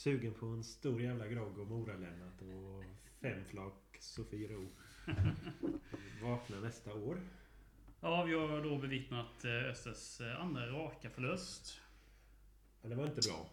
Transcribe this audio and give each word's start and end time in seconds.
sugen 0.00 0.34
på 0.34 0.46
en 0.46 0.64
stor 0.64 1.02
jävla 1.02 1.26
grogg 1.28 1.58
och 1.58 1.66
Mora-Lennart 1.66 2.42
och 2.42 2.84
fem 3.20 3.44
flak 3.44 3.96
Sofiero. 4.00 4.66
Vakna 6.22 6.60
nästa 6.60 6.94
år. 6.94 7.20
Ja, 8.00 8.24
vi 8.24 8.34
har 8.34 8.62
då 8.62 8.78
bevittnat 8.78 9.44
eh, 9.44 9.70
Östers 9.70 10.20
eh, 10.20 10.40
andra 10.40 10.66
raka 10.66 11.10
förlust. 11.10 11.80
Men 12.82 12.90
det 12.90 12.96
var 12.96 13.06
inte 13.06 13.28
bra. 13.28 13.50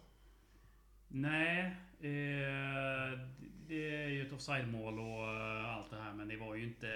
Nej, 1.08 1.64
eh, 2.00 3.18
det 3.66 3.94
är 3.94 4.08
ju 4.08 4.26
ett 4.26 4.32
offside-mål 4.32 4.98
och 4.98 5.28
allt 5.68 5.90
det 5.90 6.00
här. 6.00 6.14
Men 6.14 6.28
det 6.28 6.36
var 6.36 6.54
ju 6.54 6.64
inte, 6.64 6.88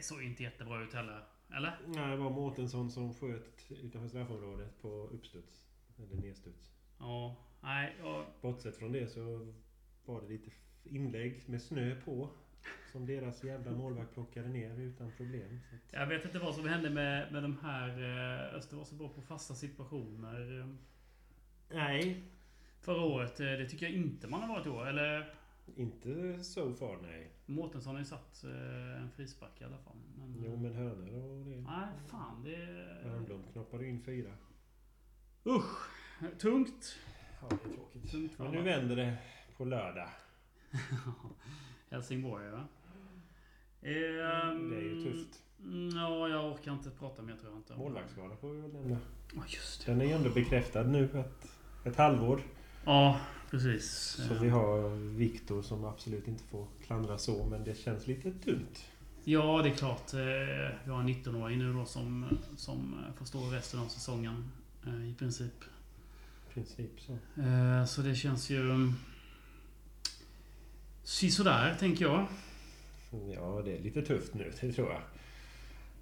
såg 0.00 0.22
inte 0.22 0.42
jättebra 0.42 0.82
ut 0.82 0.94
heller. 0.94 1.24
Eller? 1.56 1.78
Nej, 1.86 2.10
det 2.10 2.16
var 2.16 2.30
Mårtensson 2.30 2.90
som 2.90 3.14
sköt 3.14 3.70
utanför 3.70 4.08
straffområdet 4.08 4.82
på 4.82 4.88
uppstuds. 4.88 5.66
Eller 5.98 6.16
nedstuds. 6.16 6.72
Ja, 6.98 7.36
nej. 7.60 7.96
Ja, 8.02 8.26
Bortsett 8.40 8.76
från 8.76 8.92
det 8.92 9.06
så 9.08 9.52
var 10.04 10.20
det 10.22 10.28
lite 10.28 10.50
inlägg 10.84 11.42
med 11.46 11.62
snö 11.62 11.94
på. 12.04 12.28
Som 12.92 13.06
deras 13.06 13.44
jävla 13.44 13.70
målvakt 13.72 14.14
plockade 14.14 14.48
ner 14.48 14.80
utan 14.80 15.12
problem. 15.16 15.60
Att, 15.74 15.92
jag 15.92 16.06
vet 16.06 16.24
inte 16.24 16.38
vad 16.38 16.54
som 16.54 16.68
hände 16.68 16.90
med, 16.90 17.32
med 17.32 17.42
de 17.42 17.58
här... 17.62 17.88
eh, 17.88 18.54
Öster 18.54 18.76
var 18.76 18.84
så 18.84 18.94
bra 18.94 19.08
på 19.08 19.22
fasta 19.22 19.54
situationer. 19.54 20.76
nej, 21.70 22.22
Förra 22.80 23.02
året. 23.02 23.40
eh, 23.40 23.46
Det 23.46 23.68
tycker 23.68 23.86
jag 23.86 23.94
inte 23.94 24.28
man 24.28 24.40
har 24.42 24.48
varit 24.48 24.66
i 24.66 24.70
år. 24.70 24.86
Eller? 24.88 25.34
inte 25.76 26.44
so 26.44 26.74
far 26.74 26.98
nej. 27.02 27.30
Mårtensson 27.46 27.94
har 27.94 28.00
ju 28.00 28.04
satt 28.04 28.44
eh, 28.44 29.02
en 29.02 29.10
frispark 29.10 29.60
i 29.60 29.64
alla 29.64 29.78
fall. 29.78 29.96
Men, 30.16 30.42
Jo 30.44 30.56
men 30.56 30.74
hörnor 30.74 31.38
och 31.40 31.46
det. 31.46 31.60
Nej, 31.60 31.88
fan 32.08 32.42
det... 32.44 32.56
Örnblom 33.08 33.42
knoppade 33.52 33.86
in 33.86 34.02
fyra. 34.02 34.32
Usch! 35.46 35.88
Tungt. 36.38 36.98
Ja, 37.40 37.46
det 37.50 37.70
är 37.70 37.74
tråkigt. 37.74 38.10
Tungt 38.10 38.38
Men 38.38 38.50
nu 38.50 38.62
vänder 38.62 38.96
det 38.96 39.16
på 39.56 39.64
lördag. 39.64 40.08
Helsingborg 41.90 42.50
va? 42.50 42.64
Det 43.80 43.88
är 43.88 44.80
ju 44.82 45.04
tufft. 45.04 45.38
Mm, 45.64 45.96
Ja, 45.96 46.28
jag 46.28 46.52
orkar 46.52 46.72
inte 46.72 46.90
prata 46.90 47.22
mer 47.22 47.36
tror 47.36 47.50
jag 47.52 47.58
inte. 47.58 47.76
Målvaktsskada 47.76 48.36
får 48.36 48.50
vi 48.52 48.60
väl 48.60 48.72
nämna. 48.72 48.98
Ja, 49.34 49.42
just 49.48 49.86
det. 49.86 49.92
Den 49.92 50.00
är 50.00 50.04
ju 50.04 50.12
ändå 50.12 50.30
bekräftad 50.30 50.82
nu 50.82 51.04
ett, 51.20 51.46
ett 51.86 51.96
halvår. 51.96 52.42
Ja, 52.84 53.20
precis. 53.50 53.90
Så 54.28 54.34
vi 54.34 54.48
har 54.48 54.88
Viktor 55.16 55.62
som 55.62 55.84
absolut 55.84 56.28
inte 56.28 56.44
får 56.44 56.66
klandra 56.86 57.18
så, 57.18 57.46
men 57.46 57.64
det 57.64 57.74
känns 57.78 58.06
lite 58.06 58.32
tunt. 58.32 58.84
Ja, 59.24 59.62
det 59.62 59.68
är 59.68 59.74
klart. 59.74 60.14
eh, 60.14 60.20
Vi 60.84 60.90
har 60.90 61.00
en 61.00 61.08
19-åring 61.08 61.58
nu 61.58 61.72
då 61.72 61.84
som, 61.84 62.38
som 62.56 63.04
får 63.16 63.24
stå 63.24 63.38
resten 63.40 63.80
av 63.80 63.86
säsongen. 63.86 64.50
eh, 64.86 65.10
I 65.10 65.14
princip. 65.18 65.54
Princip 66.54 67.00
så. 67.00 67.12
Eh, 67.42 67.84
Så 67.84 68.02
det 68.02 68.14
känns 68.14 68.50
ju... 68.50 68.60
mm, 68.60 68.92
Sisådär, 71.02 71.74
tänker 71.78 72.04
jag. 72.04 72.26
Ja, 73.34 73.62
det 73.64 73.76
är 73.78 73.82
lite 73.82 74.02
tufft 74.02 74.34
nu, 74.34 74.52
det 74.60 74.72
tror 74.72 74.88
jag. 74.90 75.02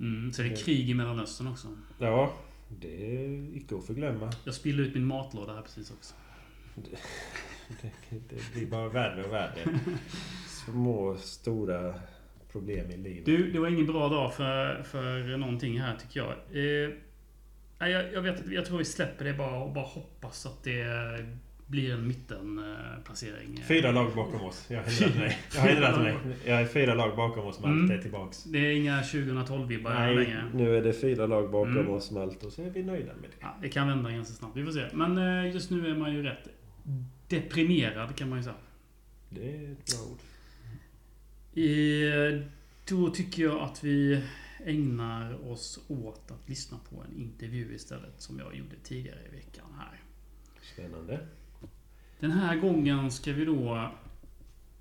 Mm, 0.00 0.32
så 0.32 0.42
är 0.42 0.48
det 0.48 0.56
krig 0.56 0.90
i 0.90 0.94
Mellanöstern 0.94 1.46
också. 1.46 1.68
Ja, 1.98 2.32
det 2.68 3.16
är 3.16 3.56
icke 3.56 3.76
att 3.76 3.86
förglömma. 3.86 4.32
Jag 4.44 4.54
spillde 4.54 4.82
ut 4.82 4.94
min 4.94 5.06
matlåda 5.06 5.54
här 5.54 5.62
precis 5.62 5.90
också. 5.90 6.14
Det, 6.74 7.90
det 8.28 8.52
blir 8.54 8.66
bara 8.66 8.88
värre 8.88 9.24
och 9.24 9.32
värre. 9.32 9.78
Små, 10.64 11.16
stora 11.16 11.94
problem 12.52 12.90
i 12.90 12.96
livet. 12.96 13.26
Du, 13.26 13.52
det 13.52 13.58
var 13.58 13.68
ingen 13.68 13.86
bra 13.86 14.08
dag 14.08 14.34
för, 14.34 14.82
för 14.82 15.36
någonting 15.36 15.80
här 15.80 15.96
tycker 15.96 16.20
jag. 16.20 16.30
Eh, 16.30 16.90
nej, 17.78 17.90
jag, 17.92 18.12
jag, 18.12 18.22
vet, 18.22 18.40
att- 18.40 18.52
jag 18.52 18.64
tror 18.66 18.78
vi 18.78 18.84
släpper 18.84 19.24
det 19.24 19.32
bara 19.32 19.58
och 19.62 19.72
bara 19.72 19.84
hoppas 19.84 20.46
att 20.46 20.64
det 20.64 20.84
blir 21.66 21.92
en 21.94 22.08
mittenplacering. 22.08 23.62
Fyra 23.68 23.90
lag 23.90 24.14
bakom 24.16 24.40
oss. 24.40 24.66
Jag 24.70 24.78
har 24.82 24.84
ändrat 25.02 25.16
mig. 25.16 25.38
Jag 25.54 25.60
har 25.60 25.68
ändrat 25.68 25.98
mig. 26.02 26.16
Jag 26.46 26.60
är 26.60 26.66
fyra 26.66 26.94
lag 26.94 27.16
bakom 27.16 27.46
oss. 27.46 27.60
Malte 27.60 27.92
Mm. 27.92 28.00
tillbaks. 28.02 28.44
Det 28.44 28.58
är 28.58 28.70
inga 28.72 29.02
2012-vibbar 29.02 29.94
Nej, 29.94 30.14
längre. 30.16 30.44
nu 30.54 30.76
är 30.76 30.82
det 30.82 30.92
fyra 30.92 31.26
lag 31.26 31.50
bakom 31.50 31.76
Mm. 31.78 31.90
oss 31.90 32.10
Malte 32.10 32.46
och 32.46 32.52
så 32.52 32.62
är 32.62 32.70
vi 32.70 32.82
nöjda 32.82 33.12
med 33.14 33.30
det. 33.30 33.36
Ja, 33.40 33.56
det 33.62 33.68
kan 33.68 33.88
vända 33.88 34.10
ganska 34.10 34.34
snabbt. 34.34 34.56
Vi 34.56 34.64
får 34.64 34.72
se. 34.72 34.84
Men 34.92 35.18
eh, 35.46 35.54
just 35.54 35.70
nu 35.70 35.86
är 35.90 35.94
man 35.94 36.14
ju 36.14 36.22
rätt 36.22 36.48
deprimerad 37.28 38.16
kan 38.16 38.28
man 38.28 38.38
ju 38.38 38.44
säga. 38.44 38.54
Det 39.30 39.50
är 39.56 39.72
ett 39.72 39.84
bra 39.86 40.12
ord. 40.12 40.18
Eh, 41.54 42.40
Då 42.88 43.08
tycker 43.10 43.42
jag 43.42 43.58
att 43.60 43.84
vi 43.84 44.22
ägnar 44.64 45.50
oss 45.50 45.84
åt 45.88 46.30
att 46.30 46.48
lyssna 46.48 46.78
på 46.90 47.02
en 47.02 47.16
intervju 47.20 47.74
istället 47.74 48.20
som 48.20 48.38
jag 48.38 48.54
gjorde 48.56 48.76
tidigare 48.82 49.18
i 49.32 49.36
veckan 49.36 49.64
här. 49.78 50.00
Spännande. 50.74 51.20
Den 52.20 52.30
här 52.30 52.56
gången 52.56 53.10
ska 53.10 53.32
vi 53.32 53.44
då 53.44 53.90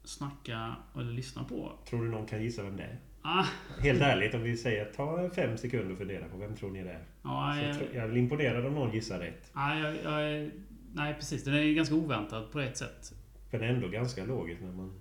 snacka, 0.03 0.75
eller 0.95 1.13
lyssna 1.13 1.43
på... 1.43 1.71
Tror 1.89 2.03
du 2.03 2.09
någon 2.09 2.25
kan 2.25 2.43
gissa 2.43 2.63
vem 2.63 2.77
det 2.77 2.83
är? 2.83 2.99
Ah, 3.21 3.45
Helt 3.79 4.01
ärligt, 4.01 4.33
om 4.33 4.43
vi 4.43 4.57
säger 4.57 4.85
ta 4.85 5.29
fem 5.29 5.57
sekunder 5.57 5.91
och 5.91 5.97
fundera 5.97 6.27
på 6.29 6.37
vem 6.37 6.55
tror 6.55 6.71
ni 6.71 6.83
det 6.83 6.91
är? 6.91 7.03
ja, 7.23 7.53
Så 7.57 7.63
jag, 7.65 7.75
jag, 7.75 7.95
jag 8.03 8.11
är 8.11 8.17
imponerad 8.17 8.65
om 8.65 8.73
någon 8.73 8.93
gissar 8.93 9.19
rätt. 9.19 9.51
nej, 9.55 9.81
jag, 9.81 9.95
jag, 10.03 10.51
nej, 10.93 11.13
precis. 11.13 11.43
Den 11.43 11.53
är 11.53 11.73
ganska 11.73 11.95
oväntad 11.95 12.51
på 12.51 12.59
ett 12.59 12.77
sätt. 12.77 13.13
Är 13.51 13.59
ändå 13.59 13.87
ganska 13.87 14.25
logiskt 14.25 14.61
när 14.61 14.71
man... 14.71 14.93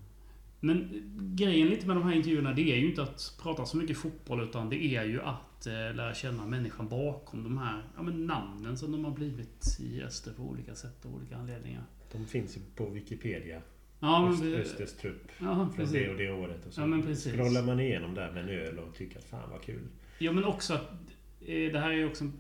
Men 0.67 1.03
grejen 1.37 1.69
lite 1.69 1.87
med 1.87 1.97
de 1.97 2.03
här 2.03 2.15
intervjuerna, 2.15 2.53
det 2.53 2.73
är 2.73 2.77
ju 2.77 2.89
inte 2.89 3.03
att 3.03 3.39
prata 3.43 3.67
så 3.67 3.77
mycket 3.77 3.97
fotboll, 3.99 4.41
utan 4.43 4.69
det 4.71 4.85
är 4.85 5.05
ju 5.05 5.23
att 5.23 5.67
eh, 5.67 5.73
lära 5.73 6.15
känna 6.15 6.47
människan 6.47 6.89
bakom 6.89 7.43
de 7.45 7.59
här 7.59 7.83
ja, 7.97 8.03
men 8.03 8.27
namnen 8.27 8.77
som 8.77 8.93
de 8.93 9.05
har 9.05 9.13
blivit 9.13 9.77
i 9.81 10.03
Öster 10.03 10.33
på 10.33 10.43
olika 10.43 10.75
sätt 10.75 11.05
och 11.05 11.11
olika 11.15 11.37
anledningar. 11.37 11.83
De 12.13 12.27
finns 12.27 12.57
ju 12.57 12.61
på 12.77 12.91
Wikipedia. 12.91 13.61
Ja, 14.01 14.29
Öst, 14.29 14.43
vi- 14.43 14.57
Östers 14.57 14.93
trupp. 14.93 15.29
ja 15.39 15.69
Från 15.77 15.93
det 15.93 16.11
och 16.11 16.17
det 16.19 16.31
året. 16.33 16.67
Och 16.67 16.73
så 16.73 16.81
Ja, 16.81 16.87
men 16.87 17.03
precis. 17.03 17.33
scrollar 17.35 17.63
man 17.63 17.81
igenom 17.81 18.15
där 18.15 18.33
med 18.33 18.43
en 18.43 18.49
öl 18.49 18.79
och 18.79 18.95
tycker 18.95 19.19
att 19.19 19.25
fan 19.25 19.51
vad 19.51 19.63
kul. 19.63 19.83
Ja, 20.19 20.33
men 20.33 20.45
också 20.45 20.75
att 20.75 20.91
eh, 21.41 21.73
det 21.73 21.79
här 21.81 21.91
är 21.91 21.95
ju 21.95 22.07
också 22.07 22.25
en- 22.25 22.33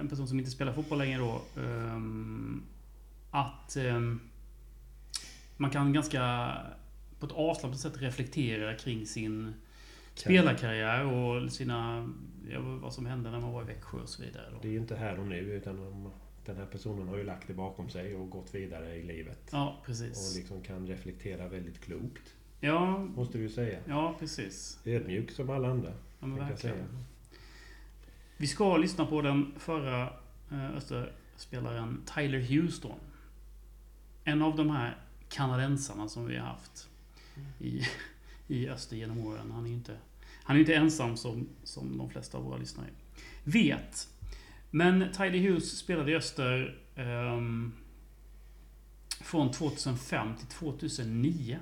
en 0.00 0.08
person 0.08 0.28
som 0.28 0.38
inte 0.38 0.50
spelar 0.50 0.72
fotboll 0.72 0.98
längre 0.98 1.18
då. 1.18 1.42
ehm, 1.60 2.62
Att 3.30 3.76
ehm, 3.76 4.20
man 5.56 5.70
kan 5.70 5.92
ganska 5.92 6.50
på 7.28 7.32
ett 7.32 7.36
avslappnat 7.38 7.80
sätt 7.80 8.02
reflektera 8.02 8.74
kring 8.74 9.06
sin 9.06 9.54
spelarkarriär 10.14 11.04
och 11.04 11.52
sina, 11.52 12.10
ja, 12.50 12.60
vad 12.60 12.92
som 12.92 13.06
hände 13.06 13.30
när 13.30 13.40
man 13.40 13.52
var 13.52 13.62
i 13.62 13.64
Växjö 13.66 13.98
och 13.98 14.08
så 14.08 14.22
vidare. 14.22 14.44
Det 14.50 14.56
Då. 14.62 14.68
är 14.68 14.72
ju 14.72 14.78
inte 14.78 14.96
här 14.96 15.20
och 15.20 15.26
nu 15.26 15.36
utan 15.38 16.10
den 16.44 16.56
här 16.56 16.66
personen 16.66 17.08
har 17.08 17.16
ju 17.16 17.24
lagt 17.24 17.46
det 17.46 17.54
bakom 17.54 17.90
sig 17.90 18.14
och 18.16 18.30
gått 18.30 18.54
vidare 18.54 18.94
i 18.96 19.02
livet. 19.02 19.38
Ja, 19.52 19.76
Och 19.80 19.86
precis. 19.86 20.36
liksom 20.36 20.62
kan 20.62 20.86
reflektera 20.86 21.48
väldigt 21.48 21.80
klokt. 21.80 22.34
Ja, 22.60 22.98
Måste 22.98 23.38
du 23.38 23.48
säga. 23.48 23.78
ja 23.88 24.16
precis. 24.18 24.78
Ödmjuk 24.84 25.30
som 25.30 25.50
alla 25.50 25.68
andra. 25.68 25.92
Ja, 26.20 26.26
men 26.26 26.38
verkligen. 26.38 26.58
säga. 26.58 26.84
Vi 28.36 28.46
ska 28.46 28.76
lyssna 28.76 29.06
på 29.06 29.22
den 29.22 29.54
förra 29.58 30.02
eh, 30.50 30.76
Österspelaren 30.76 32.02
Tyler 32.14 32.40
Houston. 32.40 32.98
En 34.24 34.42
av 34.42 34.56
de 34.56 34.70
här 34.70 34.96
kanadensarna 35.28 36.08
som 36.08 36.26
vi 36.26 36.36
har 36.36 36.46
haft 36.46 36.88
i, 37.58 37.82
i 38.46 38.68
Öster 38.68 38.96
genom 38.96 39.26
åren. 39.26 39.50
Han 39.50 39.64
är 39.64 39.68
ju 39.68 39.74
inte, 39.74 39.96
han 40.42 40.56
är 40.56 40.60
inte 40.60 40.74
ensam 40.74 41.16
som, 41.16 41.48
som 41.64 41.98
de 41.98 42.10
flesta 42.10 42.38
av 42.38 42.44
våra 42.44 42.56
lyssnare 42.56 42.88
vet. 43.44 44.08
Men 44.70 45.12
Tyler 45.12 45.38
Hughes 45.38 45.78
spelade 45.78 46.12
i 46.12 46.16
Öster 46.16 46.80
um, 46.96 47.72
från 49.20 49.50
2005 49.50 50.36
till 50.36 50.46
2009. 50.46 51.58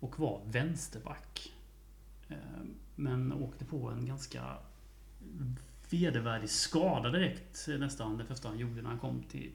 Och 0.00 0.18
var 0.18 0.42
vänsterback. 0.46 1.52
Um, 2.28 2.74
men 2.94 3.32
åkte 3.32 3.64
på 3.64 3.88
en 3.90 4.06
ganska 4.06 4.56
vedervärdig 5.90 6.50
skada 6.50 7.10
direkt 7.10 7.68
nästan 7.68 8.18
det 8.18 8.24
första 8.24 8.48
han 8.48 8.58
gjorde 8.58 8.82
när 8.82 8.90
han 8.90 8.98
kom 8.98 9.22
till, 9.22 9.50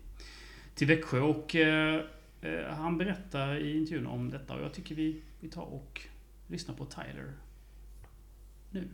till 0.76 0.88
Växjö. 0.88 1.20
Och 1.20 1.56
eh, 1.56 2.06
han 2.68 2.98
berättar 2.98 3.56
i 3.56 3.78
intervjun 3.78 4.08
om 4.08 4.30
detta 4.30 4.54
och 4.54 4.62
jag 4.62 4.74
tycker 4.74 4.96
vi, 4.96 5.22
vi 5.40 5.50
tar 5.50 5.64
och 5.64 6.02
lyssnar 6.48 6.76
på 6.76 6.86
Tyler 6.86 7.34
nu. 8.70 8.90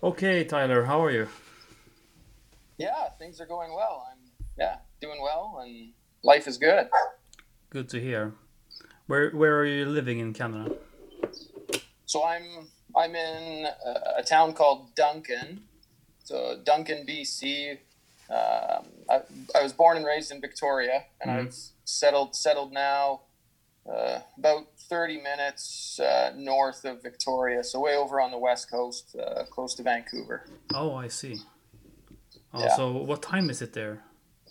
Okay 0.00 0.44
Tyler, 0.44 0.82
how 0.82 1.06
are 1.06 1.12
you? 1.12 1.26
Yeah, 2.78 3.10
things 3.18 3.40
are 3.40 3.46
going 3.46 3.70
well. 3.70 4.02
I'm 4.10 4.18
yeah 4.58 4.76
doing 5.00 5.20
well, 5.22 5.58
and 5.62 5.92
life 6.22 6.48
is 6.48 6.58
good. 6.58 6.88
Good 7.70 7.88
to 7.90 7.98
hear. 7.98 8.32
Where 9.06 9.30
where 9.30 9.58
are 9.58 9.66
you 9.66 9.84
living 9.84 10.20
in 10.20 10.32
Canada? 10.32 10.74
So 12.06 12.24
I'm 12.24 12.68
I'm 12.96 13.14
in 13.14 13.66
a, 13.66 14.20
a 14.20 14.22
town 14.22 14.54
called 14.54 14.94
Duncan, 14.94 15.64
so 16.24 16.58
Duncan, 16.64 17.06
BC. 17.06 17.78
Um, 18.30 18.84
I, 19.08 19.20
I 19.58 19.62
was 19.62 19.72
born 19.72 19.96
and 19.96 20.06
raised 20.06 20.30
in 20.30 20.40
Victoria, 20.40 21.04
and 21.20 21.30
I've 21.30 21.54
settled 21.84 22.36
settled 22.36 22.72
now 22.72 23.22
uh, 23.90 24.20
about 24.38 24.66
30 24.88 25.20
minutes 25.20 25.98
uh, 25.98 26.32
north 26.36 26.84
of 26.84 27.02
Victoria, 27.02 27.64
so 27.64 27.80
way 27.80 27.96
over 27.96 28.20
on 28.20 28.30
the 28.30 28.38
west 28.38 28.70
coast, 28.70 29.16
uh, 29.16 29.44
close 29.50 29.74
to 29.76 29.82
Vancouver. 29.82 30.44
Oh, 30.74 30.94
I 30.94 31.08
see. 31.08 31.38
Oh, 32.54 32.60
Yeah. 32.60 32.76
so 32.76 32.92
what 32.92 33.22
time 33.22 33.50
is 33.50 33.62
it 33.62 33.72
there? 33.72 34.02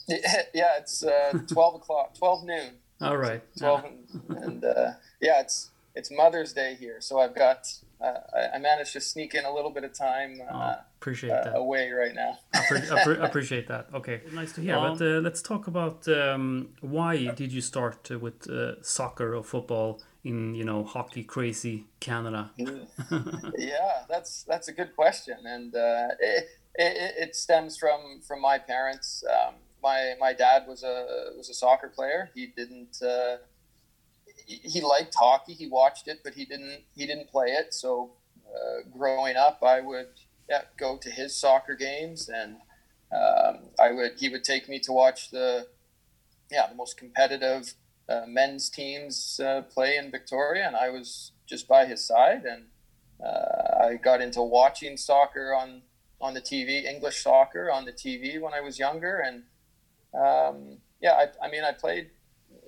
Yeah, 0.53 0.77
it's 0.79 1.03
uh, 1.03 1.37
twelve 1.47 1.75
o'clock, 1.75 2.15
twelve 2.17 2.43
noon. 2.43 2.71
All 3.01 3.17
right. 3.17 3.41
Twelve, 3.57 3.83
and, 3.85 4.37
and 4.43 4.65
uh, 4.65 4.91
yeah, 5.21 5.39
it's 5.39 5.69
it's 5.95 6.09
Mother's 6.11 6.51
Day 6.53 6.75
here, 6.79 6.99
so 6.99 7.19
I've 7.19 7.35
got 7.35 7.67
I, 8.01 8.55
I 8.55 8.57
managed 8.59 8.93
to 8.93 9.01
sneak 9.01 9.35
in 9.35 9.45
a 9.45 9.53
little 9.53 9.71
bit 9.71 9.83
of 9.83 9.93
time 9.93 10.39
uh, 10.41 10.53
Oh, 10.53 10.75
appreciate 10.99 11.31
uh, 11.31 11.43
that. 11.43 11.55
away 11.57 11.91
right 11.91 12.15
now. 12.15 12.37
Appre- 12.53 12.87
appre- 12.95 13.23
appreciate 13.23 13.67
that. 13.67 13.87
Okay, 13.93 14.21
nice 14.33 14.51
to 14.53 14.61
hear. 14.61 14.75
Um, 14.77 14.97
but 14.97 15.01
uh, 15.05 15.19
let's 15.19 15.41
talk 15.41 15.67
about 15.67 16.07
um, 16.07 16.69
why 16.81 17.27
did 17.35 17.51
you 17.51 17.61
start 17.61 18.09
uh, 18.11 18.19
with 18.19 18.49
uh, 18.49 18.81
soccer 18.81 19.35
or 19.35 19.43
football 19.43 20.01
in 20.23 20.55
you 20.55 20.63
know 20.63 20.83
hockey 20.83 21.23
crazy 21.23 21.85
Canada? 21.99 22.51
yeah, 23.57 24.03
that's 24.09 24.43
that's 24.43 24.67
a 24.67 24.73
good 24.73 24.95
question, 24.95 25.37
and 25.45 25.75
uh, 25.75 26.09
it, 26.19 26.47
it, 26.75 27.13
it 27.17 27.35
stems 27.35 27.77
from 27.77 28.21
from 28.25 28.41
my 28.41 28.57
parents. 28.57 29.23
Um, 29.29 29.55
my 29.83 30.13
my 30.19 30.33
dad 30.33 30.67
was 30.67 30.83
a 30.83 31.31
was 31.37 31.49
a 31.49 31.53
soccer 31.53 31.89
player. 31.89 32.29
He 32.33 32.47
didn't. 32.47 33.01
Uh, 33.01 33.37
he, 34.49 34.81
liked 34.81 35.13
hockey. 35.15 35.53
He 35.53 35.67
watched 35.67 36.07
it, 36.07 36.21
but 36.23 36.33
he 36.33 36.45
didn't. 36.45 36.81
He 36.95 37.05
didn't 37.05 37.29
play 37.29 37.47
it. 37.47 37.73
So, 37.73 38.11
uh, 38.47 38.89
growing 38.97 39.35
up, 39.35 39.63
I 39.63 39.79
would 39.81 40.07
yeah, 40.49 40.63
go 40.77 40.97
to 40.97 41.09
his 41.09 41.35
soccer 41.35 41.75
games, 41.75 42.29
and 42.29 42.55
um, 43.11 43.69
I 43.79 43.91
would 43.91 44.13
he 44.17 44.29
would 44.29 44.43
take 44.43 44.67
me 44.67 44.79
to 44.79 44.91
watch 44.91 45.29
the 45.29 45.67
yeah 46.51 46.67
the 46.67 46.75
most 46.75 46.97
competitive 46.97 47.73
uh, 48.07 48.23
men's 48.27 48.69
teams 48.69 49.39
uh, 49.39 49.61
play 49.61 49.97
in 49.97 50.09
Victoria, 50.09 50.65
and 50.65 50.75
I 50.75 50.89
was 50.89 51.31
just 51.45 51.67
by 51.67 51.85
his 51.85 52.05
side, 52.05 52.43
and 52.45 52.65
uh, 53.23 53.85
I 53.85 53.95
got 53.95 54.21
into 54.21 54.41
watching 54.41 54.97
soccer 54.97 55.53
on 55.53 55.83
on 56.19 56.33
the 56.33 56.41
TV, 56.41 56.83
English 56.83 57.23
soccer 57.23 57.71
on 57.71 57.85
the 57.85 57.93
TV 57.93 58.41
when 58.41 58.53
I 58.53 58.61
was 58.61 58.79
younger, 58.79 59.19
and 59.19 59.43
um, 60.13 60.79
yeah, 61.01 61.13
I, 61.13 61.45
I 61.45 61.49
mean, 61.49 61.63
I 61.63 61.71
played 61.71 62.09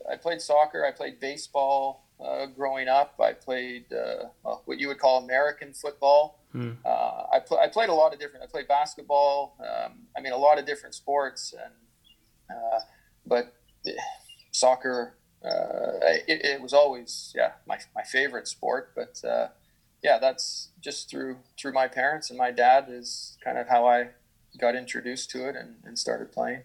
I 0.09 0.15
played 0.15 0.41
soccer, 0.41 0.85
I 0.85 0.91
played 0.91 1.19
baseball 1.19 2.07
uh, 2.23 2.45
growing 2.47 2.87
up, 2.87 3.15
I 3.19 3.33
played 3.33 3.85
uh, 3.91 4.29
well, 4.43 4.61
what 4.65 4.79
you 4.79 4.87
would 4.87 4.99
call 4.99 5.23
American 5.23 5.73
football. 5.73 6.39
Hmm. 6.51 6.71
Uh, 6.85 7.23
I, 7.33 7.39
pl- 7.39 7.59
I 7.59 7.67
played 7.67 7.89
a 7.89 7.93
lot 7.93 8.13
of 8.13 8.19
different. 8.19 8.43
I 8.43 8.47
played 8.47 8.67
basketball. 8.67 9.55
Um, 9.59 9.93
I 10.17 10.21
mean, 10.21 10.33
a 10.33 10.37
lot 10.37 10.59
of 10.59 10.65
different 10.65 10.95
sports, 10.95 11.53
and 11.53 11.73
uh, 12.49 12.79
but 13.25 13.53
eh, 13.87 13.91
soccer 14.51 15.15
uh, 15.43 15.97
it, 16.27 16.45
it 16.45 16.61
was 16.61 16.73
always 16.73 17.33
yeah 17.35 17.53
my, 17.67 17.77
my 17.95 18.03
favorite 18.03 18.47
sport 18.47 18.91
but 18.95 19.19
uh, 19.27 19.47
yeah 20.03 20.19
that's 20.19 20.69
just 20.79 21.09
through 21.09 21.37
through 21.59 21.73
my 21.73 21.87
parents 21.87 22.29
and 22.29 22.37
my 22.37 22.51
dad 22.51 22.85
is 22.89 23.37
kind 23.43 23.57
of 23.57 23.67
how 23.67 23.87
i 23.87 24.09
got 24.59 24.75
introduced 24.75 25.31
to 25.31 25.47
it 25.47 25.55
and, 25.55 25.75
and 25.83 25.97
started 25.97 26.31
playing 26.31 26.61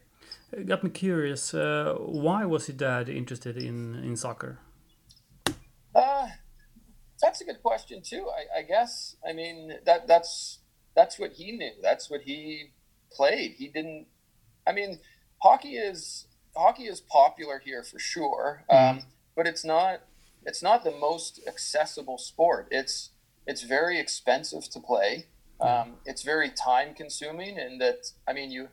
got 0.66 0.82
me 0.84 0.90
curious. 0.90 1.54
Uh, 1.54 1.94
why 1.98 2.44
was 2.44 2.68
your 2.68 2.76
dad 2.76 3.08
interested 3.08 3.56
in 3.56 3.94
in 4.04 4.16
soccer? 4.16 4.58
uh, 5.94 6.28
that's 7.22 7.40
a 7.40 7.44
good 7.44 7.62
question 7.62 8.02
too 8.02 8.28
I, 8.28 8.58
I 8.58 8.62
guess 8.62 9.16
i 9.26 9.32
mean 9.32 9.72
that 9.86 10.06
that's 10.06 10.58
that's 10.94 11.18
what 11.18 11.32
he 11.32 11.52
knew 11.52 11.72
that's 11.82 12.10
what 12.10 12.20
he 12.20 12.72
played 13.10 13.54
he 13.56 13.68
didn't 13.68 14.06
i 14.66 14.72
mean 14.72 14.98
hockey 15.42 15.76
is 15.76 16.26
hockey 16.56 16.84
is 16.84 17.00
popular 17.00 17.60
here 17.64 17.82
for 17.82 17.98
sure, 17.98 18.64
um, 18.70 19.02
but 19.36 19.46
it's 19.46 19.64
not 19.64 20.00
it's 20.44 20.62
not 20.62 20.84
the 20.84 20.90
most 20.90 21.40
accessible 21.46 22.18
sport. 22.18 22.68
It's 22.70 23.10
it's 23.46 23.62
very 23.62 24.00
expensive 24.00 24.68
to 24.70 24.80
play. 24.80 25.26
Um, 25.60 25.94
it's 26.04 26.22
very 26.22 26.50
time 26.50 26.94
consuming 26.94 27.58
in 27.58 27.78
that 27.78 28.06
I 28.26 28.32
mean 28.32 28.50
you 28.50 28.68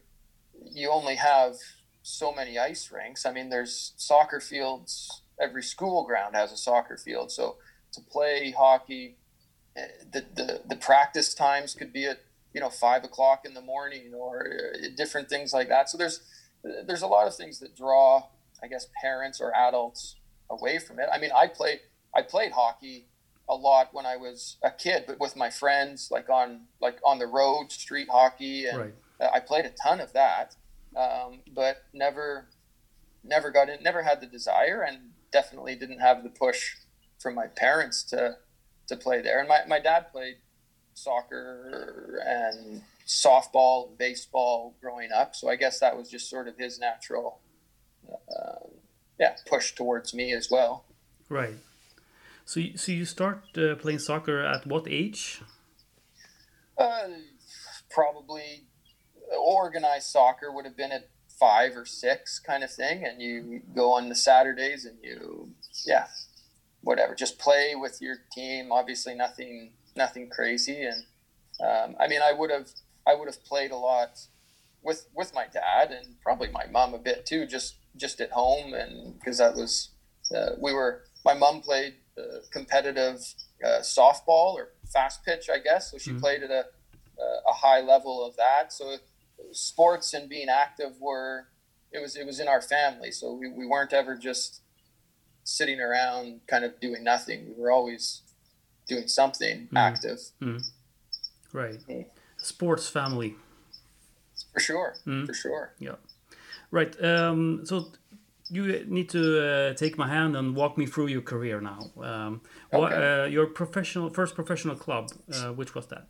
you 0.72 0.90
only 0.90 1.16
have 1.16 1.56
so 2.02 2.34
many 2.34 2.58
ice 2.58 2.92
rinks. 2.92 3.26
I 3.26 3.32
mean 3.32 3.50
there's 3.50 3.94
soccer 3.98 4.40
fields. 4.40 5.22
Every 5.40 5.64
school 5.64 6.06
ground 6.06 6.36
has 6.36 6.52
a 6.52 6.58
soccer 6.58 6.98
field. 6.98 7.32
So 7.32 7.58
to 7.94 8.02
play 8.02 8.52
hockey, 8.52 9.18
eh, 9.76 9.88
the 10.12 10.26
the, 10.36 10.62
the 10.68 10.76
practice 10.76 11.34
times 11.34 11.74
could 11.74 11.94
be 11.94 12.06
at 12.06 12.20
you 12.54 12.62
know 12.62 12.70
five 12.70 13.04
o'clock 13.04 13.42
in 13.46 13.54
the 13.54 13.62
morning 13.62 14.14
or 14.14 14.48
uh, 14.74 14.88
different 14.96 15.30
things 15.30 15.54
like 15.54 15.70
that. 15.70 15.90
So 15.90 15.98
there's 15.98 16.22
there's 16.64 17.02
a 17.02 17.08
lot 17.08 17.28
of 17.28 17.36
things 17.36 17.60
that 17.60 17.76
draw, 17.76 18.24
I 18.62 18.68
guess, 18.68 18.88
parents 19.02 19.42
or 19.42 19.54
adults 19.56 20.16
away 20.50 20.80
from 20.80 21.00
it. 21.00 21.10
I 21.12 21.18
mean, 21.18 21.32
I 21.36 21.48
played 21.48 21.80
I 22.16 22.22
played 22.22 22.52
hockey 22.52 23.08
a 23.50 23.56
lot 23.56 23.90
when 23.92 24.06
I 24.06 24.16
was 24.16 24.58
a 24.64 24.72
kid, 24.72 25.04
but 25.06 25.20
with 25.20 25.36
my 25.36 25.50
friends, 25.50 26.10
like 26.12 26.30
on 26.30 26.62
like 26.82 26.98
on 27.06 27.20
the 27.20 27.28
road, 27.28 27.72
street 27.72 28.08
hockey, 28.10 28.68
and 28.68 28.78
Right. 28.78 28.94
I 29.32 29.40
played 29.40 29.66
a 29.66 29.72
ton 29.72 30.00
of 30.02 30.14
that, 30.14 30.56
um, 30.96 31.42
but 31.54 31.84
never 31.94 32.50
never 33.24 33.52
got 33.52 33.70
it, 33.70 33.82
never 33.82 34.04
had 34.04 34.22
the 34.22 34.28
desire, 34.28 34.82
and 34.82 35.12
definitely 35.32 35.76
didn't 35.76 36.00
have 36.00 36.24
the 36.24 36.30
push 36.30 36.76
from 37.20 37.36
my 37.36 37.48
parents 37.48 38.04
to 38.04 38.38
to 38.88 38.98
play 38.98 39.22
there. 39.22 39.40
And 39.40 39.48
my, 39.48 39.62
my 39.68 39.80
dad 39.80 40.12
played 40.12 40.36
soccer 40.94 42.22
and 42.26 42.82
softball, 43.08 43.98
baseball 43.98 44.76
growing 44.82 45.12
up. 45.12 45.36
So 45.36 45.50
I 45.50 45.56
guess 45.56 45.80
that 45.80 45.98
was 45.98 46.10
just 46.10 46.30
sort 46.30 46.48
of 46.48 46.58
his 46.58 46.80
natural, 46.80 47.40
uh, 48.12 48.68
yeah, 49.20 49.36
push 49.48 49.74
towards 49.74 50.14
me 50.14 50.34
as 50.34 50.50
well. 50.52 50.86
Right. 51.30 51.56
So 52.46 52.60
you, 52.60 52.78
so 52.78 52.92
you 52.92 53.06
start 53.06 53.44
uh, 53.58 53.76
playing 53.76 54.00
soccer 54.00 54.44
at 54.44 54.68
what 54.68 54.86
age? 54.88 55.42
Uh, 56.78 57.08
probably 57.90 58.66
organized 59.38 60.08
soccer 60.08 60.52
would 60.52 60.66
have 60.66 60.78
been 60.78 60.92
at 60.92 61.10
five 61.40 61.76
or 61.76 61.86
six 61.86 62.40
kind 62.40 62.64
of 62.64 62.72
thing. 62.72 63.06
And 63.06 63.22
you 63.22 63.62
go 63.76 63.94
on 63.94 64.10
the 64.10 64.16
Saturdays 64.16 64.86
and 64.86 64.98
you, 65.04 65.50
yeah, 65.86 66.08
whatever, 66.82 67.16
just 67.16 67.40
play 67.40 67.74
with 67.76 68.02
your 68.02 68.18
team. 68.32 68.72
Obviously 68.72 69.16
nothing, 69.16 69.72
nothing 69.96 70.30
crazy. 70.30 70.84
And, 70.84 71.06
um, 71.60 71.96
I 72.00 72.08
mean, 72.08 72.22
I 72.22 72.34
would 72.34 72.52
have, 72.52 72.70
I 73.08 73.16
would 73.16 73.28
have 73.28 73.44
played 73.44 73.72
a 73.72 73.78
lot 73.78 74.20
with, 74.82 75.08
with 75.14 75.34
my 75.34 75.48
dad 75.48 75.92
and 75.92 76.22
probably 76.22 76.50
my 76.50 76.66
mom 76.72 76.94
a 76.94 77.00
bit 77.00 77.26
too, 77.26 77.46
just, 77.46 77.76
just 77.96 78.22
at 78.22 78.32
home. 78.32 78.74
And 78.74 79.18
because 79.18 79.38
that 79.40 79.56
was, 79.56 79.90
uh, 80.36 80.52
we 80.60 80.74
were, 80.74 81.04
my 81.26 81.34
mom 81.34 81.62
played 81.62 81.96
uh, 82.18 82.40
competitive 82.52 83.20
uh, 83.66 83.80
softball 83.80 84.54
or 84.54 84.70
fast 84.92 85.24
pitch, 85.26 85.50
I 85.52 85.60
guess. 85.60 85.92
So 85.92 85.98
she 85.98 86.12
Mhm. 86.12 86.20
played 86.20 86.44
at 86.44 86.52
a, 86.52 86.66
a 87.48 87.54
high 87.54 87.82
level 87.82 88.26
of 88.26 88.36
that. 88.36 88.74
So 88.74 88.92
sports 89.52 90.14
and 90.14 90.30
being 90.30 90.50
active 90.50 91.00
were 91.00 91.48
it 91.92 92.00
was 92.02 92.16
it 92.16 92.26
was 92.26 92.40
in 92.40 92.48
our 92.48 92.62
family. 92.62 93.12
So 93.12 93.34
we, 93.34 93.50
we 93.50 93.66
weren't 93.68 93.94
ever 93.94 94.16
just 94.16 94.62
sitting 95.44 95.80
around 95.80 96.42
kind 96.48 96.64
of 96.66 96.80
doing 96.80 97.04
nothing. 97.04 97.54
We 97.56 97.62
were 97.62 97.72
always 97.72 98.22
doing 98.88 99.08
something 99.08 99.68
Mhm. 99.72 99.78
active 99.78 100.20
Right. 101.54 101.80
Mm. 101.88 102.06
Sports 102.42 102.90
family. 102.90 103.36
for 104.54 104.60
sure. 104.60 104.96
Mm. 105.06 105.26
For 105.26 105.34
sure. 105.34 105.74
Yeah 105.80 105.96
right. 106.72 106.94
Um, 107.04 107.66
so 107.66 107.92
you 108.50 108.84
need 108.88 109.10
to 109.10 109.24
uh, 109.40 109.74
take 109.76 109.98
my 109.98 110.08
hand 110.08 110.36
and 110.36 110.56
walk 110.56 110.78
me 110.78 110.86
through 110.86 111.08
your 111.08 111.22
career 111.22 111.62
now. 111.62 111.92
Um, 112.02 112.42
what, 112.72 112.92
Okay. 112.94 113.22
uh, 113.22 113.26
your 113.26 113.48
professional 113.48 114.10
first 114.10 114.36
professional 114.36 114.76
club, 114.76 115.12
uh, 115.34 115.54
which 115.54 115.76
was 115.76 115.88
that? 115.88 116.08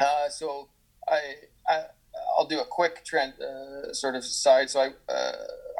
Uh, 0.00 0.28
so 0.28 0.68
I, 1.08 1.20
I 1.68 1.84
I'll 2.36 2.46
do 2.46 2.60
a 2.60 2.64
quick 2.64 3.04
trend 3.04 3.34
uh, 3.40 3.92
sort 3.92 4.14
of 4.14 4.24
side. 4.24 4.70
So 4.70 4.80
I 4.80 5.12
uh, 5.12 5.32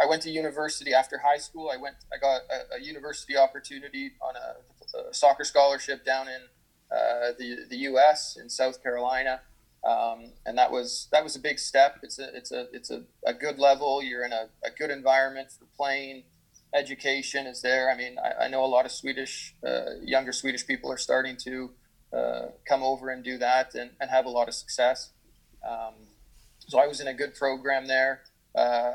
I 0.02 0.06
went 0.06 0.22
to 0.22 0.30
university 0.30 0.92
after 0.94 1.18
high 1.18 1.38
school. 1.38 1.70
I 1.72 1.76
went 1.76 1.96
I 2.12 2.18
got 2.18 2.42
a, 2.50 2.76
a 2.76 2.80
university 2.80 3.36
opportunity 3.36 4.12
on 4.20 4.34
a, 4.36 5.08
a 5.10 5.14
soccer 5.14 5.44
scholarship 5.44 6.04
down 6.04 6.28
in 6.28 6.40
uh, 6.90 7.32
the 7.38 7.66
the 7.68 7.76
U.S. 7.88 8.36
in 8.40 8.48
South 8.48 8.82
Carolina, 8.82 9.40
um, 9.84 10.32
and 10.46 10.56
that 10.58 10.70
was 10.70 11.08
that 11.12 11.24
was 11.24 11.36
a 11.36 11.40
big 11.40 11.58
step. 11.58 11.98
It's 12.02 12.18
a 12.18 12.34
it's 12.36 12.52
a 12.52 12.66
it's 12.72 12.90
a, 12.90 13.02
a 13.26 13.34
good 13.34 13.58
level. 13.58 14.02
You're 14.02 14.24
in 14.24 14.32
a, 14.32 14.48
a 14.64 14.70
good 14.70 14.90
environment 14.90 15.48
for 15.52 15.66
playing. 15.76 16.24
Education 16.72 17.46
is 17.46 17.62
there. 17.62 17.88
I 17.88 17.96
mean, 17.96 18.16
I, 18.18 18.44
I 18.44 18.48
know 18.48 18.64
a 18.64 18.66
lot 18.66 18.84
of 18.84 18.90
Swedish 18.90 19.54
uh, 19.66 19.96
younger 20.02 20.32
Swedish 20.32 20.66
people 20.66 20.90
are 20.90 20.98
starting 20.98 21.36
to 21.44 21.70
uh, 22.12 22.46
come 22.68 22.82
over 22.82 23.10
and 23.10 23.22
do 23.22 23.38
that 23.38 23.74
and, 23.74 23.90
and 24.00 24.10
have 24.10 24.24
a 24.24 24.30
lot 24.30 24.48
of 24.48 24.54
success. 24.54 25.10
Um, 25.68 25.94
so 26.66 26.78
I 26.78 26.87
was 26.87 27.00
in 27.00 27.09
a 27.09 27.14
good 27.14 27.35
program 27.35 27.87
there. 27.87 28.23
Uh, 28.54 28.92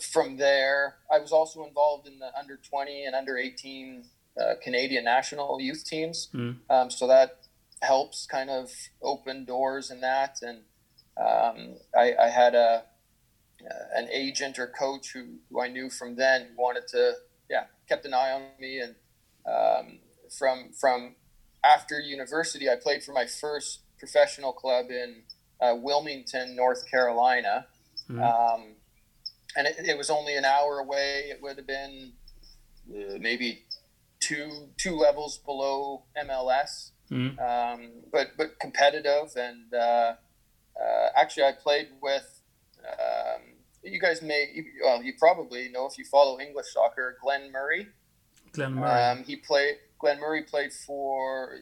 from 0.00 0.36
there, 0.36 0.96
I 1.10 1.18
was 1.18 1.32
also 1.32 1.64
involved 1.64 2.06
in 2.06 2.18
the 2.18 2.30
under 2.38 2.56
20 2.56 3.04
and 3.04 3.14
under 3.14 3.36
18 3.36 4.04
uh, 4.40 4.54
Canadian 4.62 5.04
national 5.04 5.60
youth 5.60 5.84
teams. 5.84 6.28
Mm. 6.34 6.56
Um, 6.68 6.90
so 6.90 7.06
that 7.06 7.40
helps 7.82 8.26
kind 8.26 8.50
of 8.50 8.70
open 9.02 9.44
doors 9.44 9.90
in 9.90 10.00
that. 10.00 10.38
And 10.42 10.58
um, 11.16 11.76
I, 11.96 12.14
I 12.20 12.28
had 12.28 12.54
a 12.54 12.84
uh, 13.62 13.84
an 13.94 14.08
agent 14.12 14.58
or 14.58 14.66
coach 14.66 15.12
who, 15.12 15.38
who 15.50 15.60
I 15.60 15.68
knew 15.68 15.88
from 15.88 16.16
then 16.16 16.48
who 16.48 16.62
wanted 16.62 16.86
to, 16.88 17.14
yeah, 17.48 17.64
kept 17.88 18.04
an 18.04 18.14
eye 18.14 18.32
on 18.32 18.42
me. 18.60 18.80
And 18.80 18.94
um, 19.46 19.98
from 20.36 20.72
from 20.78 21.14
after 21.64 21.98
university, 21.98 22.68
I 22.68 22.76
played 22.76 23.02
for 23.02 23.12
my 23.12 23.26
first 23.26 23.80
professional 23.98 24.52
club 24.52 24.90
in 24.90 25.22
uh, 25.60 25.74
Wilmington, 25.76 26.54
North 26.56 26.88
Carolina. 26.90 27.66
Mhm. 28.08 28.22
Um, 28.22 28.76
and 29.56 29.66
it, 29.66 29.76
it 29.88 29.96
was 29.98 30.10
only 30.10 30.36
an 30.36 30.44
hour 30.44 30.78
away. 30.78 31.24
It 31.30 31.40
would 31.42 31.56
have 31.56 31.66
been 31.66 32.12
uh, 32.90 33.18
maybe 33.18 33.64
two 34.20 34.68
two 34.76 34.96
levels 34.96 35.38
below 35.38 36.04
MLS, 36.16 36.90
Mm. 37.10 37.38
um, 37.40 37.90
but 38.12 38.36
but 38.36 38.58
competitive. 38.58 39.36
And 39.36 39.72
uh, 39.72 40.14
uh, 40.80 41.08
actually, 41.16 41.44
I 41.44 41.52
played 41.52 41.88
with. 42.02 42.40
Um, 42.86 43.42
you 43.82 44.00
guys 44.00 44.20
may 44.22 44.64
well 44.84 45.00
you 45.02 45.14
probably 45.18 45.68
know 45.68 45.86
if 45.86 45.96
you 45.98 46.04
follow 46.04 46.38
English 46.40 46.66
soccer, 46.72 47.16
Glenn 47.22 47.52
Murray. 47.52 47.88
Glenn 48.52 48.74
Murray. 48.74 48.90
Um, 48.90 49.24
he 49.24 49.36
played. 49.36 49.76
Glenn 49.98 50.20
Murray 50.20 50.42
played 50.42 50.72
for 50.72 51.56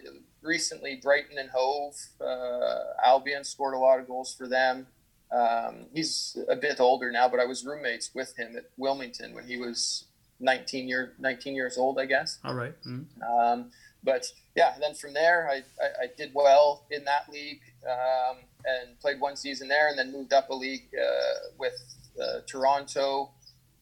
recently 0.45 0.97
Brighton 1.03 1.39
and 1.39 1.51
Hove. 1.51 1.95
Uh, 2.21 2.95
Albion 3.05 3.45
scored 3.45 3.75
a 3.75 3.79
lot 3.79 3.99
of 3.99 4.07
goals 4.07 4.35
for 4.35 4.47
them. 4.47 4.87
Um, 5.33 5.87
he's 5.93 6.37
a 6.49 6.55
bit 6.55 6.79
older 6.79 7.11
now, 7.11 7.29
but 7.29 7.41
I 7.41 7.45
was 7.45 7.65
roommates 7.65 8.11
with 8.15 8.37
him 8.37 8.57
at 8.57 8.67
Wilmington 8.77 9.35
when 9.35 9.45
he 9.45 9.57
was 9.57 10.05
19 10.41 10.89
year 10.89 11.15
19 11.19 11.55
years 11.55 11.79
old, 11.79 11.99
I 11.99 12.07
guess. 12.07 12.39
All 12.45 12.55
right. 12.55 12.75
Mm. 12.87 13.07
Um, 13.23 13.71
but 14.05 14.27
yeah, 14.55 14.75
then 14.79 14.95
from 14.95 15.15
there, 15.15 15.49
I, 15.51 15.63
I, 15.83 16.05
I 16.05 16.07
did 16.17 16.33
well 16.35 16.85
in 16.91 17.05
that 17.05 17.33
league 17.33 17.63
um, 17.89 18.37
and 18.65 19.01
played 19.01 19.19
one 19.19 19.35
season 19.35 19.67
there, 19.67 19.89
and 19.89 19.99
then 19.99 20.13
moved 20.13 20.33
up 20.33 20.51
a 20.51 20.55
league 20.55 20.89
uh, 20.95 21.49
with 21.59 21.75
uh, 22.23 22.41
Toronto, 22.47 23.31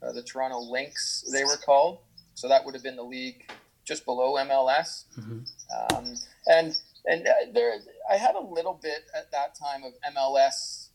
uh, 0.03 0.13
the 0.13 0.23
Toronto 0.23 0.61
Lynx, 0.61 1.25
they 1.33 1.45
were 1.45 1.57
called. 1.57 1.99
So 2.35 2.49
that 2.49 2.65
would 2.65 2.75
have 2.75 2.83
been 2.83 2.97
the 2.97 3.03
league 3.03 3.51
just 3.85 4.05
below 4.05 4.35
MLS. 4.35 5.05
Mhm. 5.19 5.47
Um, 5.93 6.15
and 6.47 6.79
and 7.05 7.27
uh, 7.27 7.33
there, 7.53 7.75
I 8.11 8.17
had 8.17 8.35
a 8.37 8.41
little 8.41 8.75
bit 8.75 9.05
at 9.15 9.31
that 9.33 9.55
time 9.57 9.83
of 9.85 9.93
MLS 10.15 10.89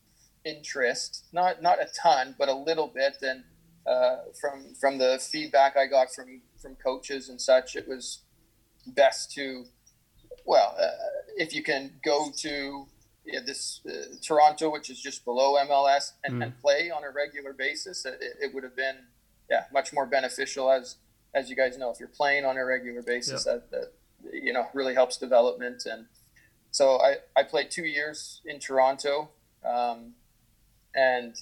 interest, 0.45 1.25
not 1.33 1.61
not 1.61 1.81
a 1.81 1.87
ton, 2.01 2.35
but 2.37 2.47
a 2.49 2.53
little 2.53 2.87
bit. 2.87 3.17
And 3.21 3.43
uh, 3.85 4.17
from 4.39 4.73
from 4.75 4.97
the 4.97 5.19
feedback 5.19 5.75
I 5.77 5.85
got 5.87 6.13
from 6.13 6.41
from 6.61 6.75
coaches 6.75 7.29
and 7.29 7.39
such, 7.41 7.75
it 7.75 7.87
was 7.87 8.19
best 8.87 9.31
to, 9.33 9.65
well, 10.45 10.75
uh, 10.79 10.87
if 11.35 11.53
you 11.53 11.61
can 11.63 11.99
go 12.03 12.31
to 12.37 12.87
yeah, 13.25 13.41
this 13.45 13.81
uh, 13.85 14.15
Toronto, 14.25 14.71
which 14.71 14.89
is 14.89 15.01
just 15.01 15.25
below 15.25 15.55
MLS, 15.65 16.13
and, 16.23 16.35
Mm. 16.35 16.43
and 16.43 16.61
play 16.61 16.89
on 16.89 17.03
a 17.03 17.11
regular 17.11 17.51
basis, 17.51 18.05
it, 18.05 18.17
it 18.41 18.53
would 18.53 18.63
have 18.63 18.75
been 18.75 18.95
yeah 19.49 19.65
much 19.73 19.91
more 19.93 20.05
beneficial 20.05 20.71
as 20.71 20.95
as 21.37 21.49
you 21.49 21.55
guys 21.55 21.77
know 21.77 21.89
if 21.91 21.99
you're 21.99 22.09
playing 22.21 22.45
on 22.45 22.57
a 22.57 22.65
regular 22.65 23.01
basis 23.01 23.43
that, 23.45 23.69
that 23.71 23.93
you 24.33 24.51
know 24.53 24.65
really 24.73 24.93
helps 24.93 25.17
development. 25.17 25.83
And 25.85 26.05
so 26.71 26.99
I, 26.99 27.17
I 27.35 27.43
played 27.43 27.69
two 27.71 27.85
years 27.85 28.41
in 28.45 28.59
Toronto 28.59 29.29
um, 29.65 30.13
and 30.95 31.35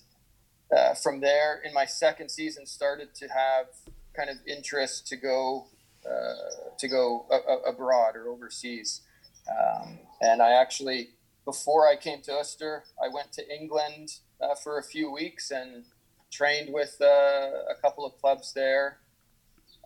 uh, 0.76 0.94
from 0.96 1.22
there 1.22 1.62
in 1.66 1.74
my 1.74 1.86
second 1.86 2.30
season 2.30 2.66
started 2.66 3.10
to 3.16 3.28
have 3.28 3.68
kind 4.16 4.30
of 4.30 4.38
interest 4.46 5.08
to 5.08 5.16
go 5.16 5.68
uh, 6.06 6.76
to 6.78 6.88
go 6.88 7.26
a- 7.32 7.52
a- 7.54 7.72
abroad 7.72 8.16
or 8.16 8.28
overseas. 8.30 9.02
Um, 9.50 10.00
and 10.22 10.42
I 10.42 10.52
actually 10.62 11.10
before 11.46 11.88
I 11.88 11.96
came 11.96 12.22
to 12.24 12.32
Öster 12.32 12.82
I 13.04 13.08
went 13.14 13.32
to 13.34 13.44
England 13.60 14.08
uh, 14.42 14.56
for 14.56 14.78
a 14.80 14.84
few 14.84 15.12
weeks 15.12 15.52
and 15.52 15.86
trained 16.32 16.74
with 16.74 16.98
uh, 17.02 17.06
a 17.06 17.76
couple 17.82 18.06
of 18.06 18.20
clubs 18.20 18.52
there 18.54 18.98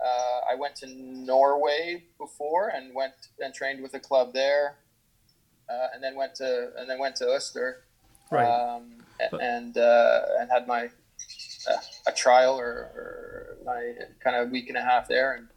uh, 0.04 0.40
I 0.52 0.56
went 0.56 0.76
to 0.78 0.88
Norway 0.88 2.04
before 2.18 2.70
and 2.70 2.94
went 2.96 3.14
and 3.40 3.54
trained 3.54 3.82
with 3.82 3.94
a 3.94 4.00
club 4.00 4.34
there, 4.34 4.78
uh, 5.70 5.88
and 5.94 6.04
then 6.04 6.16
went 6.16 6.36
to 6.36 6.72
and 6.78 6.90
then 6.90 7.00
went 7.00 7.16
to 7.18 7.26
Öster, 7.26 7.74
Right. 8.32 8.48
um, 8.48 9.04
But- 9.32 9.42
and 9.42 9.78
uh, 9.78 10.22
and 10.40 10.50
had 10.52 10.68
my 10.68 10.86
uh, 11.70 11.78
a 12.08 12.12
trial 12.14 12.58
or, 12.60 12.72
or 12.96 13.58
my 13.66 13.94
kind 14.24 14.36
of 14.36 14.50
week 14.52 14.70
and 14.70 14.78
a 14.78 14.82
half 14.82 15.08
there, 15.08 15.34
and 15.34 15.48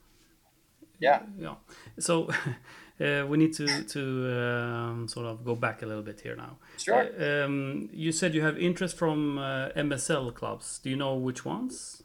yeah, 0.99 1.23
Yeah. 1.39 1.55
So 1.99 2.29
uh, 3.01 3.27
we 3.29 3.37
need 3.39 3.53
to 3.55 3.85
to 3.85 4.01
um, 4.41 5.09
sort 5.09 5.27
of 5.27 5.45
go 5.45 5.55
back 5.55 5.83
a 5.83 5.87
little 5.87 6.03
bit 6.03 6.21
here 6.21 6.37
now. 6.37 6.59
sure. 6.79 7.07
Uh, 7.21 7.45
um, 7.45 7.89
you 7.93 8.11
said 8.13 8.35
you 8.35 8.43
have 8.43 8.59
interest 8.59 8.97
from 8.97 9.39
uh, 9.39 9.69
MSL 9.77 10.35
clubs. 10.35 10.81
Do 10.83 10.91
you 10.91 10.97
know 10.97 11.15
which 11.15 11.45
ones? 11.45 12.03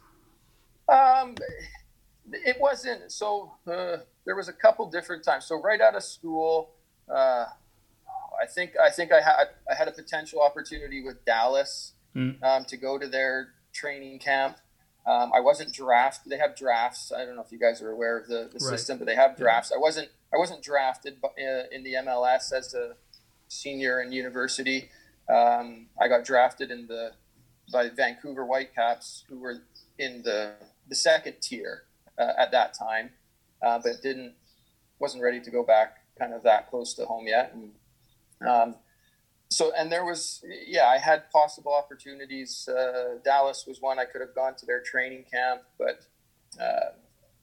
Um, 0.88 1.34
it 2.32 2.56
wasn't 2.60 3.10
so. 3.12 3.52
Uh, 3.66 3.98
there 4.24 4.36
was 4.36 4.48
a 4.48 4.52
couple 4.52 4.88
different 4.90 5.24
times. 5.24 5.46
So 5.46 5.60
right 5.60 5.80
out 5.80 5.94
of 5.94 6.02
school, 6.02 6.70
uh, 7.12 7.46
I 8.40 8.46
think 8.46 8.72
I 8.82 8.90
think 8.90 9.12
I 9.12 9.20
had 9.20 9.48
I 9.70 9.74
had 9.74 9.88
a 9.88 9.92
potential 9.92 10.40
opportunity 10.42 11.02
with 11.02 11.24
Dallas 11.24 11.92
Mm. 12.16 12.42
um, 12.42 12.64
to 12.64 12.76
go 12.78 12.98
to 12.98 13.06
their 13.06 13.48
training 13.72 14.18
camp. 14.18 14.56
Um, 15.06 15.30
I 15.32 15.40
wasn't 15.40 15.72
drafted. 15.74 16.32
They 16.32 16.38
have 16.38 16.56
drafts. 16.56 17.12
I 17.12 17.24
don't 17.26 17.36
know 17.36 17.42
if 17.42 17.52
you 17.52 17.58
guys 17.58 17.82
are 17.82 17.90
aware 17.90 18.16
of 18.18 18.26
the, 18.28 18.48
the 18.52 18.58
Right. 18.64 18.78
system, 18.78 18.96
but 18.98 19.06
they 19.06 19.14
have 19.14 19.32
Yeah. 19.32 19.44
drafts. 19.44 19.70
I 19.72 19.78
wasn't 19.78 20.08
I 20.32 20.36
wasn't 20.38 20.62
drafted 20.62 21.18
uh, 21.24 21.30
in 21.70 21.82
the 21.84 21.94
MLS 21.96 22.52
as 22.52 22.74
a 22.74 22.96
senior 23.48 24.00
in 24.00 24.10
university. 24.12 24.90
Um, 25.28 25.88
I 26.00 26.08
got 26.08 26.24
drafted 26.24 26.70
in 26.70 26.86
the 26.86 27.12
by 27.70 27.88
Vancouver 27.90 28.44
Whitecaps, 28.46 29.24
who 29.28 29.38
were 29.38 29.56
in 29.98 30.22
the 30.22 30.54
the 30.88 30.94
second 30.94 31.40
tier 31.42 31.84
uh, 32.18 32.32
at 32.38 32.50
that 32.52 32.74
time, 32.74 33.10
uh, 33.62 33.78
but 33.82 34.02
didn't 34.02 34.34
wasn't 34.98 35.22
ready 35.22 35.40
to 35.40 35.50
go 35.50 35.62
back 35.62 35.98
kind 36.18 36.34
of 36.34 36.42
that 36.42 36.68
close 36.68 36.92
to 36.94 37.04
home 37.04 37.28
yet. 37.28 37.54
And, 37.54 38.48
um, 38.48 38.74
so 39.48 39.72
and 39.76 39.90
there 39.90 40.04
was 40.04 40.44
yeah, 40.66 40.86
I 40.86 40.98
had 40.98 41.30
possible 41.30 41.72
opportunities. 41.74 42.68
Uh, 42.68 43.18
Dallas 43.24 43.64
was 43.66 43.80
one 43.80 43.98
I 43.98 44.04
could 44.04 44.20
have 44.20 44.34
gone 44.34 44.54
to 44.56 44.66
their 44.66 44.82
training 44.82 45.24
camp, 45.32 45.62
but 45.78 46.06
uh, 46.60 46.92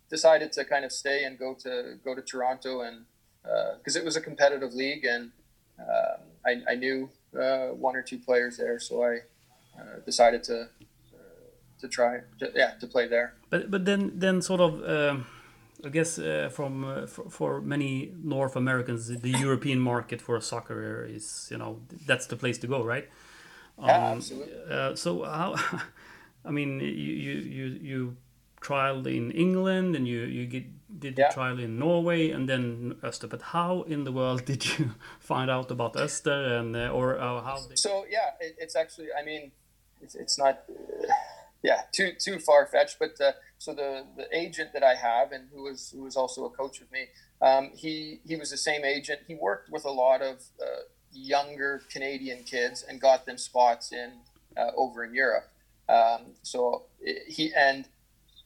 decided 0.09 0.51
to 0.53 0.65
kind 0.65 0.85
of 0.85 0.91
stay 0.91 1.23
and 1.23 1.39
go 1.39 1.55
to 1.63 1.95
go 2.03 2.13
to 2.13 2.21
Toronto 2.21 2.81
and 2.81 3.05
because 3.77 3.95
it 3.95 4.03
was 4.03 4.15
a 4.15 4.21
competitive 4.21 4.73
league 4.73 5.05
and 5.05 5.31
um, 5.79 6.21
I, 6.45 6.71
I 6.71 6.75
knew 6.75 7.09
uh, 7.39 7.67
one 7.67 7.95
or 7.95 8.01
two 8.01 8.19
players 8.19 8.57
there, 8.57 8.79
so 8.79 9.03
I 9.03 9.17
uh, 9.79 9.99
decided 10.05 10.43
to 10.43 10.61
uh, 10.61 10.65
to 11.85 11.95
try 11.97 12.13
to, 12.39 12.51
yeah 12.55 12.71
to 12.79 12.87
play 12.87 13.07
there. 13.07 13.33
But 13.49 13.71
but 13.71 13.85
then 13.85 14.11
then 14.19 14.41
sort 14.41 14.61
of 14.61 14.71
um, 14.95 15.25
I 15.85 15.89
guess 15.89 16.19
uh, 16.19 16.49
from 16.51 16.83
uh, 16.83 17.05
for, 17.07 17.29
for 17.29 17.61
many 17.61 18.11
North 18.23 18.55
Americans, 18.55 19.07
the 19.07 19.29
European 19.29 19.79
market 19.79 20.21
for 20.21 20.35
a 20.35 20.41
soccer 20.41 21.05
is 21.05 21.47
you 21.51 21.57
know 21.57 21.79
that's 22.07 22.27
the 22.27 22.35
place 22.35 22.57
to 22.59 22.67
go, 22.67 22.83
right? 22.83 23.07
Yeah, 23.79 24.15
absolutely. 24.15 24.53
Uh, 24.69 24.95
so 24.95 25.23
how? 25.23 25.55
I 26.45 26.51
mean, 26.51 26.79
you 26.79 27.13
you 27.25 27.33
you 27.57 27.65
you 27.81 28.17
trialed 28.61 29.07
in 29.07 29.31
England 29.31 29.95
and 29.95 30.07
you 30.07 30.21
you 30.21 30.45
get, 30.45 30.65
did 30.99 31.15
the 31.15 31.29
trial 31.33 31.59
in 31.59 31.77
Norway 31.79 32.31
and 32.31 32.47
then 32.49 32.95
Öster. 33.03 33.29
But 33.29 33.41
how 33.41 33.83
in 33.87 34.03
the 34.05 34.11
world 34.11 34.45
did 34.51 34.65
you 34.65 34.91
find 35.19 35.49
out 35.51 35.71
about 35.71 35.93
Öster 35.95 36.59
and 36.59 36.75
uh, 36.75 36.89
or 36.89 37.19
uh, 37.19 37.41
how? 37.41 37.57
They, 37.69 37.75
So 37.75 38.05
yeah, 38.09 38.31
it, 38.39 38.55
it's 38.57 38.75
actually 38.75 39.09
I 39.19 39.23
mean 39.25 39.51
it's, 40.01 40.15
it's 40.15 40.37
not 40.37 40.63
uh, 40.69 41.13
yeah 41.65 41.81
too 41.91 42.11
too 42.19 42.37
far 42.39 42.67
fetched, 42.67 42.97
but 42.99 43.19
uh, 43.19 43.31
so 43.57 43.73
the 43.73 44.05
the 44.15 44.27
agent 44.31 44.69
that 44.73 44.83
I 44.83 44.95
have 44.95 45.31
and 45.31 45.49
who 45.51 45.63
was 45.63 45.91
who 45.95 46.03
was 46.03 46.15
also 46.15 46.45
a 46.45 46.49
coach 46.49 46.79
with 46.79 46.91
me, 46.91 47.07
um, 47.41 47.71
he 47.73 48.19
he 48.25 48.35
was 48.35 48.51
the 48.51 48.57
same 48.57 48.85
agent. 48.85 49.21
He 49.27 49.35
worked 49.35 49.71
with 49.71 49.83
a 49.85 49.91
lot 49.91 50.21
of 50.21 50.35
uh, 50.61 50.83
younger 51.11 51.81
Canadian 51.91 52.43
kids 52.43 52.85
and 52.87 53.01
got 53.01 53.25
them 53.25 53.37
spots 53.37 53.91
in 53.91 54.11
uh, 54.55 54.71
over 54.77 55.03
in 55.03 55.13
Europe. 55.15 55.49
Um, 55.89 56.33
so 56.43 56.83
he 57.27 57.51
and 57.55 57.87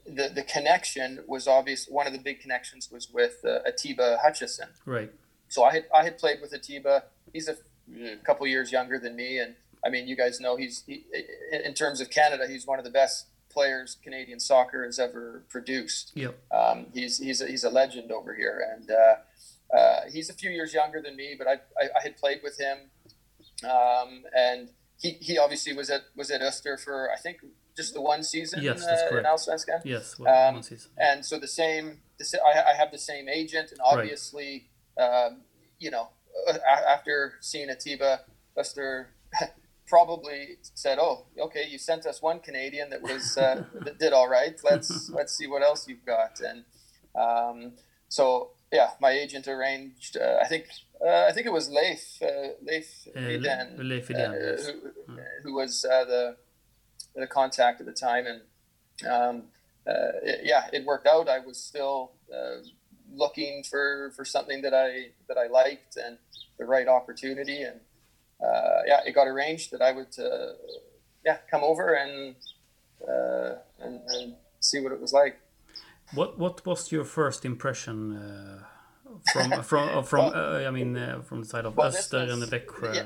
the 0.05 0.29
the 0.33 0.43
connection 0.43 1.19
was 1.27 1.45
obvious. 1.47 1.87
One 1.89 2.07
of 2.07 2.13
the 2.13 2.19
big 2.19 2.39
connections 2.39 2.89
was 2.89 3.09
with 3.11 3.43
uh, 3.45 3.59
Atiba 3.67 4.19
Hutchinson. 4.23 4.69
right. 4.85 5.11
So 5.49 5.63
I 5.63 5.73
had 5.73 5.85
I 5.93 6.03
had 6.03 6.17
played 6.17 6.39
with 6.41 6.53
Atiba. 6.53 7.03
He's 7.33 7.49
a, 7.49 7.57
a 8.01 8.17
couple 8.23 8.47
years 8.47 8.71
younger 8.71 8.97
than 8.99 9.15
me, 9.15 9.39
and 9.39 9.55
I 9.85 9.89
mean, 9.89 10.07
you 10.07 10.15
guys 10.15 10.39
know 10.39 10.55
he's 10.55 10.83
he, 10.85 11.05
in 11.51 11.73
terms 11.73 12.01
of 12.01 12.09
Canada, 12.09 12.47
he's 12.47 12.65
one 12.65 12.79
of 12.79 12.85
the 12.85 12.91
best 12.91 13.27
players 13.49 13.97
Canadian 14.03 14.39
soccer 14.39 14.85
has 14.85 14.99
ever 14.99 15.43
produced. 15.49 16.11
Yep. 16.15 16.37
Um, 16.51 16.87
he's 16.93 17.17
he's 17.17 17.41
a, 17.41 17.47
he's 17.47 17.63
a 17.63 17.69
legend 17.69 18.11
over 18.11 18.35
here, 18.35 18.65
and 18.75 18.89
uh, 18.91 19.75
uh, 19.77 20.01
he's 20.11 20.29
a 20.29 20.33
few 20.33 20.51
years 20.51 20.73
younger 20.73 21.01
than 21.01 21.15
me, 21.15 21.35
but 21.37 21.47
I 21.47 21.53
I, 21.81 21.89
I 21.97 22.03
had 22.03 22.17
played 22.17 22.39
with 22.43 22.59
him, 22.59 22.89
um, 23.63 24.23
and 24.35 24.69
he, 24.97 25.11
he 25.21 25.37
obviously 25.37 25.73
was 25.73 25.89
at 25.89 26.01
was 26.15 26.29
at 26.31 26.41
Öster 26.41 26.79
for 26.79 27.09
I 27.11 27.17
think 27.17 27.37
just 27.75 27.93
the 27.93 28.01
one 28.01 28.23
season. 28.23 28.61
Yes, 28.61 28.85
that's 28.85 29.03
uh, 29.03 29.05
in 29.05 29.11
correct. 29.11 29.27
Allsvenskan 29.27 29.81
Yes. 29.85 30.15
Um, 30.19 30.55
one 30.55 30.63
season. 30.63 30.91
and 30.97 31.25
so 31.25 31.39
the 31.39 31.47
same 31.47 31.99
the, 32.17 32.39
I, 32.45 32.71
I 32.71 32.73
have 32.75 32.91
the 32.91 32.97
same 32.97 33.29
agent 33.29 33.71
and 33.71 33.79
obviously 33.83 34.67
um, 34.99 35.41
you 35.79 35.89
know 35.89 36.09
after 36.87 37.35
seeing 37.39 37.69
Atiba 37.69 38.21
Lester 38.55 39.09
probably 39.89 40.57
said 40.61 40.97
oh 40.99 41.25
okay 41.39 41.65
you 41.67 41.77
sent 41.77 42.05
us 42.05 42.21
one 42.21 42.39
Canadian 42.39 42.89
that 42.91 43.01
was 43.01 43.37
uh, 43.37 43.63
that 43.85 43.99
did 43.99 44.13
all 44.13 44.29
right. 44.29 44.59
Let's 44.63 45.09
let's 45.09 45.35
see 45.35 45.47
what 45.47 45.61
else 45.61 45.87
you've 45.87 46.05
got. 46.05 46.39
And 46.39 46.63
um, 47.15 47.73
so 48.07 48.51
yeah 48.71 48.91
my 49.01 49.11
agent 49.11 49.47
arranged 49.47 50.17
uh, 50.17 50.37
I 50.41 50.47
think 50.47 50.65
uh, 51.05 51.25
I 51.29 51.31
think 51.31 51.45
it 51.47 51.53
was 51.53 51.69
Leif 51.69 52.21
uh, 52.21 52.49
Leif 52.61 53.07
Uh, 53.15 53.19
Eden, 53.19 53.75
Leif 53.79 54.09
uh, 54.09 54.13
Eden, 54.13 54.31
yes. 54.33 54.67
who, 54.67 54.73
who 55.43 55.53
was 55.55 55.85
uh, 55.85 56.05
the 56.05 56.37
the 57.15 57.27
contact 57.27 57.79
at 57.79 57.85
the 57.85 57.93
time, 57.93 58.25
and 58.27 58.41
um, 59.09 59.43
uh, 59.87 60.19
it, 60.23 60.41
yeah, 60.43 60.67
it 60.71 60.85
worked 60.85 61.07
out. 61.07 61.27
I 61.27 61.39
was 61.39 61.57
still 61.57 62.11
uh, 62.33 62.61
looking 63.11 63.63
for 63.63 64.11
for 64.15 64.25
something 64.25 64.61
that 64.61 64.73
I 64.73 65.11
that 65.27 65.37
I 65.37 65.47
liked 65.47 65.97
and 65.97 66.17
the 66.57 66.65
right 66.65 66.87
opportunity, 66.87 67.63
and 67.63 67.77
uh, 67.77 67.88
yeah, 68.41 69.01
it 69.05 69.13
got 69.13 69.27
arranged 69.27 69.71
that 69.71 69.81
I 69.81 69.91
would 69.91 70.13
uh, 70.19 70.53
yeah 71.25 71.37
come 71.51 71.63
over 71.63 71.93
and, 71.93 72.35
uh, 73.07 73.55
and 73.79 74.01
and 74.07 74.35
see 74.59 74.79
what 74.79 74.91
it 74.91 74.99
was 75.01 75.13
like. 75.13 75.35
What 76.13 76.37
what 76.39 76.65
was 76.65 76.91
your 76.91 77.05
first 77.05 77.45
impression 77.45 78.15
uh, 78.17 78.63
from 79.33 79.63
from 79.63 80.03
from 80.03 80.25
uh, 80.35 80.67
I 80.67 80.71
mean 80.71 80.97
uh, 80.97 81.21
from 81.21 81.41
the 81.41 81.47
side 81.47 81.65
of 81.65 81.75
Well, 81.77 81.91
Öster 81.91 82.29
and 82.31 82.43
Växjö? 82.43 82.95
yeah. 82.95 83.05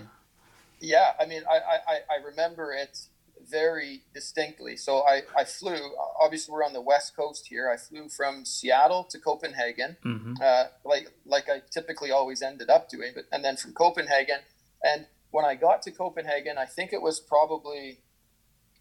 Yeah, 0.80 1.13
I 1.18 1.25
mean, 1.25 1.44
I, 1.50 1.58
I, 1.58 1.78
I- 1.94 2.06
I 2.16 2.25
remember 2.25 2.74
it 2.74 3.08
very 3.50 4.02
distinctly. 4.13 4.75
So 4.75 5.00
I, 5.13 5.22
I 5.38 5.46
flew, 5.46 5.78
obviously, 6.22 6.52
we're 6.54 6.66
on 6.66 6.74
the 6.74 6.82
west 6.82 7.16
coast 7.16 7.48
here. 7.48 7.72
I 7.74 7.78
flew 7.78 8.10
from 8.10 8.44
Seattle 8.44 9.06
to 9.06 9.18
Copenhagen, 9.18 9.96
Mhm. 10.04 10.42
uh, 10.42 10.66
like, 10.84 11.08
like 11.25 11.48
I 11.50 11.62
typically 11.72 12.12
always 12.12 12.42
ended 12.42 12.70
up 12.70 12.90
doing, 12.90 13.13
but, 13.16 13.25
and 13.32 13.46
then 13.46 13.56
from 13.56 13.72
Copenhagen. 13.74 14.40
And 14.84 15.06
when 15.34 15.46
I 15.46 15.56
got 15.56 15.82
to 15.82 15.92
Copenhagen, 15.92 16.58
I 16.60 16.66
think 16.66 16.94
it 16.94 17.02
was 17.02 17.20
probably, 17.20 18.00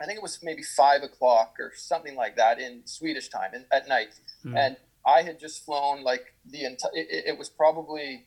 I 0.01 0.05
think 0.05 0.19
it 0.19 0.23
was 0.23 0.39
maybe 0.43 0.63
five 0.63 1.03
o'clock 1.03 1.57
or 1.59 1.73
something 1.75 2.15
like 2.15 2.37
that 2.37 2.61
in 2.61 2.83
Swedish 2.85 3.29
time 3.31 3.51
in, 3.55 3.65
at 3.73 3.89
night. 3.89 4.11
Mm. 4.45 4.57
And 4.59 4.77
I 5.07 5.23
had 5.23 5.41
just 5.41 5.65
flown 5.65 6.05
like 6.05 6.35
the 6.45 6.65
entire, 6.67 6.91
it, 6.95 7.25
it 7.31 7.39
was 7.39 7.49
probably 7.49 8.27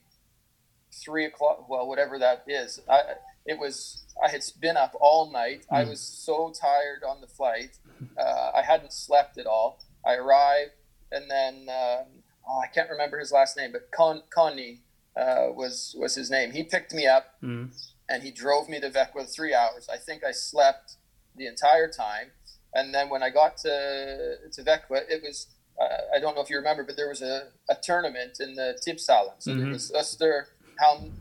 three 0.91 1.25
o'clock, 1.25 1.69
well, 1.69 1.87
whatever 1.87 2.17
that 2.17 2.45
is. 2.47 2.81
I, 2.89 3.01
it 3.45 3.59
was, 3.59 4.03
I 4.25 4.29
had 4.31 4.41
been 4.59 4.75
up 4.75 4.93
all 4.99 5.31
night. 5.31 5.65
I 5.71 5.83
Mm. 5.83 5.89
was 5.89 6.01
so 6.01 6.51
tired 6.59 7.03
on 7.07 7.21
the 7.21 7.27
flight. 7.27 7.77
Uh, 8.17 8.51
I 8.55 8.63
hadn't 8.63 8.91
slept 8.91 9.37
at 9.37 9.45
all. 9.45 9.79
I 10.03 10.15
arrived 10.15 10.71
and 11.11 11.29
then, 11.29 11.69
um, 11.69 12.05
oh, 12.49 12.59
I 12.59 12.67
can't 12.73 12.89
remember 12.89 13.19
his 13.19 13.31
last 13.31 13.55
name, 13.55 13.71
but 13.71 13.91
Con, 13.91 14.23
Connie 14.33 14.79
uh, 15.15 15.47
was, 15.53 15.95
was 15.99 16.15
his 16.15 16.31
name. 16.31 16.51
He 16.53 16.63
picked 16.63 16.91
me 16.91 17.05
up 17.05 17.25
Mm. 17.43 17.69
And 18.09 18.23
he 18.23 18.31
drove 18.31 18.69
me 18.69 18.79
to 18.79 18.89
Växjö 18.89 19.27
three 19.33 19.53
hours. 19.53 19.87
I 19.89 19.97
think 19.97 20.23
I 20.23 20.31
slept 20.31 20.97
the 21.35 21.47
entire 21.47 21.89
time. 21.89 22.31
And 22.73 22.93
then 22.93 23.09
when 23.09 23.23
I 23.23 23.29
got 23.29 23.57
to 23.59 24.37
to 24.51 24.61
Växjö, 24.63 25.01
it 25.09 25.21
was 25.23 25.47
uh, 25.81 26.15
I 26.15 26.19
don't 26.19 26.35
know 26.35 26.41
if 26.41 26.49
you 26.49 26.57
remember, 26.57 26.83
but 26.83 26.95
there 26.95 27.09
was 27.09 27.21
a, 27.21 27.47
a 27.69 27.75
tournament 27.75 28.37
in 28.39 28.55
the 28.55 28.77
Tipshallen. 28.85 29.33
So 29.39 29.53
there 29.55 29.65
Mhm. 29.65 29.73
was 29.73 29.91
Öster, 29.91 30.45
Helm, 30.79 31.11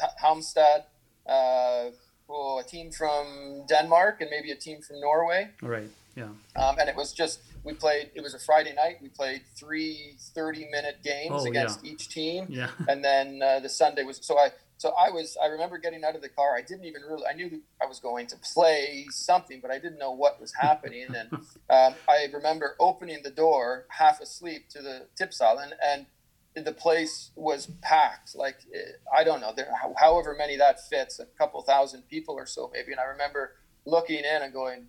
H- 0.00 0.10
Halmstad, 0.22 0.84
uh, 1.26 1.90
oh, 2.28 2.58
a 2.58 2.62
team 2.62 2.92
from 2.92 3.64
Denmark, 3.68 4.20
and 4.20 4.30
maybe 4.30 4.52
a 4.52 4.56
team 4.56 4.80
from 4.82 5.00
Norway. 5.00 5.48
Right. 5.62 5.90
Yeah. 6.14 6.30
Um, 6.56 6.78
and 6.78 6.88
it 6.88 6.94
was 6.96 7.12
just 7.12 7.40
we 7.64 7.74
played. 7.74 8.10
It 8.14 8.22
was 8.22 8.34
a 8.34 8.38
Friday 8.38 8.72
night. 8.74 8.98
We 9.02 9.08
played 9.08 9.42
three 9.56 10.16
30 10.34 10.68
minute 10.70 10.98
games 11.02 11.34
Oh, 11.34 11.44
yeah. 11.44 11.50
against 11.50 11.84
each 11.84 12.08
team 12.08 12.46
Yeah. 12.48 12.70
and 12.88 13.04
then 13.04 13.42
uh, 13.42 13.58
the 13.60 13.68
Sunday 13.68 14.04
was 14.04 14.18
so 14.24 14.38
I 14.38 14.50
so 14.78 14.94
I 14.98 15.10
was 15.10 15.36
I 15.42 15.46
remember 15.46 15.76
getting 15.76 16.04
out 16.04 16.14
of 16.14 16.22
the 16.22 16.28
car. 16.28 16.56
I 16.56 16.62
didn't 16.62 16.84
even 16.84 17.02
really 17.02 17.24
I 17.28 17.34
knew 17.34 17.60
I 17.82 17.86
was 17.86 17.98
going 17.98 18.28
to 18.28 18.36
play 18.36 19.06
something, 19.10 19.58
but 19.60 19.72
I 19.72 19.78
didn't 19.78 19.98
know 19.98 20.12
what 20.12 20.40
was 20.40 20.54
happening. 20.54 21.06
And 21.14 21.32
um, 21.70 21.94
I 22.08 22.28
remember 22.32 22.76
opening 22.78 23.18
the 23.24 23.30
door 23.30 23.86
half 23.88 24.20
asleep 24.20 24.68
to 24.70 24.80
the 24.80 25.06
Tipshallen, 25.20 25.72
and 25.84 26.06
and 26.54 26.64
the 26.64 26.72
place 26.72 27.32
was 27.34 27.66
packed. 27.82 28.36
Like 28.36 28.58
eh, 28.72 28.92
I 29.16 29.24
don't 29.24 29.40
know, 29.40 29.52
there, 29.54 29.68
however 29.96 30.34
many 30.38 30.56
that 30.56 30.88
fits, 30.88 31.18
a 31.18 31.26
couple 31.26 31.60
thousand 31.62 32.08
people 32.08 32.36
or 32.36 32.46
so 32.46 32.70
maybe. 32.72 32.92
And 32.92 33.00
I 33.00 33.04
remember 33.04 33.56
looking 33.84 34.18
in 34.18 34.42
and 34.42 34.52
going, 34.52 34.86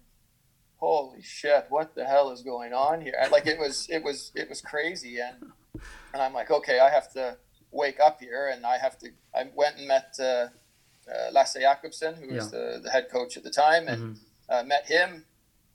"Holy 0.78 1.24
shit, 1.24 1.66
what 1.70 1.96
the 1.96 2.06
hell 2.06 2.30
is 2.30 2.44
going 2.44 2.74
on 2.74 3.02
here?" 3.02 3.16
Like 3.32 3.48
it 3.48 3.58
was 3.58 3.88
it 3.90 4.04
was 4.04 4.32
it 4.36 4.50
was 4.50 4.62
crazy, 4.62 5.18
and 5.20 5.52
and 6.14 6.22
I'm 6.22 6.34
like, 6.34 6.52
okay, 6.52 6.80
I 6.80 6.92
have 6.92 7.12
to 7.14 7.38
wake 7.72 8.00
up 8.00 8.20
here, 8.20 8.48
and 8.48 8.66
I 8.66 8.78
have 8.78 8.98
to. 9.00 9.10
I 9.36 9.50
went 9.54 9.78
and 9.78 9.88
met 9.88 10.16
uh, 10.20 10.24
uh, 11.10 11.32
Lasse 11.32 11.58
Jakobsen, 11.60 12.16
who 12.16 12.34
was 12.34 12.52
the, 12.52 12.80
the 12.84 12.90
head 12.92 13.08
coach 13.12 13.38
at 13.38 13.44
the 13.44 13.50
time, 13.52 13.88
and 13.88 14.02
Mhm. 14.16 14.20
uh, 14.50 14.64
met 14.64 14.88
him. 14.88 15.26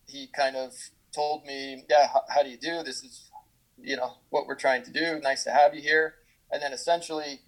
He 0.07 0.26
kind 0.28 0.57
of 0.57 0.72
told 1.12 1.44
me, 1.44 1.85
yeah, 1.88 2.09
how, 2.12 2.22
how 2.28 2.42
do 2.42 2.50
you 2.50 2.59
do? 2.59 2.83
This 2.83 3.02
is, 3.02 3.30
you 3.78 3.96
know, 3.96 4.14
what 4.30 4.46
we're 4.46 4.57
trying 4.57 4.83
to 4.85 4.90
do. 4.90 5.18
Nice 5.20 5.44
to 5.44 5.50
have 5.50 5.74
you 5.74 5.80
here. 5.80 6.16
And 6.50 6.61
then 6.62 6.72
essentially, 6.72 7.40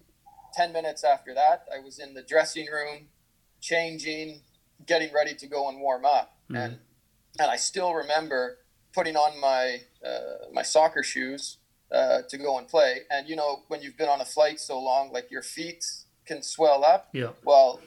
ten 0.53 0.71
minutes 0.73 1.03
after 1.03 1.33
that, 1.33 1.65
I 1.73 1.79
was 1.79 1.99
in 1.99 2.13
the 2.13 2.23
dressing 2.23 2.67
room, 2.71 3.09
changing, 3.61 4.41
getting 4.85 5.13
ready 5.13 5.33
to 5.35 5.47
go 5.47 5.67
and 5.69 5.79
warm 5.79 6.05
up, 6.05 6.37
Mhm. 6.49 6.63
and 6.63 6.79
and 7.39 7.51
I 7.51 7.57
still 7.57 7.93
remember 7.93 8.59
putting 8.93 9.15
on 9.15 9.39
my 9.39 9.81
uh, 10.03 10.47
my 10.51 10.63
soccer 10.63 11.03
shoes 11.03 11.57
uh, 11.91 12.19
to 12.29 12.37
go 12.37 12.57
and 12.57 12.67
play. 12.67 13.01
And 13.09 13.27
you 13.27 13.35
know, 13.35 13.63
when 13.67 13.81
you've 13.81 13.97
been 13.97 14.09
on 14.09 14.21
a 14.21 14.25
flight 14.25 14.59
so 14.59 14.79
long, 14.79 15.11
like 15.11 15.31
your 15.31 15.41
feet 15.41 15.83
can 16.25 16.41
swell 16.43 16.83
up. 16.83 17.09
Yeah. 17.13 17.31
Well, 17.43 17.79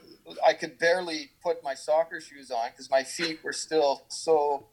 I 0.45 0.55
could 0.55 0.79
barely 0.79 1.31
put 1.43 1.63
my 1.63 1.75
soccer 1.75 2.21
shoes 2.21 2.51
on 2.51 2.71
because 2.71 2.91
my 2.91 3.03
feet 3.03 3.41
were 3.43 3.53
still 3.53 4.03
so 4.09 4.67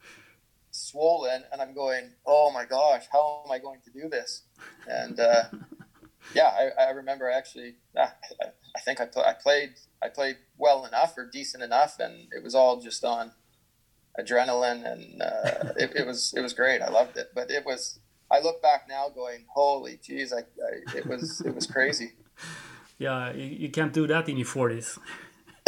swollen, 0.72 1.44
and 1.52 1.62
I'm 1.62 1.74
going, 1.74 2.12
"Oh 2.26 2.52
my 2.52 2.66
gosh, 2.66 3.06
how 3.12 3.44
am 3.46 3.52
I 3.52 3.60
going 3.60 3.80
to 3.86 3.92
do 3.92 4.10
this?" 4.10 4.44
And 4.88 5.20
uh, 5.20 5.44
yeah, 6.34 6.70
I, 6.78 6.86
I 6.86 6.90
remember 6.92 7.30
actually. 7.30 7.76
ah, 7.98 8.13
I, 8.76 8.80
think 8.82 9.02
I, 9.02 9.06
pl- 9.06 9.24
I 9.24 9.34
played 9.34 9.72
I 10.02 10.10
played 10.10 10.38
well 10.58 10.86
enough 10.86 11.18
or 11.18 11.26
decent 11.26 11.63
enough, 11.63 12.00
and 12.00 12.28
it 12.32 12.44
was 12.44 12.56
all 12.56 12.80
just 12.80 13.04
on 13.04 13.32
adrenaline, 14.20 14.86
and 14.86 15.22
uh, 15.22 15.74
it, 15.78 15.92
it 15.96 16.08
was 16.08 16.34
it 16.36 16.42
was 16.42 16.54
great. 16.54 16.82
I 16.82 16.90
loved 16.90 17.18
it, 17.18 17.32
but 17.34 17.52
it 17.52 17.66
was. 17.66 18.00
I 18.30 18.40
look 18.40 18.62
back 18.62 18.88
now, 18.90 19.10
going, 19.10 19.46
"Holy 19.54 19.98
jeez!" 19.98 20.34
I, 20.34 20.40
I, 20.40 20.98
it 20.98 21.06
was 21.06 21.42
it 21.42 21.54
was 21.56 21.66
crazy. 21.66 22.13
Yeah. 23.00 23.32
You, 23.32 23.46
you 23.46 23.70
can't 23.70 23.94
do 23.94 24.08
that 24.08 24.28
in 24.28 24.38
your 24.38 24.48
forties. 24.48 24.98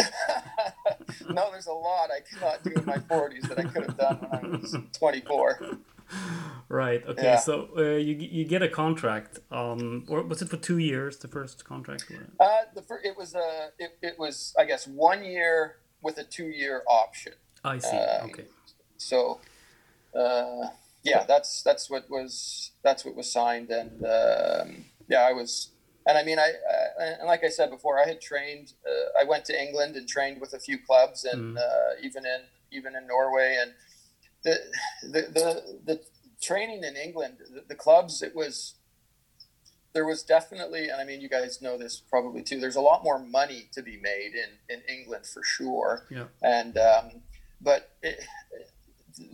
no, 1.30 1.50
there's 1.52 1.66
a 1.66 1.72
lot 1.72 2.10
I 2.10 2.20
cannot 2.28 2.64
do 2.64 2.72
in 2.74 2.84
my 2.84 2.96
40s 2.96 3.48
that 3.48 3.58
I 3.58 3.62
could 3.64 3.86
have 3.86 3.96
done 3.96 4.16
when 4.16 4.44
I 4.44 4.56
was 4.56 4.76
24. 4.98 5.78
Right. 6.68 7.06
Okay. 7.06 7.22
Yeah. 7.22 7.36
So 7.38 7.68
uh, 7.76 7.82
you 7.82 8.14
you 8.16 8.44
get 8.44 8.62
a 8.62 8.68
contract. 8.68 9.38
Um, 9.50 10.06
or 10.08 10.22
was 10.22 10.42
it 10.42 10.48
for 10.48 10.56
two 10.56 10.78
years? 10.78 11.18
The 11.18 11.28
first 11.28 11.64
contract. 11.64 12.10
Uh, 12.38 12.46
the 12.74 12.82
fir- 12.82 13.00
it 13.04 13.16
was 13.16 13.34
a 13.34 13.68
it, 13.78 13.98
it 14.02 14.18
was 14.18 14.54
I 14.58 14.64
guess 14.64 14.86
one 14.86 15.24
year 15.24 15.76
with 16.02 16.18
a 16.18 16.24
two 16.24 16.48
year 16.48 16.82
option. 16.88 17.34
I 17.64 17.78
see. 17.78 17.96
Um, 17.96 18.30
okay. 18.30 18.44
So 18.96 19.40
uh, 20.14 20.68
yeah, 21.02 21.24
that's 21.24 21.62
that's 21.62 21.88
what 21.90 22.08
was 22.10 22.72
that's 22.82 23.04
what 23.04 23.14
was 23.16 23.32
signed, 23.32 23.70
and 23.70 24.04
um, 24.04 24.84
yeah, 25.08 25.20
I 25.22 25.32
was. 25.32 25.72
And 26.06 26.16
I 26.16 26.24
mean, 26.24 26.38
I, 26.38 26.50
I 27.00 27.04
and 27.20 27.26
like 27.26 27.44
I 27.44 27.48
said 27.50 27.70
before, 27.70 27.98
I 28.02 28.06
had 28.08 28.20
trained. 28.20 28.72
Uh, 28.86 29.20
I 29.20 29.24
went 29.24 29.44
to 29.46 29.58
England 29.60 29.96
and 29.96 30.08
trained 30.08 30.40
with 30.40 30.54
a 30.54 30.58
few 30.58 30.78
clubs, 30.78 31.24
and 31.24 31.56
Mhm. 31.56 31.58
uh, 31.58 31.94
even 32.02 32.24
in 32.24 32.40
even 32.72 32.96
in 32.96 33.06
Norway, 33.06 33.58
and 33.60 33.72
the 34.44 34.54
the 35.02 35.20
the, 35.38 35.78
the 35.84 36.00
training 36.42 36.82
in 36.84 36.96
England, 36.96 37.36
the, 37.54 37.62
the 37.68 37.74
clubs, 37.74 38.22
it 38.22 38.34
was 38.34 38.74
there 39.92 40.06
was 40.06 40.22
definitely, 40.22 40.88
and 40.88 41.00
I 41.00 41.04
mean, 41.04 41.20
you 41.20 41.28
guys 41.28 41.60
know 41.60 41.76
this 41.76 42.00
probably 42.00 42.42
too. 42.42 42.60
There's 42.60 42.76
a 42.76 42.80
lot 42.80 43.02
more 43.04 43.18
money 43.18 43.68
to 43.72 43.82
be 43.82 43.96
made 43.98 44.32
in 44.34 44.50
in 44.74 44.82
England 44.88 45.26
for 45.26 45.42
sure, 45.42 46.06
Yeah. 46.10 46.26
and 46.42 46.78
um, 46.78 47.22
but 47.60 47.90
it, 48.02 48.20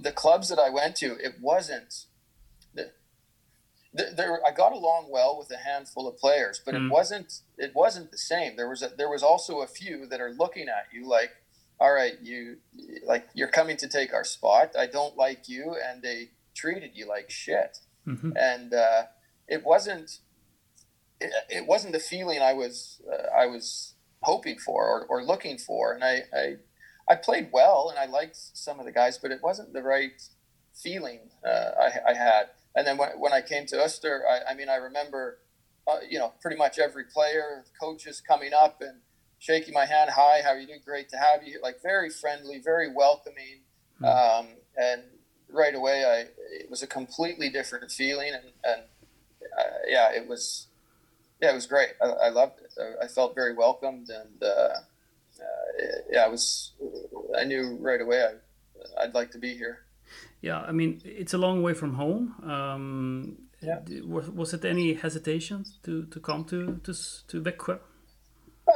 the 0.01 0.13
clubs 0.13 0.49
that 0.49 0.59
I 0.59 0.71
went 0.71 0.97
to, 0.97 1.17
it 1.23 1.35
wasn't. 1.41 2.07
The, 2.75 2.93
the- 3.93 4.13
there, 4.17 4.41
I 4.47 4.51
got 4.53 4.73
along 4.73 5.09
well 5.11 5.37
with 5.39 5.51
a 5.51 5.57
handful 5.59 6.07
of 6.09 6.17
players, 6.19 6.61
but 6.65 6.75
Mm. 6.75 6.87
it 6.87 6.91
wasn't. 6.93 7.33
It 7.59 7.73
wasn't 7.75 8.11
the 8.11 8.19
same. 8.19 8.57
There 8.57 8.69
was 8.69 8.83
a, 8.83 8.89
there 8.89 9.09
was 9.11 9.23
also 9.23 9.61
a 9.61 9.67
few 9.67 10.07
that 10.07 10.21
are 10.21 10.31
looking 10.33 10.69
at 10.69 10.87
you 10.93 11.07
like, 11.09 11.31
all 11.81 11.93
right, 11.93 12.15
you 12.21 12.59
like 13.07 13.29
you're 13.35 13.49
coming 13.49 13.77
to 13.79 13.89
take 13.89 14.13
our 14.15 14.25
spot. 14.25 14.75
I 14.79 14.87
don't 14.87 15.17
like 15.17 15.49
you, 15.49 15.77
and 15.87 16.03
they 16.03 16.31
treated 16.55 16.93
you 16.95 17.07
like 17.09 17.31
shit. 17.31 17.79
hmm 18.05 18.33
And 18.37 18.73
uh, 18.75 19.05
it 19.49 19.65
wasn't. 19.65 20.19
It, 21.21 21.33
it 21.49 21.67
wasn't 21.67 21.93
the 21.95 21.99
feeling 22.01 22.41
I 22.43 22.53
was 22.53 23.01
uh, 23.11 23.29
I 23.35 23.47
was 23.47 23.95
hoping 24.23 24.59
for 24.59 24.85
or, 24.87 25.07
or 25.07 25.23
looking 25.25 25.57
for, 25.59 25.93
and 25.95 26.03
I, 26.05 26.25
I 26.35 26.57
I 27.09 27.15
played 27.15 27.51
well 27.53 27.89
and 27.91 27.99
I 27.99 28.07
liked 28.07 28.37
some 28.37 28.81
of 28.81 28.87
the 28.87 28.93
guys, 28.93 29.19
but 29.19 29.31
it 29.31 29.43
wasn't 29.43 29.73
the 29.73 29.83
right 29.83 30.21
feeling 30.75 31.21
uh, 31.47 31.71
I, 31.81 32.11
I 32.11 32.15
had. 32.15 32.47
And 32.75 32.87
then 32.87 32.97
when, 32.97 33.11
when 33.19 33.33
I 33.33 33.41
came 33.41 33.67
to 33.67 33.77
Öster, 33.77 34.21
I, 34.29 34.53
I 34.53 34.55
mean, 34.55 34.69
I 34.69 34.77
remember, 34.77 35.39
uh, 35.87 35.99
you 36.09 36.19
know, 36.19 36.33
pretty 36.41 36.57
much 36.57 36.79
every 36.79 37.05
player, 37.05 37.65
coaches 37.81 38.21
coming 38.21 38.53
up 38.53 38.81
and 38.81 39.01
shaking 39.39 39.75
my 39.75 39.87
hand. 39.87 40.11
Hi, 40.15 40.43
how 40.43 40.51
are 40.51 40.59
you 40.59 40.67
doing? 40.67 40.81
Great 40.85 41.09
to 41.11 41.17
have 41.17 41.43
you. 41.43 41.53
here." 41.53 41.61
Like 41.63 41.81
very 41.83 42.11
friendly, 42.11 42.59
very 42.59 42.93
welcoming. 42.93 43.63
Hmm. 43.99 44.05
Um, 44.05 44.47
and 44.77 45.03
right 45.51 45.75
away, 45.75 46.05
I 46.05 46.27
it 46.61 46.71
was 46.71 46.83
a 46.83 46.87
completely 46.87 47.49
different 47.49 47.91
feeling, 47.91 48.33
and, 48.35 48.45
and 48.65 48.83
uh, 49.59 49.79
yeah, 49.87 50.13
it 50.13 50.29
was 50.29 50.67
yeah, 51.41 51.51
it 51.51 51.55
was 51.55 51.67
great. 51.67 51.91
I, 52.03 52.07
I 52.07 52.29
loved 52.29 52.61
it. 52.61 52.73
I, 52.79 53.05
I 53.05 53.09
felt 53.09 53.35
very 53.35 53.55
welcomed, 53.55 54.11
and 54.11 54.43
uh, 54.43 54.81
yeah, 56.11 56.25
I 56.25 56.29
was. 56.29 56.73
I 57.39 57.45
knew 57.45 57.77
right 57.81 58.01
away 58.01 58.23
I 58.23 59.03
I'd 59.03 59.15
like 59.15 59.31
to 59.33 59.39
be 59.39 59.55
here. 59.55 59.85
Yeah, 60.41 60.61
I 60.61 60.73
mean, 60.73 61.01
it's 61.05 61.35
a 61.35 61.39
long 61.39 61.63
way 61.63 61.75
from 61.75 61.95
home. 61.95 62.35
Um, 62.43 63.39
Yeah. 63.63 63.81
Was, 64.05 64.29
was 64.31 64.55
it 64.55 64.65
any 64.65 64.95
hesitation 64.95 65.65
to, 65.83 66.05
to 66.07 66.21
come 66.21 66.45
to 66.45 66.79
to 66.85 66.93
to 67.29 67.41
Växjö? 67.41 67.79
Uh, 68.69 68.73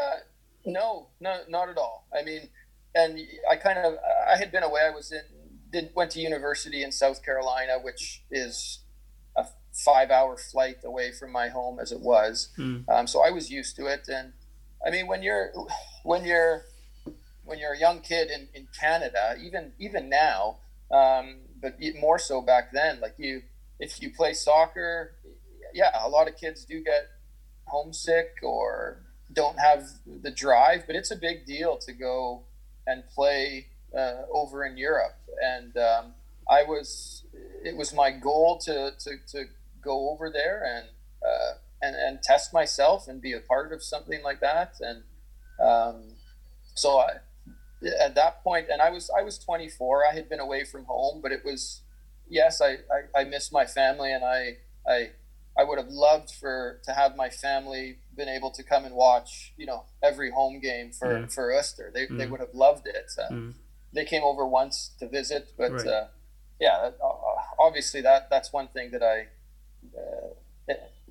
no, 0.65 1.09
no, 1.21 1.33
not 1.49 1.69
at 1.69 1.77
all. 1.77 2.07
I 2.19 2.23
mean, 2.25 2.49
and 2.95 3.19
I 3.49 3.57
kind 3.57 3.79
of 3.79 3.95
I 4.33 4.37
had 4.37 4.51
been 4.51 4.63
away. 4.63 4.83
I 4.83 4.91
was 4.91 5.13
in 5.13 5.23
did 5.71 5.91
went 5.95 6.11
to 6.13 6.21
university 6.21 6.83
in 6.83 6.93
South 6.93 7.23
Carolina, 7.23 7.79
which 7.81 8.23
is 8.31 8.81
a 9.37 9.47
five 9.73 10.11
hour 10.11 10.37
flight 10.37 10.79
away 10.85 11.13
from 11.13 11.31
my 11.31 11.49
home 11.49 11.79
as 11.79 11.93
it 11.93 12.01
was. 12.01 12.49
Mm. 12.59 12.89
Um, 12.89 13.07
so 13.07 13.23
I 13.23 13.31
was 13.31 13.51
used 13.51 13.77
to 13.77 13.87
it. 13.87 14.09
And 14.09 14.33
I 14.85 14.91
mean, 14.91 15.07
when 15.07 15.23
you're 15.23 15.53
when 16.03 16.25
you're 16.25 16.65
when 17.45 17.59
you're 17.59 17.73
a 17.73 17.79
young 17.79 18.01
kid 18.01 18.31
in, 18.31 18.49
in 18.55 18.69
Canada, 18.79 19.37
even 19.43 19.73
even 19.79 20.09
now, 20.09 20.57
um, 20.91 21.37
but 21.61 21.79
more 21.99 22.19
so 22.19 22.41
back 22.41 22.73
then, 22.73 23.01
like 23.01 23.15
you, 23.19 23.43
if 23.79 24.01
you 24.03 24.11
play 24.11 24.33
soccer, 24.33 25.13
yeah, 25.75 25.91
a 26.03 26.09
lot 26.09 26.29
of 26.29 26.37
kids 26.37 26.65
do 26.65 26.83
get 26.83 27.09
homesick 27.67 28.39
or 28.43 29.03
don't 29.33 29.59
have 29.59 29.85
the 30.07 30.31
drive, 30.31 30.85
but 30.87 30.97
it's 30.97 31.11
a 31.11 31.17
big 31.17 31.47
deal 31.47 31.77
to 31.79 31.93
go 31.93 32.43
and 32.87 33.05
play 33.15 33.67
uh, 33.97 34.23
over 34.33 34.65
in 34.65 34.77
Europe. 34.77 35.17
And 35.43 35.77
um, 35.77 36.15
I 36.49 36.65
was, 36.65 37.25
it 37.65 37.77
was 37.77 37.95
my 37.95 38.11
goal 38.11 38.59
to, 38.65 38.93
to, 38.99 39.11
to 39.33 39.45
go 39.83 40.11
over 40.11 40.31
there 40.31 40.65
and, 40.65 40.89
uh, 41.25 41.53
and, 41.83 41.97
and 41.97 42.23
test 42.23 42.53
myself 42.53 43.09
and 43.09 43.21
be 43.21 43.33
a 43.33 43.41
part 43.41 43.73
of 43.73 43.83
something 43.83 44.23
like 44.23 44.41
that. 44.41 44.75
And 44.81 45.03
um, 45.61 46.15
so 46.75 46.99
I, 47.01 47.11
at 48.01 48.15
that 48.15 48.43
point, 48.43 48.67
and 48.71 48.83
I 48.83 48.91
was, 48.91 49.11
I 49.17 49.23
was 49.23 49.39
24, 49.39 50.05
I 50.11 50.15
had 50.15 50.29
been 50.29 50.41
away 50.41 50.65
from 50.65 50.85
home, 50.85 51.21
but 51.23 51.33
it 51.33 51.45
was, 51.45 51.81
yes, 52.29 52.61
I, 52.61 52.79
I, 53.15 53.21
I 53.21 53.25
miss 53.25 53.51
my 53.53 53.65
family 53.65 54.13
and 54.13 54.25
I, 54.25 54.59
I, 54.87 55.11
I 55.59 55.65
would 55.65 55.79
have 55.79 55.89
loved 55.89 56.31
for 56.31 56.81
to 56.85 56.93
have 56.93 57.17
my 57.17 57.29
family 57.29 57.99
been 58.17 58.29
able 58.29 58.51
to 58.53 58.63
come 58.63 58.85
and 58.85 58.95
watch, 58.95 59.53
you 59.57 59.67
know, 59.67 59.85
every 60.03 60.31
home 60.31 60.61
game 60.61 60.93
for 60.93 61.09
Mm. 61.27 61.35
for 61.35 61.51
Öster. 61.53 61.93
They, 61.93 62.07
they 62.07 62.27
Mm. 62.27 62.31
would 62.31 62.41
have 62.41 62.55
loved 62.55 62.87
it. 62.87 63.11
Uh, 63.19 63.33
Mm. 63.33 63.55
They 63.93 64.05
came 64.05 64.23
over 64.23 64.47
once 64.47 64.93
to 65.01 65.09
visit, 65.09 65.53
but 65.59 65.73
Right. 65.73 65.87
uh, 65.87 66.07
yeah, 66.61 66.91
uh, 67.03 67.13
obviously 67.59 68.01
that 68.03 68.31
that's 68.31 68.53
one 68.53 68.69
thing 68.69 68.93
that 68.93 69.03
I. 69.03 69.27
Uh, 69.99 70.35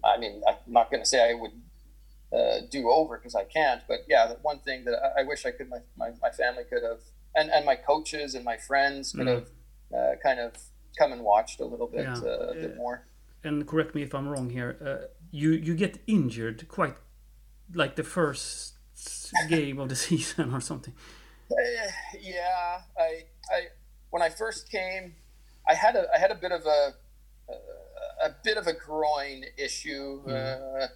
I 0.03 0.17
mean, 0.17 0.41
I'm 0.47 0.55
not 0.67 0.89
going 0.91 1.01
to 1.03 1.09
say 1.09 1.29
I 1.29 1.33
would 1.33 1.51
uh, 2.31 2.65
do 2.69 2.89
over 2.89 3.17
because 3.17 3.35
I 3.35 3.43
can't, 3.43 3.81
but 3.87 3.99
yeah, 4.07 4.27
the 4.27 4.35
one 4.41 4.59
thing 4.59 4.85
that 4.85 4.93
I, 5.17 5.21
I 5.21 5.23
wish 5.23 5.45
I 5.45 5.51
could, 5.51 5.69
my, 5.69 5.79
my, 5.97 6.11
my 6.21 6.29
family 6.29 6.63
could 6.69 6.83
have, 6.83 6.99
and, 7.35 7.49
and 7.51 7.65
my 7.65 7.75
coaches 7.75 8.35
and 8.35 8.43
my 8.45 8.57
friends 8.57 9.11
could 9.11 9.27
Mm. 9.27 9.35
have 9.35 9.49
uh, 9.93 10.15
kind 10.21 10.39
of 10.39 10.53
come 10.97 11.11
and 11.11 11.23
watched 11.23 11.59
a 11.59 11.65
little 11.65 11.87
bit, 11.87 12.01
Yeah. 12.01 12.19
uh, 12.23 12.51
a 12.51 12.53
bit 12.53 12.77
more. 12.77 13.05
And 13.43 13.65
correct 13.67 13.95
me 13.95 14.03
if 14.03 14.13
I'm 14.13 14.27
wrong 14.27 14.49
here. 14.49 14.77
Uh, 14.85 15.07
you 15.31 15.51
you 15.51 15.73
get 15.75 15.99
injured 16.07 16.67
quite 16.67 16.95
like 17.73 17.95
the 17.95 18.03
first 18.03 18.73
game 19.47 19.79
of 19.79 19.87
the 19.89 19.95
season 20.07 20.53
or 20.53 20.59
something. 20.61 20.93
Eh, 21.51 21.91
yeah, 22.21 22.81
I, 22.99 23.23
I, 23.51 23.59
when 24.11 24.21
I 24.21 24.29
first 24.29 24.69
came, 24.69 25.15
I 25.67 25.73
had 25.73 25.95
a, 25.95 26.05
I 26.13 26.19
had 26.19 26.31
a 26.31 26.35
bit 26.35 26.51
of 26.51 26.65
a, 26.65 26.93
a, 28.23 28.29
bit 28.43 28.57
of 28.57 28.67
a 28.67 28.73
groin 28.73 29.43
issue, 29.57 30.21
uh, 30.29 30.87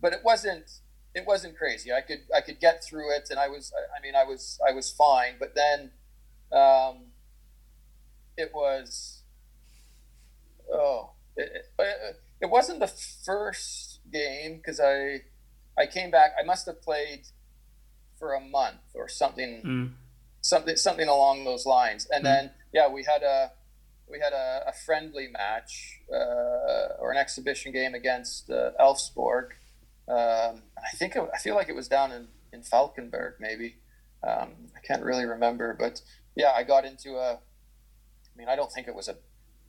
but 0.00 0.12
it 0.12 0.20
wasn't, 0.24 0.70
it 1.14 1.26
wasn't 1.26 1.56
crazy. 1.56 1.92
I 1.92 2.00
could, 2.00 2.20
I 2.34 2.40
could 2.40 2.60
get 2.60 2.82
through 2.84 3.14
it, 3.14 3.28
and 3.30 3.38
I 3.38 3.48
was, 3.48 3.72
I- 3.76 3.98
I 3.98 4.02
mean, 4.02 4.14
I 4.14 4.24
was, 4.24 4.58
I 4.66 4.72
was 4.72 4.90
fine. 4.90 5.34
But 5.38 5.54
then, 5.54 5.90
um, 6.52 7.06
it 8.36 8.50
was, 8.54 9.22
oh, 10.72 11.10
it, 11.36 11.66
it, 11.78 12.20
it 12.42 12.46
wasn't 12.50 12.80
the 12.80 12.86
first 12.86 14.00
game 14.12 14.56
because 14.56 14.80
I, 14.80 15.22
I 15.78 15.86
came 15.86 16.10
back. 16.10 16.32
I 16.40 16.44
must 16.44 16.66
have 16.66 16.80
played 16.82 17.26
for 18.18 18.34
a 18.34 18.40
month 18.40 18.80
or 18.94 19.08
something 19.08 19.62
Mm. 19.64 19.92
something 20.42 20.76
something 20.76 21.08
along 21.08 21.44
those 21.44 21.66
lines. 21.66 22.06
And 22.10 22.22
Mm. 22.22 22.28
then 22.28 22.50
yeah, 22.72 22.88
we 22.88 23.04
had 23.04 23.22
a 23.22 23.52
we 24.10 24.18
had 24.20 24.32
a, 24.32 24.64
a 24.68 24.72
friendly 24.84 25.28
match 25.28 26.00
uh, 26.12 26.96
or 26.98 27.10
an 27.12 27.16
exhibition 27.18 27.72
game 27.72 27.94
against 27.94 28.50
uh, 28.50 28.70
Elfsborg. 28.80 29.50
Um, 30.08 30.62
I 30.76 30.96
think 30.96 31.14
it, 31.16 31.22
I 31.32 31.38
feel 31.38 31.54
like 31.54 31.68
it 31.68 31.74
was 31.76 31.88
down 31.88 32.12
in 32.12 32.28
in 32.52 32.62
Falkenberg 32.62 33.34
maybe. 33.40 33.76
Um, 34.26 34.50
I 34.76 34.80
can't 34.86 35.02
really 35.04 35.24
remember, 35.24 35.74
but 35.78 36.00
yeah, 36.36 36.52
I 36.54 36.62
got 36.64 36.84
into 36.84 37.16
a. 37.16 37.34
I 37.34 38.36
mean, 38.36 38.48
I 38.48 38.56
don't 38.56 38.70
think 38.72 38.88
it 38.88 38.94
was 38.94 39.08
a 39.08 39.16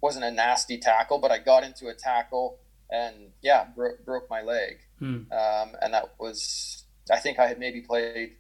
wasn't 0.02 0.26
a 0.26 0.32
nasty 0.32 0.78
tackle, 0.80 1.20
but 1.20 1.32
I 1.32 1.38
got 1.38 1.64
into 1.64 1.88
a 1.88 1.94
tackle 1.94 2.58
and 2.90 3.32
yeah, 3.42 3.68
bro- 3.76 3.98
broke 4.06 4.30
my 4.30 4.42
leg 4.42 4.80
Mm. 5.02 5.32
um, 5.32 5.76
and 5.82 5.94
that 5.96 6.14
was 6.20 6.84
I 7.12 7.18
think 7.20 7.40
I 7.40 7.48
had 7.48 7.58
maybe 7.58 7.82
played 7.82 8.34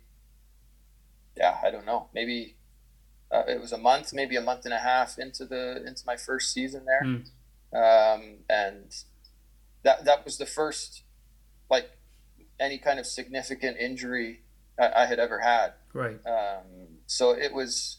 yeah 1.36 1.58
I 1.64 1.72
don't 1.72 1.86
know 1.88 2.08
maybe 2.14 2.56
uh, 3.34 3.44
it 3.48 3.60
was 3.62 3.72
a 3.72 3.78
month 3.78 4.14
maybe 4.14 4.36
a 4.36 4.42
month 4.42 4.66
and 4.66 4.74
a 4.74 4.80
half 4.80 5.18
into 5.18 5.46
the 5.46 5.84
into 5.86 6.04
my 6.06 6.16
first 6.18 6.52
season 6.54 6.86
there 6.86 7.04
Mm. 7.06 7.24
um, 7.84 8.22
and 8.50 8.94
that 9.84 10.06
that 10.06 10.24
was 10.26 10.38
the 10.38 10.46
first 10.46 11.04
like 11.70 11.90
any 12.60 12.78
kind 12.78 13.00
of 13.00 13.06
significant 13.06 13.78
injury 13.78 14.42
I, 14.80 15.04
I 15.04 15.06
had 15.06 15.20
ever 15.20 15.40
had 15.40 15.74
Right. 15.94 16.20
um, 16.26 16.66
so 17.08 17.32
it 17.32 17.54
was 17.54 17.98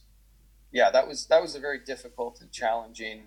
yeah 0.72 0.90
that 0.90 1.06
was 1.08 1.26
that 1.26 1.40
was 1.42 1.54
a 1.54 1.60
very 1.60 1.78
difficult 1.92 2.40
and 2.40 2.50
challenging 2.52 3.20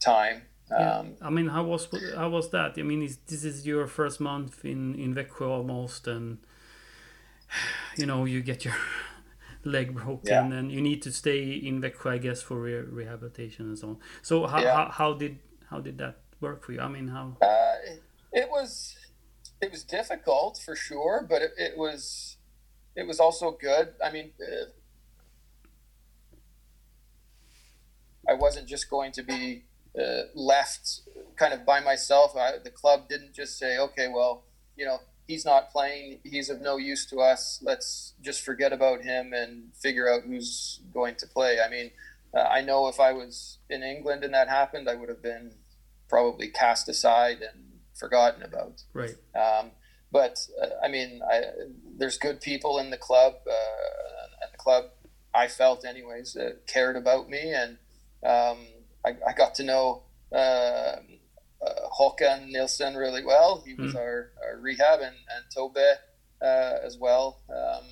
time 0.00 0.42
Yeah. 0.70 0.98
um, 0.98 1.06
I 1.20 1.30
mean, 1.36 1.48
how 1.56 1.64
was 1.72 1.82
how 2.20 2.28
was 2.30 2.46
that? 2.56 2.70
I 2.78 2.82
mean, 2.90 3.02
is, 3.02 3.16
this 3.30 3.42
is 3.50 3.56
your 3.66 3.86
first 3.98 4.20
month 4.20 4.64
in 4.64 4.80
in 5.04 5.10
Växjö 5.18 5.46
almost, 5.58 6.06
and 6.14 6.38
you 7.98 8.06
know 8.06 8.24
you 8.32 8.40
get 8.50 8.64
your 8.64 8.76
leg 9.64 9.94
broken, 9.94 10.50
Yeah. 10.50 10.58
and 10.58 10.72
you 10.72 10.80
need 10.80 11.02
to 11.02 11.12
stay 11.12 11.52
in 11.52 11.80
Växjö, 11.80 12.10
I 12.12 12.18
guess, 12.18 12.42
for 12.42 12.58
re- 12.60 12.86
rehabilitation 13.00 13.66
and 13.66 13.78
so 13.78 13.88
on. 13.88 13.98
So 14.22 14.46
how, 14.46 14.60
Yeah. 14.62 14.74
how 14.74 14.90
how 14.90 15.12
did 15.14 15.38
how 15.70 15.80
did 15.80 15.98
that 15.98 16.16
work 16.40 16.64
for 16.64 16.72
you? 16.72 16.80
I 16.80 16.88
mean, 16.88 17.08
how? 17.08 17.36
Uh, 17.42 17.76
it 18.32 18.48
was 18.50 18.96
it 19.60 19.70
was 19.70 19.84
difficult 19.84 20.58
for 20.64 20.74
sure, 20.74 21.26
but 21.28 21.42
it, 21.42 21.52
it 21.58 21.76
was 21.76 22.36
it 22.96 23.06
was 23.06 23.20
also 23.20 23.50
good. 23.52 23.94
I 24.02 24.10
mean, 24.10 24.32
uh, 24.40 24.66
I 28.28 28.34
wasn't 28.34 28.68
just 28.68 28.88
going 28.90 29.12
to 29.12 29.22
be 29.22 29.64
uh, 29.98 30.22
left 30.34 31.00
kind 31.36 31.52
of 31.52 31.64
by 31.64 31.80
myself. 31.80 32.36
I, 32.36 32.58
the 32.62 32.70
club 32.70 33.08
didn't 33.08 33.32
just 33.34 33.58
say, 33.58 33.78
"Okay, 33.78 34.08
well, 34.08 34.44
you 34.76 34.84
know, 34.86 35.00
he's 35.30 35.44
not 35.44 35.70
playing. 35.70 36.18
He's 36.24 36.50
of 36.50 36.60
no 36.60 36.76
use 36.76 37.06
to 37.06 37.20
us. 37.20 37.60
Let's 37.62 38.14
just 38.20 38.42
forget 38.42 38.72
about 38.72 39.02
him 39.02 39.32
and 39.32 39.72
figure 39.74 40.12
out 40.12 40.22
who's 40.26 40.80
going 40.92 41.14
to 41.16 41.26
play." 41.26 41.58
I 41.64 41.70
mean, 41.70 41.92
uh, 42.34 42.40
I 42.40 42.60
know 42.62 42.88
if 42.88 42.98
I 42.98 43.12
was 43.12 43.58
in 43.68 43.82
England 43.82 44.24
and 44.24 44.34
that 44.34 44.48
happened, 44.48 44.88
I 44.88 44.96
would 44.96 45.08
have 45.08 45.22
been 45.22 45.52
probably 46.08 46.48
cast 46.48 46.88
aside 46.88 47.38
and 47.42 47.80
forgotten 47.94 48.42
about. 48.42 48.82
Right. 48.92 49.14
Um, 49.36 49.70
but 50.10 50.38
uh, 50.60 50.84
I 50.84 50.88
mean, 50.88 51.20
I, 51.22 51.42
there's 51.96 52.18
good 52.18 52.40
people 52.40 52.78
in 52.78 52.90
the 52.90 52.96
club, 52.96 53.34
uh, 53.46 54.42
and 54.42 54.52
the 54.52 54.58
club, 54.58 54.84
I 55.32 55.46
felt 55.46 55.84
anyways, 55.84 56.36
uh, 56.36 56.54
cared 56.66 56.96
about 56.96 57.28
me, 57.28 57.54
and 57.54 57.78
um, 58.24 58.58
I, 59.04 59.10
I 59.28 59.32
got 59.36 59.54
to 59.56 59.62
know 59.62 60.02
uh, 61.66 61.88
Håkan 61.98 62.48
Nilsson 62.50 62.94
really 62.94 63.24
well. 63.24 63.62
He 63.66 63.74
was 63.74 63.92
Mm. 63.94 63.96
our, 63.98 64.30
our 64.44 64.56
rehab, 64.58 65.00
and, 65.00 65.16
and 65.34 65.44
Tobe 65.54 65.76
uh, 66.42 66.78
as 66.88 66.96
well. 66.98 67.40
Um, 67.48 67.84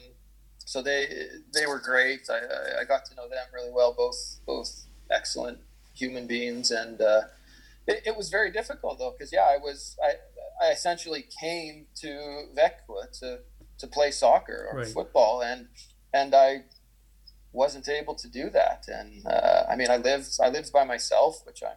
so 0.64 0.82
they 0.82 1.06
they 1.54 1.66
were 1.66 1.78
great. 1.80 2.20
I, 2.30 2.38
I- 2.38 2.80
I 2.80 2.84
got 2.84 3.04
to 3.06 3.14
know 3.14 3.28
them 3.28 3.46
really 3.52 3.72
well. 3.72 3.92
Both 3.94 4.40
both 4.46 4.70
excellent 5.10 5.58
human 5.94 6.26
beings, 6.26 6.70
and 6.70 7.00
uh, 7.00 7.22
it, 7.86 8.02
it 8.06 8.16
was 8.16 8.28
very 8.30 8.50
difficult 8.50 8.98
though, 8.98 9.12
because 9.16 9.32
yeah, 9.32 9.48
I 9.54 9.58
was 9.58 9.96
I, 10.02 10.14
I 10.66 10.70
essentially 10.72 11.24
came 11.40 11.86
to 12.02 12.10
Växjö 12.56 13.18
to 13.20 13.38
to 13.78 13.86
play 13.86 14.10
soccer 14.10 14.68
or 14.70 14.78
Right. 14.78 14.88
football, 14.88 15.42
and 15.42 15.68
and 16.12 16.34
I 16.34 16.64
wasn't 17.52 17.88
able 17.88 18.14
to 18.14 18.28
do 18.28 18.50
that. 18.50 18.84
And 18.88 19.26
uh, 19.26 19.64
I 19.68 19.76
mean, 19.76 19.90
I 19.90 19.96
lived 19.96 20.38
I 20.42 20.48
lived 20.48 20.72
by 20.72 20.84
myself, 20.84 21.44
which 21.46 21.62
I'm 21.62 21.76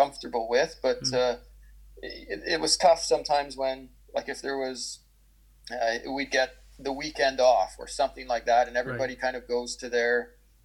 comfortable 0.00 0.46
with, 0.56 0.72
but 0.82 0.98
Mm. 1.02 1.14
uh, 1.14 1.36
it, 2.02 2.40
it 2.54 2.60
was 2.60 2.76
tough 2.76 3.02
sometimes 3.02 3.56
when 3.56 3.88
like 4.14 4.28
if 4.28 4.40
there 4.42 4.58
was 4.58 5.00
uh, 5.72 5.98
we'd 6.16 6.30
get 6.30 6.50
the 6.78 6.92
weekend 6.92 7.40
off 7.40 7.72
or 7.78 7.88
something 7.88 8.26
like 8.34 8.44
that, 8.46 8.68
and 8.68 8.76
everybody 8.76 9.14
kind 9.16 9.36
of 9.36 9.42
goes 9.48 9.76
to 9.76 9.88
their 9.88 10.16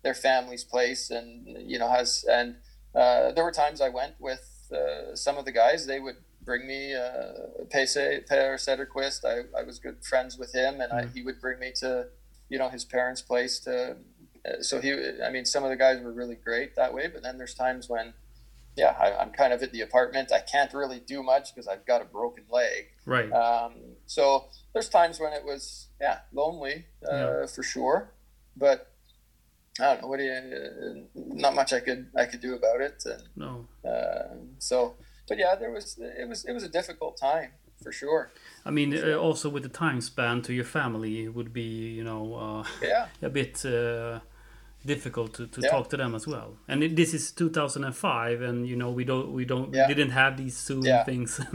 their 0.04 0.13
family's 0.13 0.63
place, 0.63 1.10
and 1.10 1.28
you 1.72 1.78
know 1.80 1.89
has 1.89 2.26
and 2.30 2.56
uh, 2.94 3.32
there 3.34 3.44
were 3.44 3.52
times 3.63 3.80
I 3.82 3.89
went 3.89 4.15
with 4.20 4.46
uh, 4.80 5.15
some 5.15 5.38
of 5.38 5.46
the 5.46 5.52
guys. 5.52 5.86
They 5.88 6.00
would 6.00 6.17
bring 6.44 6.67
me 6.67 6.94
uh, 6.94 7.65
Pese 7.70 8.24
Per 8.30 8.58
Sederquist. 8.65 9.24
I, 9.24 9.36
I 9.60 9.63
was 9.63 9.80
good 9.80 10.04
friends 10.04 10.38
with 10.38 10.54
him, 10.54 10.82
and 10.82 10.91
I, 10.91 11.02
Mm. 11.04 11.13
he 11.15 11.22
would 11.24 11.39
bring 11.39 11.60
me 11.60 11.72
to 11.84 12.08
you 12.50 12.58
know 12.60 12.70
his 12.70 12.84
parents' 12.86 13.22
place 13.22 13.60
to 13.62 13.98
uh, 14.44 14.62
so 14.62 14.82
he, 14.82 14.89
I 15.24 15.30
mean, 15.30 15.46
some 15.46 15.63
of 15.63 15.70
the 15.70 15.76
guys 15.86 16.02
were 16.02 16.12
really 16.22 16.36
great 16.50 16.76
that 16.76 16.94
way, 16.96 17.06
but 17.13 17.22
then 17.24 17.38
there's 17.38 17.54
times 17.54 17.88
when, 17.88 18.13
yeah, 18.75 18.95
I, 18.99 19.21
am 19.21 19.31
kind 19.31 19.53
of 19.53 19.62
at 19.62 19.71
the 19.71 19.81
apartment. 19.81 20.31
I 20.31 20.39
can't 20.39 20.73
really 20.73 20.99
do 20.99 21.23
much 21.23 21.53
because 21.53 21.67
I've 21.67 21.86
got 21.86 22.01
a 22.01 22.05
broken 22.05 22.45
leg. 22.49 22.88
Right. 23.05 23.31
Um, 23.31 23.73
so 24.05 24.45
there's 24.73 24.89
times 24.89 25.19
when 25.19 25.34
it 25.34 25.43
was, 25.43 25.88
yeah, 25.99 26.19
lonely 26.34 26.86
uh, 27.10 27.15
yeah. 27.15 27.45
for 27.47 27.63
sure, 27.63 28.12
but 28.55 28.91
I 29.79 29.84
don't 29.84 30.01
know. 30.01 30.07
What 30.07 30.19
do 30.19 30.23
you? 30.23 30.34
Uh, 30.34 31.21
not 31.36 31.55
much 31.55 31.73
I 31.73 31.79
could 31.79 32.07
I 32.15 32.25
could 32.25 32.41
do 32.41 32.55
about 32.55 32.81
it. 32.81 33.03
And, 33.05 33.23
no. 33.36 33.67
Uh, 33.89 34.36
so, 34.60 34.95
but 35.27 35.38
yeah, 35.38 35.55
there 35.55 35.71
was 35.71 35.97
it 35.99 36.27
was 36.27 36.45
it 36.45 36.53
was 36.53 36.63
a 36.63 36.69
difficult 36.69 37.17
time 37.17 37.51
for 37.81 37.91
sure. 37.91 38.31
I 38.65 38.71
mean, 38.71 38.97
uh, 38.97 39.15
also 39.15 39.49
with 39.49 39.63
the 39.63 39.69
time 39.69 40.01
span 40.01 40.41
to 40.43 40.53
your 40.53 40.65
family 40.65 41.27
would 41.27 41.51
be, 41.53 41.89
you 41.97 42.03
know, 42.03 42.36
uh, 42.36 42.63
yeah, 42.81 43.07
a 43.21 43.29
bit 43.29 43.65
uh, 43.65 44.19
difficult 44.86 45.34
to, 45.36 45.48
to 45.48 45.62
yeah. 45.62 45.70
talk 45.70 45.89
to 45.89 45.98
them 45.98 46.15
as 46.15 46.28
well. 46.28 46.58
And 46.67 46.84
it, 46.84 46.96
this 46.96 47.13
is 47.13 47.32
2005, 47.32 48.41
and 48.41 48.67
you 48.67 48.76
know, 48.76 48.91
we 48.91 49.04
don't 49.04 49.32
we 49.32 49.46
don't 49.46 49.74
yeah. 49.74 49.88
didn't 49.88 50.12
have 50.12 50.38
these 50.38 50.58
Zoom 50.58 50.84
yeah. 50.84 51.04
things. 51.04 51.39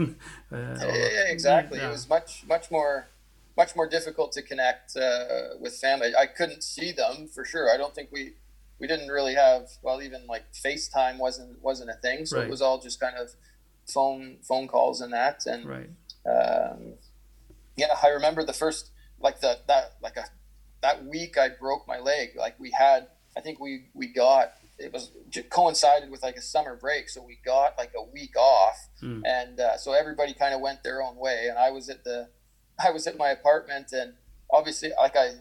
Uh, 0.49 0.75
yeah, 0.79 1.27
exactly. 1.27 1.77
It 1.77 1.89
was 1.89 2.07
much 2.07 2.45
much 2.47 2.71
more 2.71 3.09
much 3.57 3.75
more 3.75 3.87
difficult 3.87 4.31
to 4.31 4.41
connect 4.41 4.95
uh, 4.95 5.57
with 5.59 5.75
family. 5.75 6.13
I 6.17 6.25
couldn't 6.25 6.63
see 6.63 6.93
them 6.93 7.27
for 7.27 7.43
sure. 7.43 7.69
I 7.69 7.75
don't 7.75 7.93
think 7.93 8.09
we 8.13 8.35
we 8.79 8.87
didn't 8.87 9.09
really 9.09 9.33
have 9.33 9.67
well 9.81 10.01
even 10.01 10.25
like 10.25 10.45
FaceTime 10.53 11.17
wasn't 11.17 11.61
wasn't 11.61 11.89
a 11.89 11.95
thing, 11.95 12.25
so 12.25 12.37
right. 12.37 12.47
it 12.47 12.49
was 12.49 12.61
all 12.61 12.79
just 12.79 12.99
kind 12.99 13.17
of 13.17 13.31
phone 13.93 14.37
phone 14.41 14.69
calls 14.69 15.01
and 15.01 15.11
that 15.11 15.45
and 15.45 15.65
right. 15.65 15.89
um, 16.25 16.93
yeah, 17.75 17.95
I 18.01 18.07
remember 18.07 18.45
the 18.45 18.53
first 18.53 18.91
like 19.19 19.41
the 19.41 19.59
that 19.67 19.95
like 20.01 20.15
a 20.15 20.25
that 20.81 21.05
week 21.05 21.37
I 21.37 21.49
broke 21.49 21.87
my 21.87 21.99
leg. 21.99 22.29
Like 22.37 22.59
we 22.59 22.71
had, 22.71 23.07
I 23.37 23.41
think 23.41 23.59
we 23.59 23.85
we 23.93 24.07
got 24.07 24.53
it 24.79 24.91
was 24.91 25.11
coincided 25.49 26.09
with 26.09 26.23
like 26.23 26.35
a 26.35 26.41
summer 26.41 26.75
break, 26.75 27.09
so 27.09 27.23
we 27.23 27.37
got 27.45 27.77
like 27.77 27.91
a 27.97 28.03
week 28.03 28.35
off, 28.35 28.89
mm. 29.01 29.21
and 29.25 29.59
uh, 29.59 29.77
so 29.77 29.93
everybody 29.93 30.33
kind 30.33 30.53
of 30.53 30.61
went 30.61 30.83
their 30.83 31.01
own 31.01 31.15
way, 31.15 31.47
and 31.49 31.57
I 31.57 31.69
was 31.71 31.89
at 31.89 32.03
the 32.03 32.29
I 32.83 32.91
was 32.91 33.05
at 33.07 33.17
my 33.17 33.29
apartment, 33.29 33.91
and 33.91 34.13
obviously 34.51 34.91
like 34.97 35.15
I 35.15 35.33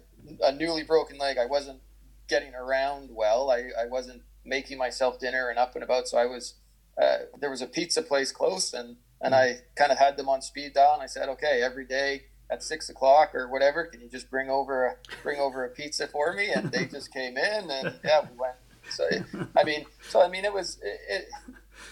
a 0.42 0.52
newly 0.52 0.82
broken 0.82 1.18
leg, 1.18 1.38
I 1.38 1.46
wasn't 1.46 1.80
getting 2.28 2.54
around 2.54 3.10
well. 3.12 3.50
I 3.50 3.70
I 3.80 3.86
wasn't 3.86 4.22
making 4.44 4.78
myself 4.78 5.18
dinner 5.18 5.48
and 5.48 5.58
up 5.58 5.74
and 5.74 5.82
about, 5.82 6.08
so 6.08 6.18
I 6.18 6.26
was. 6.26 6.54
Uh, 7.00 7.26
there 7.38 7.50
was 7.50 7.60
a 7.60 7.66
pizza 7.66 8.00
place 8.00 8.32
close, 8.32 8.72
and 8.72 8.96
and 9.20 9.34
I 9.34 9.58
kind 9.74 9.92
of 9.92 9.98
had 9.98 10.16
them 10.16 10.30
on 10.30 10.40
speed 10.40 10.72
dial. 10.74 10.94
And 10.94 11.02
I 11.02 11.06
said, 11.06 11.28
okay, 11.28 11.60
every 11.62 11.84
day 11.84 12.22
at 12.50 12.62
six 12.62 12.88
o'clock 12.88 13.34
or 13.34 13.48
whatever, 13.48 13.84
can 13.84 14.00
you 14.00 14.08
just 14.08 14.30
bring 14.30 14.48
over 14.50 14.86
a 14.86 14.94
bring 15.22 15.40
over 15.40 15.64
a 15.64 15.68
pizza 15.68 16.06
for 16.06 16.32
me? 16.32 16.50
And 16.50 16.70
they 16.70 16.86
just 16.86 17.12
came 17.12 17.36
in, 17.36 17.70
and 17.70 17.94
yeah, 18.04 18.22
we 18.22 18.36
went. 18.38 18.56
So 18.90 19.08
I 19.56 19.64
mean, 19.64 19.84
so 20.08 20.22
I 20.22 20.28
mean, 20.28 20.44
it 20.44 20.52
was 20.52 20.78
it, 20.82 21.28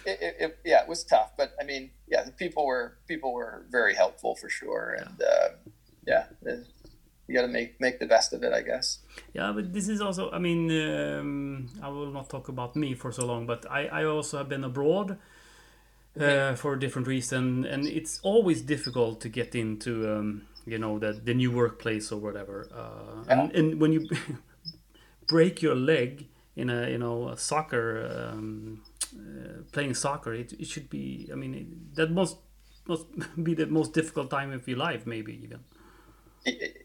it, 0.06 0.18
it, 0.20 0.36
it 0.40 0.58
yeah, 0.64 0.82
it 0.82 0.88
was 0.88 1.04
tough, 1.04 1.32
but 1.36 1.52
I 1.60 1.64
mean, 1.64 1.90
yeah, 2.06 2.22
the 2.22 2.32
people 2.32 2.66
were 2.66 2.98
people 3.08 3.32
were 3.32 3.66
very 3.70 3.94
helpful 3.94 4.34
for 4.36 4.48
sure, 4.48 4.96
and 4.98 5.20
uh, 5.22 5.48
yeah. 6.06 6.26
You 7.26 7.34
got 7.34 7.42
to 7.42 7.48
make 7.48 7.80
make 7.80 8.00
the 8.00 8.06
best 8.06 8.34
of 8.34 8.42
it, 8.42 8.52
I 8.52 8.60
guess. 8.60 8.98
Yeah, 9.32 9.50
but 9.54 9.72
this 9.72 9.88
is 9.88 10.02
also. 10.02 10.30
I 10.30 10.38
mean, 10.38 10.70
um, 10.70 11.68
I 11.82 11.88
will 11.88 12.12
not 12.12 12.28
talk 12.28 12.48
about 12.48 12.76
me 12.76 12.94
for 12.94 13.12
so 13.12 13.24
long, 13.24 13.46
but 13.46 13.64
I, 13.70 13.86
I 13.86 14.04
also 14.04 14.36
have 14.36 14.48
been 14.50 14.62
abroad, 14.62 15.16
uh, 16.20 16.54
for 16.54 16.74
a 16.74 16.80
different 16.80 17.08
reason, 17.08 17.64
and 17.64 17.86
it's 17.86 18.20
always 18.22 18.62
difficult 18.62 19.20
to 19.20 19.28
get 19.28 19.54
into 19.54 20.16
um, 20.16 20.42
you 20.66 20.78
know 20.78 20.98
the 20.98 21.12
the 21.12 21.34
new 21.34 21.50
workplace 21.50 22.12
or 22.12 22.18
whatever. 22.18 22.68
Uh, 22.74 23.24
yeah. 23.26 23.40
and, 23.40 23.52
and 23.52 23.80
when 23.80 23.92
you 23.92 24.08
break 25.26 25.62
your 25.62 25.74
leg 25.74 26.26
in 26.56 26.70
a 26.70 26.88
you 26.90 26.98
know 26.98 27.28
a 27.28 27.36
soccer 27.36 28.30
um, 28.32 28.82
uh, 29.16 29.62
playing 29.72 29.94
soccer, 29.94 30.34
it, 30.34 30.52
it 30.52 30.66
should 30.66 30.88
be. 30.88 31.28
I 31.32 31.34
mean, 31.34 31.54
it, 31.54 31.96
that 31.96 32.10
must 32.10 32.36
must 32.86 33.06
be 33.42 33.54
the 33.54 33.66
most 33.66 33.92
difficult 33.92 34.30
time 34.30 34.52
of 34.52 34.66
your 34.68 34.78
life, 34.78 35.06
maybe 35.06 35.40
even. 35.42 35.60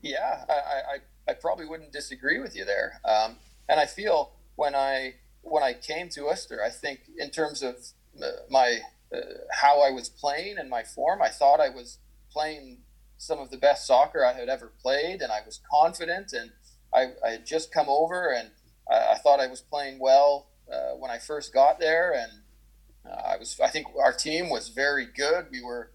Yeah, 0.02 0.46
I, 0.48 0.54
I, 0.54 1.32
I 1.32 1.34
probably 1.34 1.66
wouldn't 1.66 1.92
disagree 1.92 2.40
with 2.40 2.56
you 2.56 2.64
there. 2.64 3.02
Um, 3.04 3.36
and 3.68 3.80
I 3.80 3.86
feel 3.86 4.32
when 4.56 4.74
I 4.74 5.16
when 5.42 5.64
I 5.64 5.74
came 5.74 6.10
to 6.10 6.22
Öster, 6.22 6.62
I 6.66 6.70
think 6.70 7.02
in 7.18 7.30
terms 7.30 7.62
of 7.62 7.76
uh, 8.22 8.28
my 8.50 8.80
uh, 9.16 9.20
how 9.62 9.82
I 9.82 9.92
was 9.92 10.10
playing 10.10 10.58
and 10.58 10.70
my 10.70 10.84
form. 10.84 11.22
I 11.22 11.30
thought 11.30 11.60
I 11.60 11.70
was 11.70 11.98
playing 12.32 12.80
some 13.18 13.40
of 13.40 13.50
the 13.50 13.58
best 13.58 13.86
soccer 13.86 14.26
I 14.26 14.34
had 14.34 14.50
ever 14.50 14.72
played, 14.82 15.22
and 15.22 15.32
I 15.32 15.40
was 15.46 15.60
confident. 15.72 16.32
And 16.34 16.52
I, 16.94 17.08
I 17.26 17.32
had 17.32 17.46
just 17.46 17.72
come 17.72 17.88
over, 17.90 18.32
and 18.32 18.52
I, 18.90 19.14
I 19.14 19.16
thought 19.16 19.40
I 19.40 19.48
was 19.48 19.62
playing 19.62 20.00
well 20.00 20.48
uh, 20.72 20.92
when 20.98 21.12
I 21.12 21.18
first 21.18 21.54
got 21.54 21.80
there. 21.80 22.14
And 22.14 22.32
uh, 23.12 23.22
I 23.34 23.38
was, 23.38 23.60
I 23.60 23.68
think 23.68 23.88
our 24.02 24.14
team 24.14 24.50
was 24.50 24.70
very 24.70 25.08
good. 25.16 25.48
We 25.52 25.62
were, 25.62 25.92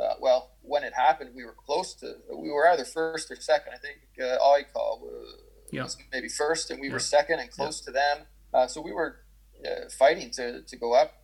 uh, 0.00 0.14
well, 0.20 0.52
when 0.62 0.84
it 0.84 0.92
happened, 0.94 1.30
we 1.34 1.44
were 1.44 1.54
close 1.54 1.94
to, 1.94 2.16
we 2.32 2.50
were 2.50 2.68
either 2.68 2.84
first 2.84 3.30
or 3.30 3.36
second. 3.36 3.72
I 3.74 3.78
think 3.78 3.98
uh, 4.20 4.38
Aikau 4.38 5.00
was 5.00 5.34
yeah. 5.70 5.86
maybe 6.12 6.28
first, 6.28 6.70
and 6.70 6.80
we 6.80 6.88
yeah. 6.88 6.92
were 6.92 7.00
second 7.00 7.40
and 7.40 7.50
close 7.50 7.80
yeah. 7.80 7.86
to 7.86 7.92
them. 7.92 8.26
Uh, 8.52 8.66
so 8.66 8.80
we 8.80 8.92
were 8.92 9.20
uh, 9.66 9.88
fighting 9.98 10.30
to, 10.32 10.62
to 10.62 10.76
go 10.76 10.94
up 10.94 11.17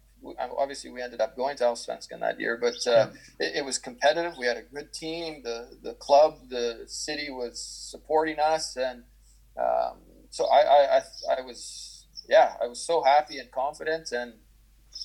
obviously 0.59 0.91
we 0.91 1.03
ended 1.03 1.21
up 1.21 1.37
going 1.37 1.57
to 1.59 1.65
Allsvenskan 1.65 2.21
that 2.21 2.41
year, 2.41 2.59
but 2.61 2.87
uh, 2.87 3.09
it, 3.39 3.57
it, 3.57 3.65
was 3.65 3.79
competitive. 3.79 4.35
We 4.39 4.47
had 4.47 4.57
a 4.57 4.63
good 4.63 4.93
team. 4.93 5.43
The 5.43 5.77
the 5.83 5.95
club, 5.95 6.49
the 6.49 6.85
city 6.87 7.31
was 7.31 7.61
supporting 7.61 8.39
us, 8.39 8.77
and 8.77 9.05
um, 9.59 9.99
so 10.31 10.47
I, 10.47 10.61
I, 10.61 10.97
I 10.97 11.03
I 11.39 11.41
was 11.43 12.07
yeah 12.29 12.55
I 12.63 12.67
was 12.67 12.81
so 12.81 13.03
happy 13.03 13.39
and 13.39 13.51
confident, 13.51 14.13
and 14.13 14.35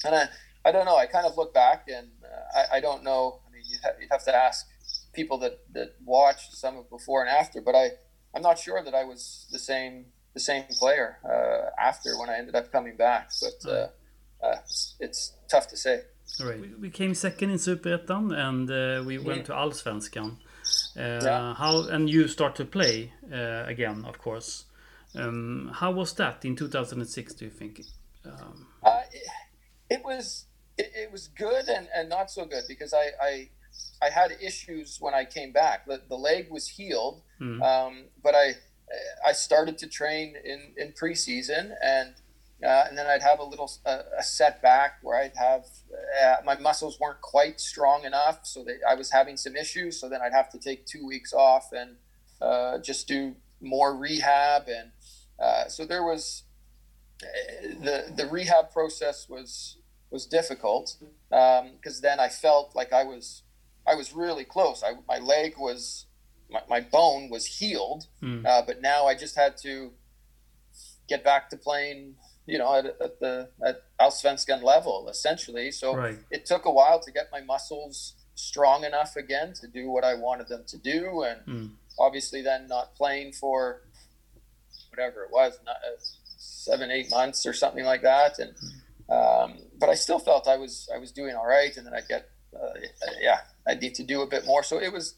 and 0.06 0.16
I 0.16 0.30
I 0.66 0.72
don't 0.72 0.86
know. 0.86 0.98
I 0.98 1.06
kind 1.06 1.26
of 1.26 1.38
look 1.38 1.54
back 1.54 1.88
and 1.88 2.10
uh, 2.24 2.60
I, 2.74 2.78
I 2.78 2.80
don't 2.80 3.04
know. 3.04 3.42
I 3.48 3.52
mean, 3.52 3.64
you'd, 3.68 3.82
ha- 3.82 3.98
you'd 4.00 4.12
have 4.12 4.24
to 4.26 4.36
ask 4.36 4.68
people 5.14 5.38
that 5.40 5.60
that 5.74 5.96
watched 6.04 6.54
some 6.54 6.78
of 6.78 6.90
before 6.90 7.22
and 7.22 7.30
after, 7.30 7.62
but 7.62 7.76
I 7.76 7.92
I'm 8.36 8.42
not 8.42 8.60
sure 8.60 8.84
that 8.84 8.94
I 8.94 9.04
was 9.04 9.48
the 9.52 9.60
same 9.60 10.08
the 10.34 10.40
same 10.40 10.64
player 10.70 11.18
uh, 11.26 11.72
after 11.82 12.18
when 12.20 12.30
I 12.30 12.38
ended 12.38 12.56
up 12.56 12.72
coming 12.72 12.96
back, 12.96 13.32
but. 13.42 13.70
Uh, 14.42 14.56
it's 15.00 15.34
tough 15.50 15.68
to 15.68 15.78
say. 15.78 16.02
Right. 16.40 16.60
We, 16.60 16.68
we 16.80 16.90
came 16.90 17.14
second 17.14 17.50
in 17.50 17.58
Superettan 17.58 18.32
and 18.34 18.70
uh, 18.70 19.04
we 19.06 19.18
went 19.18 19.46
to 19.46 19.54
Allsvenskan. 19.54 20.38
Uh, 20.98 21.20
yeah. 21.24 21.54
How 21.56 21.88
and 21.90 22.10
you 22.10 22.28
start 22.28 22.56
to 22.56 22.66
play 22.66 23.12
uh, 23.34 23.64
again, 23.66 24.06
of 24.06 24.20
course. 24.20 24.66
Um, 25.16 25.72
how 25.74 25.92
was 25.92 26.14
that 26.14 26.46
in 26.46 26.56
2006? 26.56 27.34
Do 27.34 27.46
you 27.46 27.52
think? 27.52 27.82
Um, 28.26 28.68
uh, 28.84 29.02
it, 29.12 29.28
it, 29.90 30.04
was 30.04 30.46
it, 30.78 30.92
it, 30.96 31.12
was 31.12 31.28
good 31.30 31.68
and, 31.68 31.88
and 31.96 32.10
not 32.10 32.30
so 32.30 32.46
good 32.46 32.64
because 32.68 32.94
I, 32.94 33.10
I 33.22 33.50
I 34.02 34.10
had 34.10 34.32
issues 34.42 34.98
when 35.00 35.14
I 35.14 35.26
came 35.26 35.52
back. 35.52 35.88
The, 35.88 36.02
the 36.08 36.16
leg 36.16 36.50
was 36.50 36.68
healed, 36.68 37.22
mm. 37.42 37.62
um, 37.62 38.06
but 38.24 38.36
I 38.36 38.56
I 39.26 39.34
started 39.34 39.78
to 39.80 39.88
train 39.88 40.36
in 40.44 40.74
in 40.78 40.94
preseason 40.94 41.72
and 41.84 42.14
uh, 42.64 42.86
and 42.90 42.98
then 42.98 43.08
I'd 43.08 43.22
have 43.22 43.40
a 43.40 43.44
little 43.44 43.72
uh, 43.86 44.00
a 44.18 44.24
setback 44.24 44.98
where 45.02 45.18
I'd 45.18 45.36
have 45.38 45.66
uh, 46.24 46.38
my 46.44 46.58
muscles 46.58 47.00
weren't 47.00 47.22
quite 47.22 47.62
strong 47.62 48.04
enough, 48.04 48.40
so 48.44 48.64
that 48.66 48.80
I 48.88 48.96
was 48.96 49.12
having 49.12 49.38
some 49.38 49.56
issues. 49.56 50.00
So 50.00 50.10
then 50.10 50.22
I'd 50.22 50.34
have 50.34 50.50
to 50.50 50.60
take 50.60 50.86
two 50.86 51.06
weeks 51.06 51.34
off 51.34 51.72
and 51.72 51.96
uh, 52.42 52.80
just 52.80 53.08
do 53.08 53.36
more 53.62 53.96
rehab, 53.96 54.68
and 54.68 54.92
uh, 55.42 55.70
so 55.70 55.86
there 55.86 56.04
was 56.04 56.44
uh, 57.24 57.28
the 57.82 58.14
the 58.14 58.28
rehab 58.28 58.72
process 58.74 59.30
was 59.30 59.78
was 60.12 60.26
difficult 60.26 60.98
because 61.30 61.96
um, 61.96 62.02
then 62.02 62.20
I 62.20 62.28
felt 62.28 62.76
like 62.76 62.92
I 62.92 63.06
was 63.06 63.44
I 63.88 63.96
was 63.96 64.12
really 64.12 64.44
close. 64.44 64.84
I, 64.84 64.96
my 65.08 65.24
leg 65.24 65.54
was 65.58 66.08
my, 66.50 66.62
my 66.68 66.82
bone 66.82 67.30
was 67.30 67.46
healed, 67.46 68.08
mm. 68.22 68.44
but 68.44 68.82
now 68.82 69.06
I 69.06 69.16
just 69.16 69.38
had 69.38 69.56
to 69.62 69.92
get 71.08 71.24
back 71.24 71.50
to 71.50 71.58
playing 71.58 72.16
you 72.50 72.58
know, 72.58 72.76
at, 72.76 72.86
at 72.86 73.20
the 73.20 73.50
at 73.66 73.84
Allsvenskan 74.00 74.64
level, 74.64 75.08
essentially. 75.10 75.72
So 75.72 75.96
right. 75.96 76.18
it 76.32 76.46
took 76.46 76.66
a 76.66 76.72
while 76.72 77.00
to 77.00 77.12
get 77.12 77.30
my 77.32 77.42
muscles 77.42 78.16
strong 78.36 78.84
enough 78.84 79.16
again 79.16 79.54
to 79.62 79.68
do 79.68 79.90
what 79.90 80.04
I 80.04 80.16
wanted 80.16 80.48
them 80.48 80.64
to 80.68 80.78
do, 80.78 81.24
and 81.24 81.46
mm. 81.46 81.70
obviously 82.00 82.42
then 82.42 82.68
not 82.68 82.96
playing 82.96 83.34
for 83.34 83.82
whatever 84.90 85.24
it 85.24 85.32
was, 85.32 85.60
not, 85.66 85.76
uh, 85.76 85.98
seven, 86.38 86.90
eight 86.90 87.12
months 87.12 87.46
or 87.46 87.54
something 87.54 87.86
like 87.86 88.02
that, 88.02 88.40
and. 88.40 88.54
Um, 89.10 89.58
but 89.80 89.90
I 89.90 89.96
still 89.96 90.20
felt 90.20 90.48
I 90.48 90.58
was 90.58 90.88
I 90.94 91.00
was 91.00 91.12
doing 91.12 91.34
all 91.34 91.48
right, 91.48 91.76
and 91.76 91.84
then 91.84 91.96
I 91.96 92.02
get 92.08 92.30
uh, 92.56 92.74
yeah 93.20 93.40
I 93.68 93.74
need 93.74 93.96
to 93.96 94.04
do 94.04 94.22
a 94.22 94.28
bit 94.28 94.46
more. 94.46 94.62
So 94.62 94.80
it 94.80 94.94
was 94.94 95.16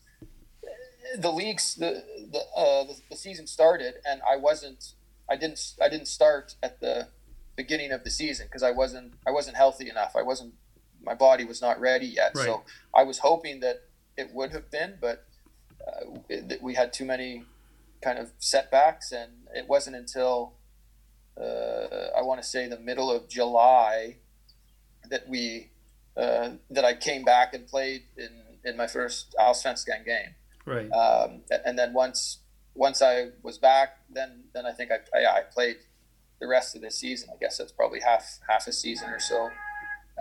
the 1.17 1.31
leagues 1.31 1.75
the 1.75 2.01
the, 2.31 2.39
uh, 2.55 2.83
the, 2.85 2.95
the 3.09 3.17
season 3.17 3.47
started, 3.47 3.95
and 4.07 4.21
I 4.29 4.37
wasn't 4.37 4.93
I 5.29 5.35
didn't 5.35 5.73
I 5.81 5.89
didn't 5.89 6.07
start 6.07 6.55
at 6.61 6.79
the 6.79 7.07
beginning 7.55 7.91
of 7.91 8.03
the 8.03 8.09
season 8.09 8.47
because 8.47 8.63
I 8.63 8.71
wasn't 8.71 9.13
I 9.27 9.31
wasn't 9.31 9.57
healthy 9.57 9.89
enough. 9.89 10.15
I 10.15 10.23
wasn't 10.23 10.53
my 11.03 11.15
body 11.15 11.45
was 11.45 11.61
not 11.61 11.79
ready 11.79 12.07
yet. 12.07 12.31
Right. 12.35 12.45
So 12.45 12.63
I 12.95 13.03
was 13.03 13.19
hoping 13.19 13.59
that 13.61 13.83
it 14.17 14.33
would 14.33 14.51
have 14.51 14.69
been, 14.69 14.97
but 15.01 15.25
uh, 15.85 16.19
it, 16.29 16.61
we 16.61 16.75
had 16.75 16.93
too 16.93 17.05
many 17.05 17.43
kind 18.01 18.19
of 18.19 18.31
setbacks, 18.39 19.11
and 19.11 19.31
it 19.55 19.67
wasn't 19.67 19.95
until 19.95 20.53
uh, 21.39 22.09
I 22.17 22.21
want 22.21 22.41
to 22.41 22.47
say 22.47 22.67
the 22.67 22.79
middle 22.79 23.11
of 23.11 23.29
July 23.29 24.17
that 25.09 25.27
we 25.27 25.69
uh, 26.17 26.51
that 26.69 26.85
I 26.85 26.93
came 26.93 27.23
back 27.23 27.53
and 27.53 27.67
played 27.67 28.03
in 28.17 28.29
in 28.63 28.77
my 28.77 28.87
first 28.87 29.33
Allsvenskan 29.39 30.05
game. 30.05 30.35
Right. 30.65 30.91
Um, 30.91 31.41
and 31.65 31.77
then 31.77 31.93
once 31.93 32.39
once 32.75 33.01
I 33.01 33.29
was 33.41 33.57
back, 33.57 33.97
then 34.09 34.43
then 34.53 34.65
I 34.65 34.71
think 34.71 34.91
I 34.91 34.99
I, 35.17 35.39
I 35.39 35.41
played 35.41 35.77
the 36.41 36.47
rest 36.47 36.75
of 36.75 36.81
the 36.81 36.91
season. 36.91 37.29
I 37.33 37.37
guess 37.39 37.57
that's 37.57 37.71
probably 37.71 38.01
half 38.01 38.39
half 38.49 38.67
a 38.67 38.73
season 38.73 39.09
or 39.09 39.19
so. 39.19 39.49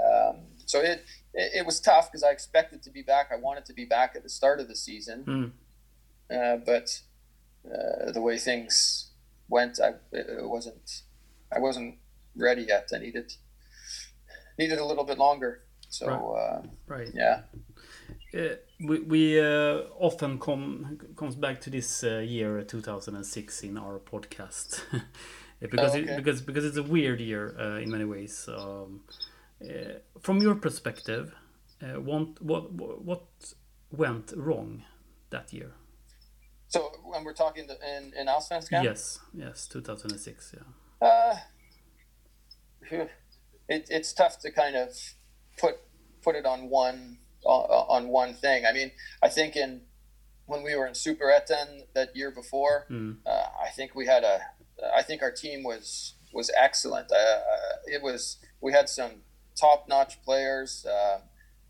Um, 0.06 0.36
so 0.66 0.78
it, 0.80 1.04
it, 1.34 1.52
it 1.60 1.66
was 1.66 1.80
tough 1.80 2.10
because 2.12 2.22
I 2.22 2.30
expected 2.30 2.82
to 2.84 2.90
be 2.90 3.02
back. 3.02 3.30
I 3.32 3.36
wanted 3.36 3.64
to 3.66 3.72
be 3.72 3.84
back 3.84 4.14
at 4.16 4.22
the 4.22 4.28
start 4.28 4.60
of 4.60 4.68
the 4.68 4.76
season, 4.76 5.24
Mm. 5.24 5.50
uh, 6.36 6.56
but 6.64 7.00
uh, 7.66 8.12
the 8.12 8.20
way 8.20 8.38
things 8.38 9.10
went, 9.48 9.80
I 9.80 9.94
it 10.12 10.48
wasn't 10.48 11.02
I 11.52 11.58
wasn't 11.58 11.96
ready 12.36 12.62
yet. 12.62 12.88
I 12.94 12.98
needed 12.98 13.32
needed 14.58 14.78
a 14.78 14.84
little 14.84 15.04
bit 15.04 15.18
longer. 15.18 15.62
So 15.88 16.06
uh, 16.36 16.62
Right. 16.86 17.08
yeah, 17.14 17.42
Uh, 18.32 18.54
we 18.88 19.00
we 19.00 19.40
uh, 19.40 19.82
often 19.98 20.38
come 20.38 20.98
comes 21.16 21.34
back 21.36 21.60
to 21.62 21.70
this 21.70 22.04
uh, 22.04 22.18
year 22.18 22.62
2006 22.62 23.62
in 23.64 23.76
our 23.76 23.98
podcast 23.98 24.80
because 25.68 25.94
Oh, 25.94 25.98
it, 25.98 26.16
because 26.16 26.40
because 26.42 26.64
it's 26.64 26.76
a 26.76 26.82
weird 26.82 27.20
year 27.20 27.54
uh, 27.58 27.78
in 27.82 27.90
many 27.90 28.04
ways. 28.04 28.48
Um, 28.48 29.00
uh, 29.62 29.98
from 30.20 30.40
your 30.40 30.54
perspective, 30.54 31.34
uh, 31.82 32.00
what 32.00 32.40
what 32.42 32.72
what 32.72 33.24
went 33.90 34.32
wrong 34.36 34.84
that 35.30 35.52
year? 35.52 35.72
so 36.68 36.92
when 37.04 37.24
we're 37.24 37.34
talking 37.34 37.66
to, 37.66 37.74
in 37.96 38.12
in 38.16 38.26
Allsvenskan, 38.28 38.84
Yes, 38.84 39.18
yes, 39.34 39.66
2006. 39.66 40.54
Yeah. 40.54 41.08
Uh, 41.08 41.36
it, 43.68 43.86
it's 43.90 44.12
tough 44.12 44.38
to 44.40 44.50
kind 44.50 44.76
of 44.76 44.88
put 45.58 45.76
put 46.22 46.34
it 46.36 46.46
on 46.46 46.70
one 46.70 47.18
on, 47.44 48.04
on 48.04 48.08
one 48.08 48.34
thing. 48.34 48.64
I 48.66 48.72
mean, 48.72 48.92
I 49.22 49.28
think 49.28 49.56
in 49.56 49.82
when 50.46 50.62
we 50.62 50.74
were 50.74 50.86
in 50.86 50.94
Super 50.94 51.24
Superettan 51.26 51.82
that 51.94 52.16
year 52.16 52.30
before, 52.30 52.86
Mm. 52.90 53.18
uh, 53.26 53.46
I 53.66 53.70
think 53.70 53.94
we 53.94 54.06
had 54.06 54.24
a 54.24 54.40
I 54.94 55.02
think 55.02 55.22
our 55.22 55.30
team 55.30 55.62
was 55.62 56.14
was 56.32 56.50
excellent. 56.56 57.10
Uh, 57.10 57.40
it 57.86 58.02
was 58.02 58.38
we 58.60 58.72
had 58.72 58.88
some 58.88 59.22
top 59.58 59.88
notch 59.88 60.22
players. 60.24 60.86
Uh, 60.86 61.20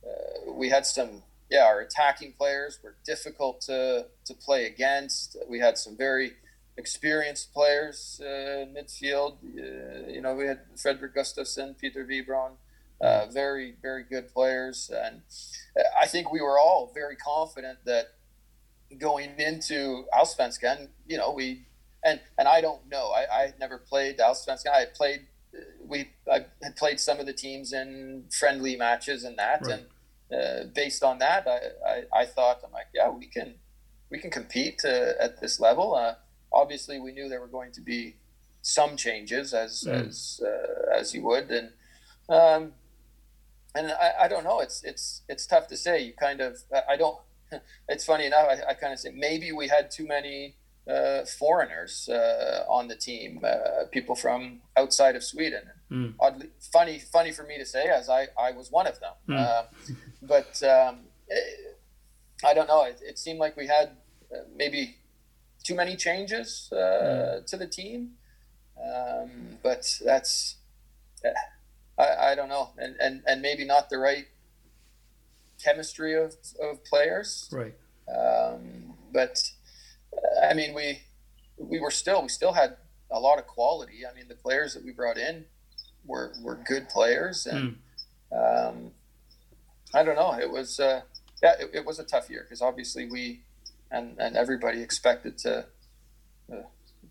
uh, 0.07 0.53
we 0.53 0.68
had 0.68 0.87
some 0.87 1.23
yeah 1.51 1.64
our 1.64 1.81
attacking 1.81 2.33
players 2.33 2.79
were 2.83 2.96
difficult 3.05 3.61
to 3.62 4.07
to 4.25 4.35
play 4.35 4.66
against. 4.66 5.37
We 5.49 5.59
had 5.59 5.79
some 5.79 5.96
very 5.96 6.33
experienced 6.77 7.53
players 7.53 8.20
uh, 8.25 8.66
midfield. 8.77 9.37
Uh, 9.44 10.11
you 10.11 10.20
know, 10.20 10.35
we 10.35 10.46
had 10.46 10.61
Frederick 10.77 11.14
Gustafsson, 11.14 11.79
Peter 11.79 12.05
Wibrån, 12.05 12.53
uh, 13.01 13.27
very, 13.27 13.75
very 13.81 14.03
good 14.03 14.33
players. 14.33 14.90
And 14.92 15.23
I 16.01 16.07
think 16.07 16.33
we 16.33 16.40
were 16.40 16.59
all 16.59 16.90
very 16.92 17.16
confident 17.16 17.79
that 17.85 18.14
going 18.99 19.38
into 19.38 20.05
Allsvenskan, 20.12 20.88
you 21.07 21.16
know, 21.16 21.31
we, 21.33 21.66
and, 22.04 22.20
and 22.38 22.48
I 22.48 22.60
don't 22.60 22.88
know, 22.88 23.10
I, 23.10 23.26
I 23.32 23.40
had 23.46 23.58
never 23.58 23.78
played 23.78 24.18
Allsvenskan. 24.18 24.68
I 24.74 24.80
had 24.80 24.94
played, 24.94 25.26
we, 25.84 26.10
I 26.30 26.46
had 26.62 26.76
played 26.76 26.98
some 27.00 27.18
of 27.20 27.26
the 27.26 27.32
teams 27.32 27.72
in 27.72 28.24
friendly 28.30 28.76
matches 28.76 29.24
and 29.24 29.38
that. 29.38 29.62
Right. 29.66 29.80
And 30.30 30.40
uh, 30.40 30.64
based 30.74 31.02
on 31.02 31.18
that, 31.18 31.46
I, 31.46 31.58
I, 31.88 32.22
I 32.22 32.26
thought, 32.26 32.60
I'm 32.64 32.72
like, 32.72 32.86
yeah, 32.94 33.10
we 33.10 33.26
can, 33.26 33.54
we 34.10 34.18
can 34.18 34.30
compete 34.30 34.82
uh, 34.84 35.12
at 35.20 35.40
this 35.40 35.60
level. 35.60 35.94
Uh, 35.94 36.14
obviously, 36.52 36.98
we 37.00 37.12
knew 37.12 37.28
there 37.28 37.40
were 37.40 37.46
going 37.46 37.72
to 37.72 37.80
be 37.80 38.16
some 38.62 38.96
changes, 38.96 39.54
as 39.54 39.84
Mm. 39.86 40.08
as 40.08 40.40
uh, 40.44 40.98
as 40.98 41.14
you 41.14 41.22
would, 41.24 41.50
and 41.50 41.70
um, 42.28 42.72
and 43.74 43.90
I, 43.92 44.12
I 44.24 44.28
don't 44.28 44.44
know. 44.44 44.60
It's 44.60 44.82
it's 44.84 45.22
it's 45.28 45.46
tough 45.46 45.66
to 45.68 45.76
say. 45.76 46.00
You 46.02 46.12
kind 46.12 46.40
of 46.40 46.58
I- 46.74 46.92
I 46.92 46.96
don't. 46.96 47.18
It's 47.88 48.04
funny 48.04 48.26
enough. 48.26 48.46
I, 48.48 48.70
I 48.70 48.74
kind 48.74 48.92
of 48.92 48.98
say 48.98 49.10
maybe 49.14 49.50
we 49.52 49.68
had 49.68 49.90
too 49.90 50.06
many 50.06 50.56
uh, 50.90 51.24
foreigners 51.24 52.09
uh, 52.09 52.64
on 52.68 52.88
the 52.88 52.96
team, 52.96 53.40
uh, 53.44 53.85
people 53.90 54.14
from 54.14 54.61
outside 54.76 55.16
of 55.16 55.22
Sweden. 55.22 55.62
Mm. 55.90 56.14
Oddly 56.20 56.48
funny, 56.72 56.98
funny 56.98 57.33
for 57.33 57.44
me 57.44 57.59
to 57.59 57.66
say, 57.66 57.85
as 57.87 58.09
I 58.09 58.29
I 58.38 58.53
was 58.53 58.70
one 58.70 58.87
of 58.87 58.98
them. 59.00 59.14
Mm. 59.29 59.66
But 60.22 60.62
um, 60.62 61.00
eh, 61.31 61.35
I 62.44 62.55
don't 62.55 62.68
know. 62.68 62.85
It, 62.85 63.00
it 63.03 63.18
seemed 63.18 63.38
like 63.38 63.57
we 63.57 63.66
had 63.66 63.90
uh, 64.33 64.40
maybe 64.55 64.96
too 65.64 65.74
many 65.74 65.96
changes 65.96 66.70
uh, 66.72 67.40
to 67.46 67.57
the 67.57 67.66
team. 67.66 68.12
Um, 68.83 69.59
but 69.62 69.98
that's 70.05 70.57
eh, 71.24 71.33
I, 71.98 72.33
I 72.33 72.35
don't 72.35 72.48
know, 72.48 72.70
and, 72.79 72.96
and 73.00 73.22
and 73.26 73.42
maybe 73.42 73.64
not 73.64 73.90
the 73.90 73.98
right 73.98 74.26
chemistry 75.62 76.14
of, 76.14 76.35
of 76.62 76.85
players. 76.85 77.50
Right. 77.53 77.74
Um, 78.09 78.94
but 79.12 79.50
I 80.42 80.55
mean, 80.55 80.75
we 80.75 81.01
we 81.57 81.81
were 81.81 81.90
still 81.90 82.23
we 82.23 82.29
still 82.29 82.53
had 82.53 82.77
a 83.11 83.18
lot 83.18 83.38
of 83.38 83.46
quality. 83.46 84.07
I 84.11 84.14
mean, 84.14 84.29
the 84.29 84.35
players 84.35 84.75
that 84.75 84.85
we 84.85 84.92
brought 84.92 85.18
in 85.18 85.44
were 86.05 86.33
were 86.42 86.59
good 86.66 86.88
players, 86.88 87.46
and 87.46 87.79
um, 88.33 88.92
I 89.94 90.03
don't 90.03 90.16
know. 90.16 90.38
It 90.38 90.51
was 90.51 90.81
uh, 90.81 91.03
yeah, 91.42 91.55
it, 91.61 91.70
it 91.75 91.87
was 91.87 91.99
a 91.99 92.05
tough 92.05 92.31
year 92.31 92.42
because 92.42 92.62
obviously 92.62 93.09
we 93.11 93.42
and 93.90 94.16
and 94.18 94.37
everybody 94.37 94.83
expected 94.83 95.38
to. 95.38 95.66
Uh, 96.53 96.62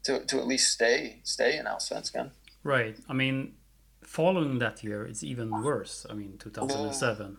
to, 0.04 0.26
to 0.26 0.38
at 0.40 0.48
least 0.48 0.72
stay 0.72 1.20
stay 1.24 1.58
in 1.58 1.66
Allsvenskan. 1.66 2.32
Right. 2.64 2.98
I 3.08 3.14
mean, 3.14 3.54
following 4.04 4.60
that 4.60 4.84
year, 4.84 5.06
it's 5.06 5.24
even 5.24 5.50
worse. 5.64 6.06
I 6.10 6.14
mean, 6.14 6.38
2007. 6.40 7.38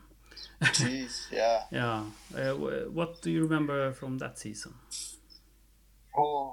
Jeez, 0.62 1.26
yeah. 1.32 1.62
Yeah. 1.70 2.04
Uh, 2.34 2.54
what 2.54 3.22
do 3.22 3.30
you 3.30 3.42
remember 3.42 3.92
from 3.92 4.18
that 4.18 4.38
season? 4.38 4.74
Oh, 6.16 6.52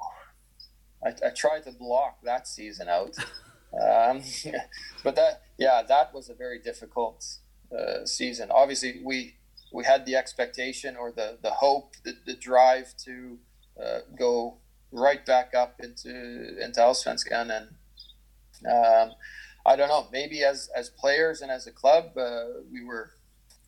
I, 1.06 1.10
I 1.26 1.30
tried 1.30 1.64
to 1.64 1.72
block 1.72 2.20
that 2.24 2.48
season 2.48 2.88
out, 2.88 3.16
um, 3.74 4.22
but 5.04 5.16
that 5.16 5.44
yeah, 5.58 5.82
that 5.88 6.14
was 6.14 6.30
a 6.30 6.34
very 6.34 6.60
difficult 6.60 7.26
uh, 7.72 8.06
season. 8.06 8.50
Obviously, 8.52 9.02
we 9.04 9.36
we 9.72 9.84
had 9.86 10.06
the 10.06 10.16
expectation 10.16 10.96
or 10.96 11.12
the 11.12 11.38
the 11.42 11.52
hope, 11.52 11.96
the, 12.04 12.14
the 12.26 12.36
drive 12.36 12.96
to 13.06 13.38
uh, 13.84 14.00
go 14.18 14.58
right 14.92 15.26
back 15.26 15.54
up 15.56 15.80
into 15.80 16.58
into 16.64 16.80
Allsvenskan, 16.80 17.52
and 17.56 17.68
um, 18.66 19.16
I 19.66 19.76
don't 19.76 19.90
know, 19.90 20.08
maybe 20.12 20.44
as 20.44 20.70
as 20.76 20.90
players 20.90 21.42
and 21.42 21.52
as 21.52 21.68
a 21.68 21.72
club, 21.72 22.18
uh, 22.18 22.46
we 22.72 22.84
were 22.84 23.12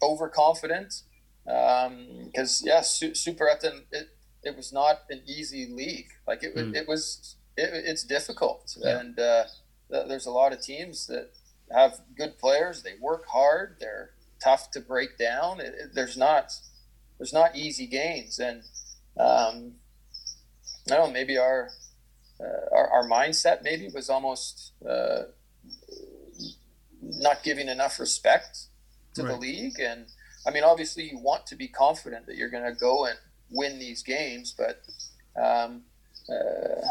overconfident. 0.02 1.04
Because 1.46 2.62
yeah, 2.64 2.82
Su- 2.82 3.12
Superettan 3.12 3.82
it 4.44 4.56
was 4.56 4.72
not 4.72 5.02
an 5.10 5.22
easy 5.26 5.66
league. 5.68 6.10
Like 6.28 6.44
it, 6.44 6.56
Mm. 6.56 6.76
it 6.76 6.88
was, 6.88 7.36
it, 7.58 7.70
it's 7.74 8.04
difficult, 8.04 8.76
Yeah. 8.80 9.00
and 9.00 9.20
uh, 9.20 9.44
th- 9.92 10.08
there's 10.08 10.26
a 10.26 10.32
lot 10.32 10.54
of 10.54 10.62
teams 10.62 11.08
that 11.08 11.32
have 11.72 12.00
good 12.18 12.38
players. 12.40 12.84
They 12.84 12.94
work 13.00 13.26
hard. 13.28 13.78
They're 13.80 14.12
tough 14.44 14.72
to 14.72 14.80
break 14.80 15.18
down. 15.18 15.60
It, 15.60 15.74
it- 15.78 15.94
there's 15.94 16.18
not, 16.18 16.54
there's 17.18 17.34
not 17.34 17.56
easy 17.56 17.86
games, 17.88 18.40
and 18.40 18.64
um, 19.20 19.74
I 20.90 20.96
don't 20.96 21.08
know. 21.08 21.12
Maybe 21.12 21.38
our, 21.38 21.70
uh, 22.40 22.76
our 22.76 22.90
our 22.90 23.10
mindset 23.10 23.62
maybe 23.64 23.90
was 23.94 24.10
almost 24.10 24.72
uh, 24.88 25.24
not 27.02 27.44
giving 27.44 27.68
enough 27.68 28.00
respect 28.00 28.68
to 29.16 29.24
the 29.24 29.36
league, 29.36 29.80
and 29.80 30.06
I 30.48 30.52
mean, 30.52 30.64
obviously, 30.64 31.04
you 31.12 31.18
want 31.20 31.46
to 31.48 31.56
be 31.56 31.68
confident 31.68 32.26
that 32.28 32.38
you're 32.38 32.50
going 32.50 32.64
to 32.64 32.80
go 32.80 33.06
and 33.06 33.18
win 33.52 33.80
these 33.80 34.04
games, 34.04 34.54
but 34.58 34.82
um, 35.42 35.84
uh, 36.30 36.82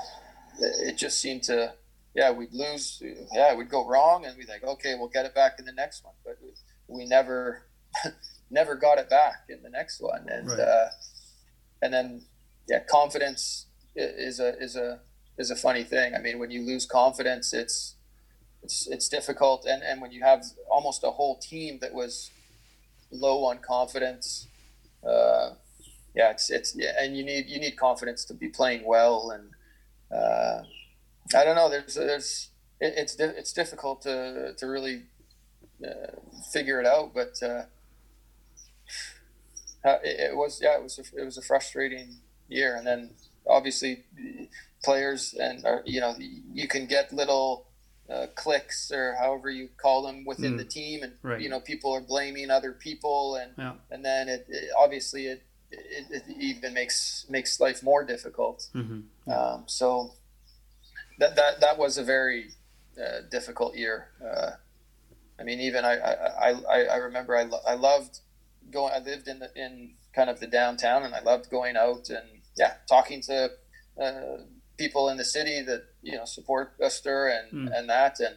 it 0.61 0.97
just 0.97 1.21
seemed 1.21 1.43
to, 1.45 1.73
yeah, 2.15 2.31
we'd 2.31 2.53
lose, 2.53 3.03
yeah, 3.33 3.55
we'd 3.55 3.71
go 3.71 3.87
wrong, 3.87 4.25
and 4.25 4.37
we'd 4.37 4.49
like, 4.49 4.65
okay, 4.65 4.95
we'll 4.99 5.09
get 5.09 5.27
it 5.27 5.35
back 5.35 5.59
in 5.59 5.65
the 5.65 5.73
next 5.73 6.05
one, 6.05 6.15
but 6.25 6.39
we 6.89 7.05
never, 7.07 7.63
never 8.51 8.75
got 8.75 8.99
it 8.99 9.09
back 9.09 9.45
in 9.49 9.63
the 9.63 9.71
next 9.71 10.01
one, 10.01 10.27
and 10.29 10.49
Right. 10.49 10.61
uh, 10.61 10.89
and 11.81 11.93
then, 11.95 12.23
yeah, 12.69 12.81
confidence 12.81 13.67
is 13.95 14.41
a 14.41 14.59
is 14.61 14.75
a 14.77 15.01
is 15.39 15.51
a 15.51 15.57
funny 15.57 15.85
thing. 15.85 16.15
I 16.15 16.19
mean, 16.19 16.39
when 16.41 16.51
you 16.51 16.63
lose 16.63 16.87
confidence, 16.87 17.53
it's 17.53 17.95
it's 18.63 18.89
it's 18.89 19.09
difficult, 19.09 19.65
and 19.65 19.83
and 19.83 20.01
when 20.01 20.11
you 20.11 20.23
have 20.23 20.45
almost 20.71 21.05
a 21.05 21.13
whole 21.13 21.39
team 21.39 21.79
that 21.81 21.95
was 21.95 22.31
low 23.13 23.45
on 23.45 23.59
confidence. 23.59 24.49
Uh, 25.07 25.51
yeah, 26.19 26.31
it's 26.35 26.51
it's 26.51 26.75
yeah, 26.77 26.93
and 27.01 27.17
you 27.17 27.25
need 27.25 27.45
you 27.49 27.59
need 27.61 27.77
confidence 27.77 28.25
to 28.27 28.35
be 28.35 28.49
playing 28.49 28.83
well, 28.85 29.31
and 29.35 29.45
uh, 30.21 30.63
I 31.39 31.45
don't 31.45 31.55
know. 31.57 31.71
There's 31.71 31.95
there's 31.95 32.51
it, 32.81 32.95
it's 32.97 33.15
di- 33.15 33.37
it's 33.41 33.53
difficult 33.53 34.03
to 34.03 34.53
to 34.59 34.67
really 34.67 35.05
uh, 35.89 36.13
figure 36.53 36.81
it 36.81 36.87
out, 36.87 37.15
but 37.15 37.35
uh, 37.43 37.63
uh, 39.85 39.99
it, 40.03 40.31
it 40.33 40.37
was 40.37 40.61
yeah, 40.63 40.77
it 40.77 40.83
was 40.83 40.99
a, 40.99 41.21
it 41.21 41.25
was 41.25 41.39
a 41.39 41.43
frustrating 41.43 42.17
year, 42.49 42.75
and 42.77 42.87
then 42.87 43.11
obviously 43.47 44.05
players 44.85 45.35
and 45.35 45.65
or, 45.65 45.83
you 45.87 46.01
know 46.01 46.15
you 46.53 46.67
can 46.69 46.87
get 46.87 47.13
little 47.13 47.67
uh, 48.11 48.27
cliques 48.35 48.91
or 48.91 49.15
however 49.21 49.51
you 49.51 49.69
call 49.81 50.03
them 50.03 50.25
within 50.25 50.55
Mm. 50.55 50.59
the 50.59 50.65
team, 50.65 51.03
and 51.03 51.13
Right. 51.23 51.41
you 51.41 51.49
know 51.49 51.61
people 51.61 51.93
are 51.95 52.01
blaming 52.01 52.51
other 52.51 52.73
people, 52.73 53.37
and 53.37 53.53
Yeah. 53.57 53.75
and 53.91 54.05
then 54.05 54.29
it, 54.29 54.47
it 54.49 54.71
obviously 54.77 55.27
it, 55.27 55.43
it 55.71 56.07
it 56.11 56.23
even 56.39 56.73
makes 56.75 57.27
makes 57.29 57.61
life 57.61 57.83
more 57.83 58.05
difficult. 58.05 58.69
hmm 58.73 59.01
Um, 59.27 59.65
so 59.67 60.15
that 61.19 61.37
that 61.37 61.61
that 61.61 61.79
was 61.79 61.99
a 61.99 62.05
very 62.05 62.51
uh, 62.97 63.21
difficult 63.31 63.77
year. 63.77 64.09
Uh, 64.25 64.51
I 65.41 65.45
mean, 65.45 65.61
even 65.61 65.85
I 65.85 65.95
I, 65.99 66.51
I, 66.51 66.81
I 66.85 66.97
remember 66.97 67.37
I, 67.37 67.45
lo- 67.45 67.65
I 67.67 67.75
loved 67.75 68.21
going. 68.71 68.93
I 68.95 68.99
lived 68.99 69.29
in 69.29 69.39
the, 69.41 69.51
in 69.55 69.95
kind 70.15 70.31
of 70.31 70.41
the 70.41 70.47
downtown, 70.47 71.05
and 71.05 71.15
I 71.15 71.21
loved 71.21 71.51
going 71.51 71.77
out 71.77 72.09
and 72.11 72.27
yeah, 72.57 72.75
talking 72.89 73.21
to 73.23 73.51
uh, 74.03 74.39
people 74.77 75.09
in 75.11 75.17
the 75.17 75.25
city 75.25 75.63
that 75.63 75.83
you 76.03 76.17
know 76.17 76.25
support 76.25 76.79
Öster 76.81 77.29
and 77.37 77.69
Mm. 77.69 77.79
and 77.79 77.89
that. 77.89 78.19
And 78.21 78.37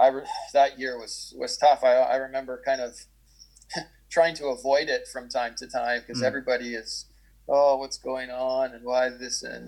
I 0.00 0.08
re- 0.08 0.26
that 0.52 0.78
year 0.78 0.98
was 0.98 1.34
was 1.36 1.56
tough. 1.56 1.84
I 1.84 1.94
I 1.96 2.16
remember 2.16 2.60
kind 2.64 2.80
of 2.80 2.92
trying 4.16 4.34
to 4.40 4.46
avoid 4.56 4.88
it 4.96 5.02
from 5.12 5.24
time 5.28 5.54
to 5.60 5.66
time 5.80 5.98
because 6.00 6.20
Mm. 6.22 6.26
everybody 6.30 6.68
is 6.82 6.90
oh 7.48 7.72
what's 7.80 7.98
going 8.10 8.30
on 8.30 8.66
and 8.74 8.82
why 8.90 9.02
this 9.22 9.42
and 9.52 9.64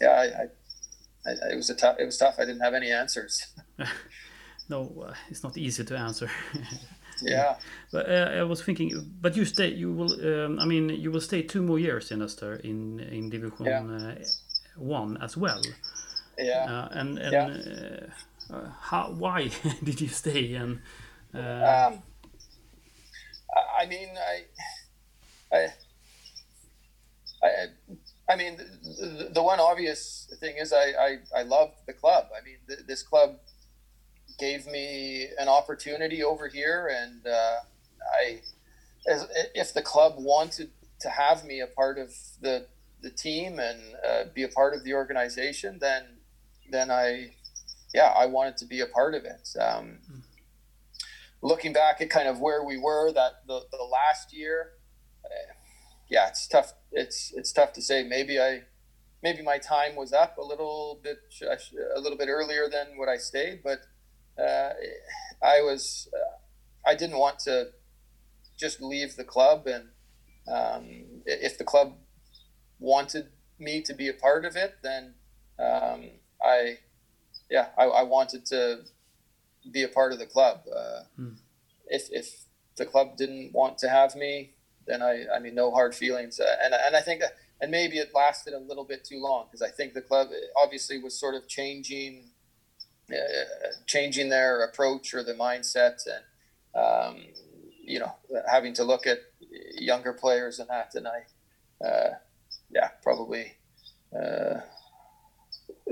yeah 0.00 0.14
I, 0.24 0.26
I, 0.42 1.30
I 1.30 1.52
it 1.52 1.56
was 1.56 1.70
a 1.70 1.74
tough 1.82 1.96
it 2.02 2.06
was 2.10 2.18
tough 2.18 2.36
I 2.42 2.44
didn't 2.46 2.62
have 2.66 2.76
any 2.82 2.90
answers 3.02 3.34
No, 4.68 4.78
uh, 5.08 5.14
it's 5.30 5.42
not 5.42 5.56
easy 5.56 5.84
to 5.84 5.94
answer. 5.96 6.28
yeah 7.22 7.54
but 7.92 8.04
uh, 8.08 8.40
I 8.40 8.42
was 8.44 8.62
thinking, 8.62 8.90
but 9.20 9.36
you 9.36 9.44
stay. 9.44 9.68
You 9.82 9.92
will. 9.98 10.12
Um, 10.12 10.58
I 10.58 10.64
mean, 10.64 10.88
you 11.04 11.12
will 11.12 11.20
stay 11.20 11.42
two 11.42 11.62
more 11.62 11.80
years 11.80 12.10
in 12.10 12.22
Öster 12.22 12.60
in 12.64 13.00
in 13.00 13.30
Division 13.30 13.66
Yeah. 13.66 13.82
uh, 14.08 14.14
One 14.76 15.18
as 15.22 15.36
well. 15.36 15.60
yeah 16.38 16.64
Uh, 16.72 16.88
and 17.00 17.18
and 17.18 17.32
Yeah. 17.32 17.50
uh, 18.50 18.56
uh, 18.56 18.70
how? 18.90 19.14
Why 19.18 19.50
did 19.84 20.00
you 20.00 20.08
stay? 20.08 20.56
And 20.62 20.78
uh, 21.34 21.86
um, 21.88 22.02
I- 23.54 23.86
mean 23.86 24.10
I 24.16 24.44
I 25.56 25.68
I, 27.42 27.66
I 28.32 28.36
mean 28.36 28.56
the, 28.56 29.30
the 29.34 29.42
one 29.42 29.58
obvious 29.60 30.32
thing 30.38 30.56
is 30.56 30.72
I, 30.72 30.92
I, 31.08 31.18
I 31.40 31.42
loved 31.42 31.74
the 31.86 31.92
club. 31.92 32.26
I 32.36 32.44
mean 32.44 32.58
th- 32.68 32.86
this 32.86 33.02
club 33.02 33.38
gave 34.38 34.66
me 34.66 35.28
an 35.38 35.48
opportunity 35.48 36.22
over 36.22 36.48
here 36.48 36.88
and 36.92 37.26
uh, 37.26 37.56
I 38.20 38.40
as, 39.08 39.26
if 39.54 39.74
the 39.74 39.82
club 39.82 40.14
wanted 40.18 40.70
to 41.00 41.10
have 41.10 41.44
me 41.44 41.60
a 41.60 41.66
part 41.66 41.98
of 41.98 42.14
the 42.40 42.66
the 43.02 43.10
team 43.10 43.58
and 43.58 43.80
uh, 44.08 44.24
be 44.32 44.44
a 44.44 44.48
part 44.48 44.74
of 44.74 44.84
the 44.84 44.94
organization 44.94 45.78
then 45.80 46.04
then 46.70 46.90
I 46.90 47.32
yeah 47.92 48.12
I 48.16 48.26
wanted 48.26 48.56
to 48.58 48.64
be 48.64 48.80
a 48.80 48.86
part 48.86 49.14
of 49.14 49.24
it. 49.24 49.48
Um, 49.60 49.98
looking 51.42 51.72
back 51.72 52.00
at 52.00 52.08
kind 52.08 52.28
of 52.28 52.40
where 52.40 52.64
we 52.64 52.76
were 52.76 53.12
that 53.12 53.46
the, 53.46 53.62
the 53.70 53.84
last 53.84 54.32
year 54.32 54.72
uh, 55.24 55.52
yeah 56.08 56.28
it's 56.28 56.46
tough 56.46 56.72
it's 56.92 57.32
it's 57.34 57.52
tough 57.52 57.72
to 57.72 57.82
say. 57.82 58.04
Maybe 58.04 58.40
I 58.40 58.62
maybe 59.22 59.42
my 59.42 59.58
time 59.58 59.96
was 59.96 60.12
up 60.12 60.38
a 60.38 60.42
little 60.42 61.00
bit 61.02 61.18
a 61.96 62.00
little 62.00 62.18
bit 62.18 62.28
earlier 62.28 62.68
than 62.68 62.96
what 62.96 63.08
I 63.08 63.16
stayed 63.16 63.62
but 63.62 63.80
uh, 64.40 64.72
I 65.42 65.60
was 65.60 66.08
uh, 66.14 66.88
I 66.88 66.94
didn't 66.94 67.18
want 67.18 67.38
to 67.40 67.68
just 68.58 68.80
leave 68.80 69.16
the 69.16 69.24
club 69.24 69.66
and 69.66 69.88
um, 70.52 71.22
if 71.24 71.56
the 71.58 71.64
club 71.64 71.96
wanted 72.78 73.28
me 73.58 73.80
to 73.82 73.94
be 73.94 74.08
a 74.08 74.12
part 74.12 74.44
of 74.44 74.56
it 74.56 74.74
then 74.82 75.14
um, 75.58 76.10
I 76.42 76.78
yeah 77.50 77.68
I, 77.78 77.84
I 77.84 78.02
wanted 78.02 78.44
to 78.46 78.82
be 79.70 79.82
a 79.82 79.88
part 79.88 80.12
of 80.12 80.18
the 80.18 80.26
club. 80.26 80.62
Uh, 80.74 81.02
Hmm. 81.16 81.34
if 81.86 82.08
if 82.10 82.44
the 82.76 82.86
club 82.86 83.16
didn't 83.16 83.52
want 83.52 83.78
to 83.78 83.88
have 83.88 84.14
me 84.16 84.54
then 84.86 85.02
I 85.02 85.26
I 85.34 85.38
mean 85.38 85.54
no 85.54 85.70
hard 85.70 85.94
feelings. 85.94 86.40
Uh, 86.40 86.56
and 86.62 86.74
and 86.74 86.96
I 86.96 87.00
think 87.00 87.22
and 87.60 87.70
maybe 87.70 87.98
it 87.98 88.10
lasted 88.14 88.54
a 88.54 88.58
little 88.58 88.84
bit 88.84 89.04
too 89.04 89.20
long 89.20 89.46
because 89.46 89.62
I 89.62 89.70
think 89.70 89.94
the 89.94 90.02
club 90.02 90.28
obviously 90.56 90.98
was 90.98 91.18
sort 91.18 91.34
of 91.34 91.46
changing 91.48 92.30
uh, 93.10 93.68
changing 93.86 94.28
their 94.30 94.64
approach 94.64 95.14
or 95.14 95.22
the 95.22 95.34
mindset 95.34 96.00
and 96.06 96.24
um, 96.84 97.22
you 97.84 97.98
know 97.98 98.12
having 98.50 98.72
to 98.74 98.84
look 98.84 99.06
at 99.06 99.18
younger 99.78 100.12
players 100.12 100.58
and 100.58 100.68
that. 100.68 100.94
And 100.94 101.06
I 101.06 101.86
uh, 101.86 102.14
yeah 102.70 102.88
probably 103.02 103.52
uh, 104.14 104.60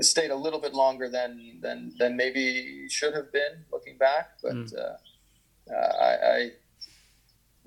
stayed 0.03 0.31
a 0.31 0.35
little 0.35 0.59
bit 0.59 0.73
longer 0.73 1.09
than 1.09 1.59
than 1.61 1.93
than 1.99 2.15
maybe 2.15 2.87
should 2.89 3.13
have 3.13 3.31
been 3.31 3.65
looking 3.71 3.97
back 3.97 4.37
but 4.41 4.53
Mm. 4.53 4.73
uh, 4.77 5.73
uh, 5.73 5.93
I, 6.09 6.11
I 6.35 6.51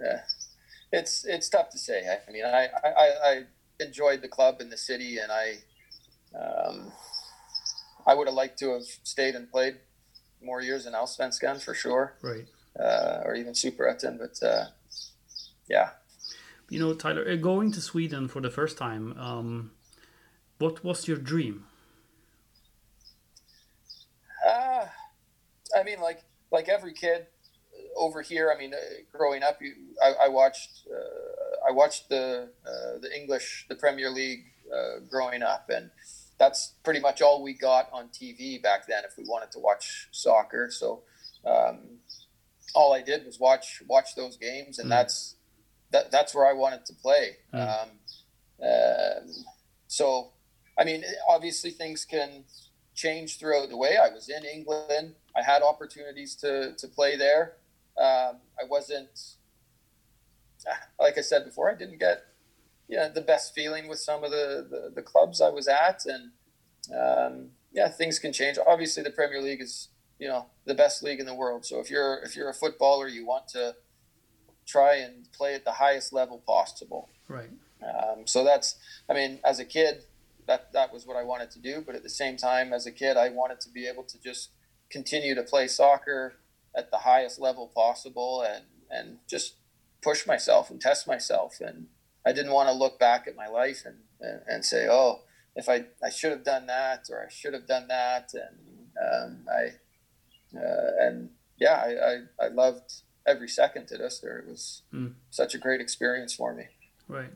uh, 0.06 0.18
it's 0.92 1.24
it's 1.24 1.48
tough 1.48 1.70
to 1.70 1.78
say 1.78 1.98
I 2.28 2.30
mean 2.32 2.44
I, 2.44 2.68
I, 2.84 3.06
I 3.30 3.42
enjoyed 3.80 4.20
the 4.22 4.28
club 4.28 4.60
in 4.60 4.70
the 4.70 4.76
city 4.76 5.18
and 5.18 5.30
I 5.32 5.58
um, 6.38 6.92
I 8.06 8.14
would 8.14 8.26
have 8.26 8.34
liked 8.34 8.58
to 8.58 8.72
have 8.74 8.82
stayed 9.04 9.34
and 9.34 9.50
played 9.50 9.76
more 10.42 10.60
years 10.60 10.84
in 10.86 10.92
Allsvenskan 10.92 11.62
for 11.62 11.72
sure, 11.74 12.14
right. 12.22 12.46
uh, 12.78 13.22
or 13.24 13.34
even 13.34 13.54
Superettan. 13.54 14.18
But 14.18 14.42
uh, 14.46 14.66
yeah, 15.68 15.90
You 16.68 16.80
know, 16.80 16.92
Tyler, 16.94 17.24
uh, 17.26 17.36
going 17.36 17.72
to 17.72 17.80
Sweden 17.80 18.28
for 18.28 18.42
the 18.42 18.50
first 18.50 18.76
time. 18.76 19.16
Um, 19.18 19.70
what 20.58 20.84
was 20.84 21.08
your 21.08 21.16
dream? 21.16 21.64
uh, 24.46 24.86
I 25.84 25.86
mean, 25.86 26.00
like 26.00 26.24
like 26.50 26.68
every 26.68 26.94
kid 26.94 27.26
over 27.96 28.22
here. 28.22 28.50
I 28.54 28.58
mean, 28.58 28.72
uh, 28.72 28.78
growing 29.12 29.42
up, 29.42 29.58
you, 29.60 29.74
I, 30.02 30.26
I 30.26 30.28
watched 30.28 30.86
uh, 30.90 31.68
I 31.68 31.72
watched 31.72 32.08
the 32.08 32.48
uh, 32.66 32.98
the 33.00 33.14
English, 33.14 33.66
the 33.68 33.74
Premier 33.74 34.10
League 34.10 34.44
uh, 34.74 35.00
growing 35.10 35.42
up, 35.42 35.68
and 35.68 35.90
that's 36.38 36.72
pretty 36.84 37.00
much 37.00 37.20
all 37.20 37.42
we 37.42 37.52
got 37.52 37.90
on 37.92 38.08
TV 38.08 38.62
back 38.62 38.86
then 38.86 39.04
if 39.04 39.16
we 39.18 39.24
wanted 39.24 39.50
to 39.52 39.58
watch 39.58 40.08
soccer. 40.10 40.70
So 40.70 41.02
um, 41.44 41.98
all 42.74 42.94
I 42.94 43.02
did 43.02 43.26
was 43.26 43.38
watch 43.38 43.82
watch 43.86 44.14
those 44.16 44.36
games, 44.38 44.78
and 44.78 44.86
Mm. 44.88 44.90
that's 44.90 45.36
that, 45.90 46.10
that's 46.10 46.34
where 46.34 46.46
I 46.46 46.54
wanted 46.54 46.86
to 46.86 46.94
play. 46.94 47.36
Mm. 47.52 47.82
Um, 47.82 47.88
um, 48.66 49.30
so 49.86 50.32
I 50.78 50.84
mean, 50.84 51.04
obviously 51.28 51.70
things 51.70 52.06
can 52.06 52.44
change 52.94 53.38
throughout 53.38 53.68
the 53.68 53.76
way. 53.76 53.96
I 53.96 54.12
was 54.12 54.28
in 54.28 54.44
England. 54.44 55.14
I 55.36 55.42
had 55.42 55.62
opportunities 55.62 56.34
to 56.36 56.74
to 56.76 56.88
play 56.88 57.16
there. 57.16 57.54
Um, 57.98 58.40
I 58.58 58.64
wasn't 58.68 59.36
like 60.98 61.18
I 61.18 61.20
said 61.20 61.44
before. 61.44 61.70
I 61.70 61.74
didn't 61.74 61.98
get 61.98 62.24
yeah 62.88 63.08
the 63.08 63.20
best 63.20 63.54
feeling 63.54 63.88
with 63.88 63.98
some 63.98 64.24
of 64.24 64.30
the 64.30 64.66
the, 64.68 64.92
the 64.94 65.02
clubs 65.02 65.40
I 65.40 65.50
was 65.50 65.68
at, 65.68 66.04
and 66.06 66.30
um, 66.94 67.50
yeah, 67.72 67.88
things 67.88 68.18
can 68.18 68.32
change. 68.32 68.58
Obviously, 68.66 69.02
the 69.02 69.10
Premier 69.10 69.40
League 69.40 69.60
is 69.60 69.88
you 70.18 70.28
know 70.28 70.46
the 70.64 70.74
best 70.74 71.02
league 71.02 71.20
in 71.20 71.26
the 71.26 71.34
world. 71.34 71.66
So 71.66 71.80
if 71.80 71.90
you're 71.90 72.20
if 72.22 72.36
you're 72.36 72.50
a 72.50 72.54
footballer, 72.54 73.08
you 73.08 73.26
want 73.26 73.48
to 73.48 73.74
try 74.66 74.96
and 74.96 75.30
play 75.32 75.54
at 75.54 75.64
the 75.64 75.72
highest 75.72 76.12
level 76.12 76.42
possible. 76.46 77.08
Right. 77.28 77.50
Um, 77.82 78.26
so 78.26 78.44
that's, 78.44 78.76
I 79.08 79.14
mean, 79.14 79.40
as 79.44 79.58
a 79.58 79.64
kid, 79.64 80.04
that 80.46 80.72
that 80.72 80.92
was 80.92 81.06
what 81.06 81.16
I 81.16 81.22
wanted 81.24 81.50
to 81.52 81.58
do. 81.58 81.82
But 81.84 81.94
at 81.94 82.02
the 82.02 82.10
same 82.10 82.36
time, 82.36 82.72
as 82.72 82.86
a 82.86 82.92
kid, 82.92 83.16
I 83.16 83.28
wanted 83.30 83.60
to 83.60 83.70
be 83.70 83.86
able 83.86 84.04
to 84.04 84.20
just 84.20 84.50
continue 84.90 85.34
to 85.34 85.42
play 85.42 85.66
soccer 85.68 86.34
at 86.76 86.90
the 86.90 86.98
highest 86.98 87.40
level 87.40 87.70
possible 87.74 88.42
and 88.46 88.64
and 88.90 89.18
just 89.28 89.56
push 90.02 90.26
myself 90.26 90.70
and 90.70 90.80
test 90.80 91.06
myself. 91.06 91.60
And 91.60 91.86
I 92.26 92.32
didn't 92.32 92.52
want 92.52 92.68
to 92.68 92.74
look 92.74 92.98
back 92.98 93.26
at 93.26 93.36
my 93.36 93.48
life 93.48 93.82
and 93.84 93.96
and, 94.20 94.40
and 94.46 94.64
say, 94.64 94.86
oh, 94.88 95.22
if 95.56 95.68
I 95.68 95.86
I 96.02 96.10
should 96.10 96.32
have 96.32 96.44
done 96.44 96.66
that 96.66 97.06
or 97.10 97.24
I 97.26 97.30
should 97.30 97.54
have 97.54 97.66
done 97.66 97.88
that. 97.88 98.32
And 98.34 98.58
um, 99.06 99.46
I 99.50 100.58
uh, 100.58 100.90
and 101.00 101.30
yeah, 101.58 101.74
I, 101.74 101.90
I 102.44 102.46
I 102.46 102.48
loved 102.48 103.02
every 103.26 103.48
second 103.48 103.90
at 103.92 104.00
Öster. 104.00 104.38
It 104.40 104.46
was 104.48 104.82
Mm. 104.92 105.14
such 105.30 105.54
a 105.54 105.58
great 105.58 105.80
experience 105.80 106.34
for 106.34 106.54
me. 106.54 106.64
Right. 107.08 107.30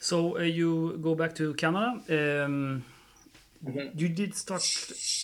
So 0.00 0.38
uh, 0.38 0.42
you 0.42 0.98
go 1.02 1.14
back 1.14 1.34
to 1.36 1.54
Canada. 1.54 2.00
Um, 2.44 2.84
Mhm. 3.64 3.90
You 4.00 4.08
did 4.08 4.36
start 4.36 4.62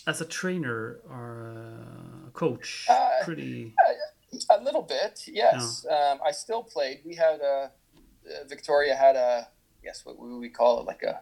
as 0.07 0.19
a 0.19 0.25
trainer 0.25 0.99
or 1.09 1.53
a 2.27 2.31
coach. 2.31 2.85
Uh, 2.89 3.23
Pretty. 3.23 3.73
A 4.49 4.61
little 4.61 4.81
bit, 4.81 5.23
yes. 5.27 5.85
Um, 5.89 6.19
I 6.21 6.31
still 6.31 6.61
played. 6.61 6.99
We 7.05 7.15
had 7.15 7.39
a 7.39 7.71
uh, 8.27 8.43
Victoria 8.49 8.93
had 8.95 9.15
a 9.15 9.47
yes, 9.81 10.03
what 10.05 10.19
would 10.19 10.37
we 10.37 10.49
call 10.49 10.81
it, 10.81 10.85
like 10.85 11.01
a 11.03 11.21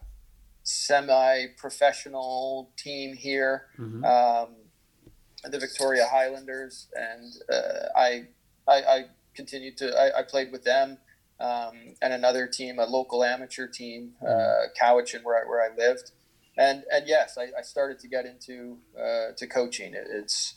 semi-professional 0.64 2.72
team 2.78 3.14
here, 3.16 3.68
Mhm. 3.78 4.04
um, 4.06 4.56
the 5.52 5.60
Victoria 5.60 6.08
Highlanders, 6.08 6.88
and 6.96 7.32
uh, 7.50 7.90
I, 7.96 8.28
I 8.68 8.78
I 8.96 9.06
continued 9.36 9.78
to 9.78 9.94
I, 9.96 10.20
I 10.20 10.24
played 10.24 10.52
with 10.52 10.64
them 10.64 10.98
um, 11.40 11.96
and 12.02 12.14
another 12.14 12.48
team, 12.48 12.80
a 12.80 12.86
local 12.86 13.24
amateur 13.24 13.68
team, 13.68 14.14
uh, 14.22 14.68
Cowichan, 14.80 15.24
where 15.24 15.44
I 15.44 15.48
where 15.48 15.62
I 15.62 15.76
lived. 15.76 16.12
and 16.58 16.84
and 16.92 17.08
yes, 17.08 17.38
I, 17.38 17.58
I 17.58 17.62
started 17.62 18.00
to 18.00 18.08
get 18.08 18.26
into 18.26 18.78
uh, 18.98 19.34
to 19.38 19.48
coaching. 19.48 19.94
It, 19.94 20.08
it's 20.10 20.56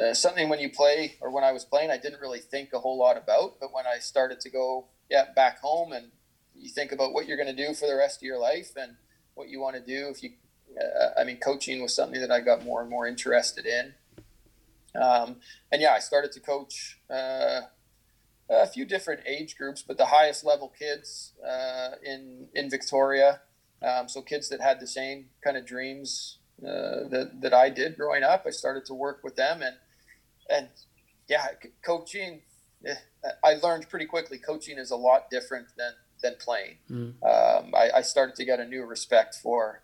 uh, 0.00 0.14
something 0.14 0.48
when 0.48 0.60
you 0.60 0.70
play 0.70 1.16
or 1.20 1.30
when 1.30 1.44
I 1.44 1.52
was 1.52 1.64
playing, 1.64 1.90
I 1.90 1.98
didn't 1.98 2.20
really 2.20 2.40
think 2.40 2.72
a 2.72 2.78
whole 2.78 2.98
lot 2.98 3.16
about. 3.16 3.58
But 3.60 3.72
when 3.72 3.84
I 3.86 3.98
started 3.98 4.40
to 4.40 4.50
go 4.50 4.86
yeah 5.10 5.26
back 5.34 5.60
home 5.60 5.92
and 5.92 6.10
you 6.54 6.68
think 6.68 6.92
about 6.92 7.12
what 7.12 7.26
you're 7.26 7.36
going 7.36 7.54
to 7.54 7.66
do 7.66 7.74
for 7.74 7.86
the 7.86 7.96
rest 7.96 8.18
of 8.18 8.22
your 8.22 8.38
life 8.38 8.72
and 8.76 8.96
what 9.34 9.48
you 9.48 9.60
want 9.60 9.76
to 9.76 9.82
do 9.82 10.08
if 10.08 10.22
you 10.22 10.30
uh, 10.80 11.20
i 11.20 11.24
mean 11.24 11.38
coaching 11.38 11.80
was 11.82 11.94
something 11.94 12.20
that 12.20 12.30
i 12.30 12.40
got 12.40 12.64
more 12.64 12.80
and 12.80 12.90
more 12.90 13.06
interested 13.06 13.66
in 13.66 13.94
um, 15.00 15.36
and 15.72 15.80
yeah 15.80 15.92
i 15.92 15.98
started 15.98 16.32
to 16.32 16.40
coach 16.40 16.98
uh, 17.10 17.60
a 18.50 18.66
few 18.66 18.84
different 18.84 19.20
age 19.26 19.56
groups 19.56 19.82
but 19.86 19.96
the 19.96 20.06
highest 20.06 20.44
level 20.44 20.72
kids 20.78 21.32
uh, 21.46 21.90
in 22.02 22.48
in 22.54 22.70
victoria 22.70 23.40
um, 23.82 24.08
so 24.08 24.20
kids 24.22 24.48
that 24.48 24.60
had 24.60 24.80
the 24.80 24.86
same 24.86 25.26
kind 25.42 25.56
of 25.56 25.66
dreams 25.66 26.38
uh, 26.62 27.06
that, 27.08 27.40
that 27.40 27.54
i 27.54 27.68
did 27.68 27.96
growing 27.96 28.22
up 28.22 28.44
i 28.46 28.50
started 28.50 28.84
to 28.84 28.94
work 28.94 29.20
with 29.22 29.36
them 29.36 29.62
and 29.62 29.76
and 30.48 30.68
yeah 31.28 31.46
coaching 31.84 32.40
eh, 32.86 32.94
i 33.44 33.54
learned 33.54 33.88
pretty 33.88 34.06
quickly 34.06 34.38
coaching 34.38 34.78
is 34.78 34.90
a 34.90 34.96
lot 34.96 35.30
different 35.30 35.68
than 35.76 35.92
than 36.22 36.34
playing. 36.38 36.76
Mm. 36.90 37.14
Um, 37.22 37.74
I, 37.74 37.90
I, 37.96 38.02
started 38.02 38.34
to 38.36 38.44
get 38.44 38.60
a 38.60 38.64
new 38.64 38.84
respect 38.84 39.36
for 39.36 39.82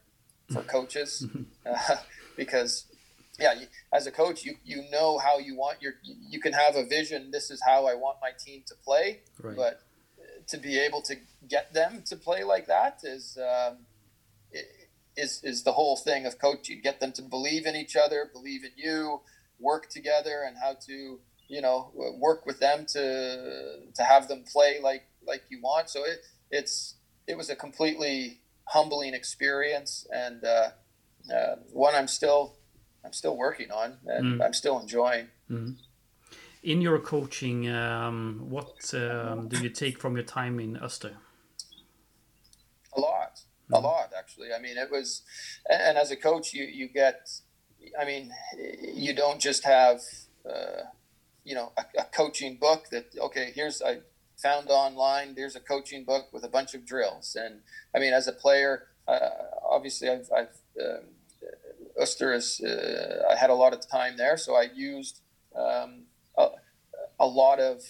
for 0.53 0.63
coaches 0.63 1.27
uh, 1.67 1.97
because 2.37 2.87
yeah, 3.39 3.53
you, 3.55 3.67
as 3.93 4.07
a 4.07 4.13
coach, 4.13 4.45
you 4.45 4.57
you 4.65 4.85
know 4.91 5.19
how 5.19 5.39
you 5.39 5.57
want 5.57 5.83
your 5.83 5.95
you 6.05 6.41
can 6.41 6.53
have 6.53 6.77
a 6.77 6.85
vision. 6.85 7.31
This 7.31 7.51
is 7.51 7.61
how 7.67 7.87
I 7.87 7.95
want 7.95 8.19
my 8.21 8.31
team 8.39 8.63
to 8.67 8.75
play, 8.85 9.21
right. 9.43 9.57
but 9.57 9.81
to 10.49 10.59
be 10.59 10.79
able 10.79 11.03
to 11.03 11.17
get 11.49 11.73
them 11.73 12.03
to 12.07 12.17
play 12.17 12.45
like 12.45 12.67
that 12.67 13.01
is 13.03 13.39
um, 13.39 13.79
is 15.17 15.41
is 15.43 15.63
the 15.63 15.73
whole 15.73 15.97
thing 15.97 16.27
of 16.27 16.39
coaching. 16.39 16.81
Get 16.83 17.01
them 17.01 17.13
to 17.13 17.23
believe 17.23 17.67
in 17.67 17.75
each 17.77 17.97
other, 17.97 18.31
believe 18.33 18.65
in 18.65 18.73
you, 18.77 19.21
work 19.59 19.89
together, 19.89 20.43
and 20.47 20.57
how 20.57 20.77
to 20.87 21.21
you 21.49 21.61
know 21.61 21.91
work 21.95 22.47
with 22.47 22.61
them 22.61 22.87
to 22.87 23.81
to 23.95 24.03
have 24.03 24.29
them 24.29 24.45
play 24.51 24.81
like 24.83 25.07
like 25.27 25.43
you 25.49 25.61
want. 25.61 25.91
So 25.91 26.05
it 26.05 26.25
it's 26.51 26.95
it 27.27 27.37
was 27.37 27.51
a 27.51 27.57
completely 27.57 28.41
humbling 28.67 29.15
experience 29.15 30.07
and 30.13 30.43
uh, 30.45 30.71
uh, 31.33 31.57
one 31.73 31.95
I'm 31.95 32.09
still 32.09 32.57
I'm 33.05 33.13
still 33.13 33.37
working 33.37 33.71
on 33.71 33.99
and 34.07 34.41
mm. 34.41 34.45
I'm 34.45 34.53
still 34.53 34.79
enjoying. 34.81 35.29
Mm. 35.51 35.77
In 36.63 36.81
your 36.81 36.99
coaching, 36.99 37.69
um, 37.69 38.47
what 38.49 38.93
um, 38.95 39.49
do 39.49 39.63
you 39.63 39.69
take 39.69 40.01
from 40.01 40.17
your 40.17 40.25
time 40.25 40.59
in 40.59 40.77
Öster? 40.77 41.13
A 42.97 43.01
lot, 43.01 43.41
mm. 43.71 43.77
a 43.77 43.81
lot 43.81 44.13
actually. 44.17 44.49
I 44.57 44.61
mean, 44.61 44.79
it 44.79 44.91
was, 44.91 45.23
and 45.69 45.99
as 45.99 46.11
a 46.11 46.17
coach, 46.17 46.55
you 46.55 46.65
you 46.65 46.89
get, 46.89 47.29
I 48.01 48.05
mean, 48.05 48.33
you 48.83 49.15
don't 49.15 49.41
just 49.41 49.65
have, 49.65 50.01
uh, 50.49 50.85
you 51.45 51.55
know, 51.55 51.73
a, 51.77 51.85
a 52.01 52.05
coaching 52.05 52.57
book 52.57 52.89
that 52.91 53.07
okay, 53.19 53.53
here's 53.55 53.83
I 53.83 53.99
found 54.37 54.69
online. 54.71 55.35
There's 55.35 55.57
a 55.57 55.61
coaching 55.61 56.05
book 56.05 56.29
with 56.33 56.45
a 56.45 56.49
bunch 56.49 56.75
of 56.75 56.85
drills. 56.85 57.37
And 57.39 57.61
I 57.95 57.99
mean, 57.99 58.13
as 58.13 58.29
a 58.29 58.33
player, 58.33 58.89
uh, 59.07 59.31
obviously, 59.69 60.09
I've, 60.09 60.29
I've 60.35 60.57
um, 60.81 61.05
Öster 62.01 62.35
is, 62.35 62.61
uh, 62.61 63.25
I 63.31 63.37
had 63.37 63.51
a 63.51 63.55
lot 63.55 63.73
of 63.73 63.89
time 63.89 64.17
there, 64.17 64.37
so 64.37 64.55
I 64.55 64.69
used 64.75 65.21
um, 65.55 66.05
a, 66.37 66.49
a, 67.21 67.27
lot 67.27 67.61
of 67.61 67.83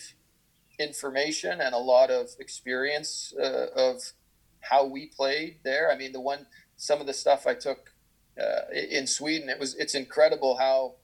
information 0.79 1.61
and 1.61 1.75
a 1.75 1.79
lot 1.79 2.11
of 2.11 2.29
experience 2.39 3.33
uh, 3.41 3.67
of 3.75 4.13
how 4.61 4.85
we 4.85 5.07
played 5.07 5.59
there. 5.65 5.91
I 5.91 5.97
mean, 5.97 6.13
the 6.13 6.21
one, 6.21 6.47
some 6.77 7.01
of 7.01 7.07
the 7.07 7.15
stuff 7.15 7.47
I 7.47 7.55
took 7.55 7.93
uh, 8.41 8.71
in 8.73 9.07
Sweden, 9.07 9.49
it 9.49 9.59
was, 9.59 9.75
it's 9.77 9.95
incredible 9.95 10.57
how, 10.57 10.97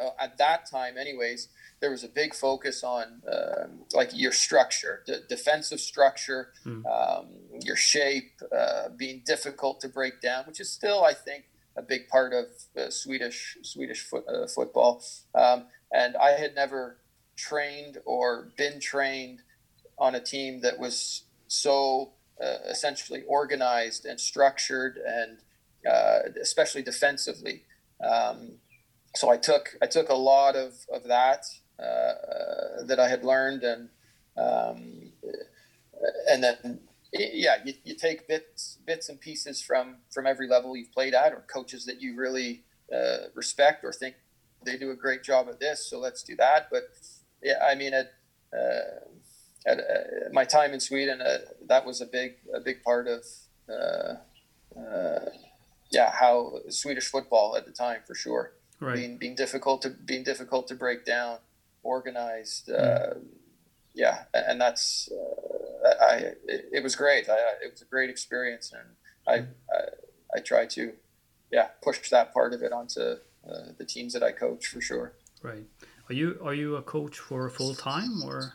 uh, 0.00 0.10
at 0.18 0.38
that 0.38 0.70
time, 0.70 0.96
anyways, 0.96 1.48
there 1.80 1.90
was 1.90 2.04
a 2.04 2.08
big 2.08 2.32
focus 2.32 2.84
on 2.84 3.20
um, 3.30 3.82
like 3.92 4.10
your 4.14 4.32
structure, 4.32 5.02
d- 5.04 5.16
defensive 5.28 5.80
structure, 5.80 6.52
mm. 6.64 6.86
um, 6.86 7.26
your 7.60 7.76
shape, 7.76 8.40
uh, 8.56 8.88
being 8.96 9.20
difficult 9.26 9.80
to 9.80 9.88
break 9.88 10.20
down, 10.20 10.44
which 10.46 10.60
is 10.60 10.70
still, 10.70 11.04
I 11.04 11.12
think, 11.12 11.44
a 11.76 11.82
big 11.82 12.08
part 12.08 12.32
of 12.32 12.46
uh, 12.76 12.90
Swedish 12.90 13.56
Swedish 13.62 14.06
uh, 14.12 14.46
football. 14.46 15.02
Um, 15.34 15.66
and 15.92 16.16
I 16.16 16.30
had 16.30 16.54
never 16.54 16.98
trained 17.36 17.98
or 18.04 18.52
been 18.56 18.80
trained 18.80 19.40
on 19.98 20.14
a 20.14 20.20
team 20.20 20.60
that 20.62 20.78
was 20.78 21.24
so 21.48 22.12
uh, 22.42 22.58
essentially 22.68 23.22
organized 23.26 24.04
and 24.04 24.18
structured, 24.18 24.98
and 25.06 25.38
uh, 25.90 26.20
especially 26.40 26.82
defensively. 26.82 27.64
Um, 28.02 28.58
so 29.14 29.30
I 29.30 29.36
took 29.36 29.76
I 29.82 29.86
took 29.86 30.08
a 30.08 30.14
lot 30.14 30.56
of, 30.56 30.74
of 30.92 31.04
that 31.04 31.44
uh, 31.78 32.84
that 32.86 32.98
I 32.98 33.08
had 33.08 33.24
learned, 33.24 33.62
and 33.62 33.88
um, 34.36 35.12
and 36.30 36.42
then 36.42 36.80
yeah, 37.12 37.56
you, 37.64 37.74
you 37.84 37.94
take 37.94 38.26
bits 38.26 38.78
bits 38.86 39.08
and 39.08 39.20
pieces 39.20 39.60
from 39.60 39.96
from 40.10 40.26
every 40.26 40.48
level 40.48 40.76
you've 40.76 40.92
played 40.92 41.14
at, 41.14 41.32
or 41.32 41.44
coaches 41.52 41.84
that 41.86 42.00
you 42.00 42.16
really 42.16 42.64
uh, 42.92 43.28
respect 43.34 43.84
or 43.84 43.92
think 43.92 44.16
they 44.64 44.76
do 44.76 44.90
a 44.90 44.96
great 44.96 45.22
job 45.22 45.48
at 45.48 45.60
this, 45.60 45.88
so 45.88 45.98
let's 45.98 46.22
do 46.22 46.36
that. 46.36 46.68
But 46.70 46.84
yeah, 47.42 47.58
I 47.62 47.74
mean, 47.74 47.92
at, 47.94 48.12
uh, 48.52 49.66
at 49.66 49.78
uh, 49.78 49.82
my 50.32 50.44
time 50.44 50.72
in 50.72 50.80
Sweden, 50.80 51.20
uh, 51.20 51.38
that 51.66 51.84
was 51.84 52.00
a 52.00 52.06
big 52.06 52.36
a 52.54 52.60
big 52.60 52.82
part 52.82 53.08
of 53.08 53.24
uh, 53.68 54.14
uh, 54.78 55.30
yeah 55.90 56.10
how 56.12 56.60
Swedish 56.68 57.08
football 57.08 57.56
at 57.56 57.66
the 57.66 57.72
time 57.72 58.00
for 58.06 58.14
sure. 58.14 58.52
Right. 58.80 58.96
Being 58.96 59.18
being 59.18 59.34
difficult 59.34 59.82
to 59.82 59.90
being 59.90 60.24
difficult 60.24 60.66
to 60.68 60.74
break 60.74 61.04
down 61.04 61.38
organized. 61.82 62.70
Uh, 62.70 63.14
yeah, 63.94 64.24
and 64.32 64.60
that's 64.60 65.08
uh, 65.10 65.88
I. 66.00 66.14
It, 66.46 66.68
it, 66.72 66.82
was 66.82 66.96
great. 66.96 67.28
I, 67.28 67.36
it 67.62 67.70
was 67.70 67.82
a 67.82 67.84
great 67.84 68.10
experience, 68.10 68.72
and 68.72 68.96
I, 69.26 69.46
I, 69.74 70.38
I 70.38 70.40
try 70.40 70.66
to, 70.66 70.92
yeah, 71.50 71.68
push 71.82 72.08
that 72.10 72.32
part 72.32 72.54
of 72.54 72.62
it 72.62 72.72
onto 72.72 73.00
uh, 73.00 73.72
the 73.76 73.84
teams 73.84 74.12
that 74.14 74.22
I 74.22 74.32
coach 74.32 74.66
for 74.66 74.80
sure. 74.80 75.12
Right. 75.42 75.66
Are 76.08 76.14
you 76.14 76.38
are 76.42 76.54
you 76.54 76.76
a 76.76 76.82
coach 76.82 77.18
for 77.18 77.48
full 77.50 77.74
time 77.74 78.22
or? 78.24 78.54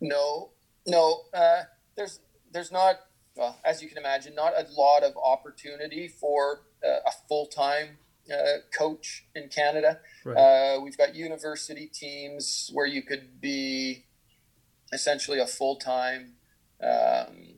No, 0.00 0.50
no. 0.86 1.22
Uh, 1.32 1.62
there's 1.96 2.20
there's 2.52 2.72
not 2.72 2.96
well, 3.36 3.58
as 3.64 3.82
you 3.82 3.88
can 3.88 3.98
imagine, 3.98 4.34
not 4.34 4.52
a 4.54 4.66
lot 4.76 5.02
of 5.02 5.14
opportunity 5.16 6.08
for 6.08 6.62
uh, 6.84 6.98
a 7.06 7.12
full 7.28 7.46
time 7.46 7.98
uh, 8.32 8.58
coach 8.76 9.24
in 9.34 9.48
Canada. 9.48 10.00
Right. 10.24 10.36
Uh, 10.36 10.80
we've 10.80 10.96
got 10.96 11.14
university 11.14 11.86
teams 11.86 12.70
where 12.72 12.86
you 12.86 13.02
could 13.02 13.40
be 13.40 14.04
essentially 14.92 15.38
a 15.38 15.46
full 15.46 15.76
time 15.76 16.34
um, 16.82 17.54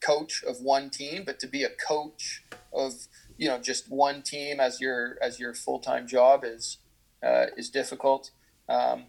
coach 0.00 0.42
of 0.44 0.60
one 0.60 0.90
team, 0.90 1.24
but 1.24 1.38
to 1.40 1.46
be 1.46 1.62
a 1.64 1.70
coach 1.70 2.42
of 2.72 3.06
you 3.36 3.48
know 3.48 3.58
just 3.58 3.90
one 3.90 4.22
team 4.22 4.60
as 4.60 4.80
your 4.80 5.16
as 5.22 5.38
your 5.38 5.54
full 5.54 5.78
time 5.78 6.06
job 6.06 6.44
is 6.44 6.78
uh, 7.22 7.46
is 7.56 7.70
difficult. 7.70 8.30
Um, 8.68 9.04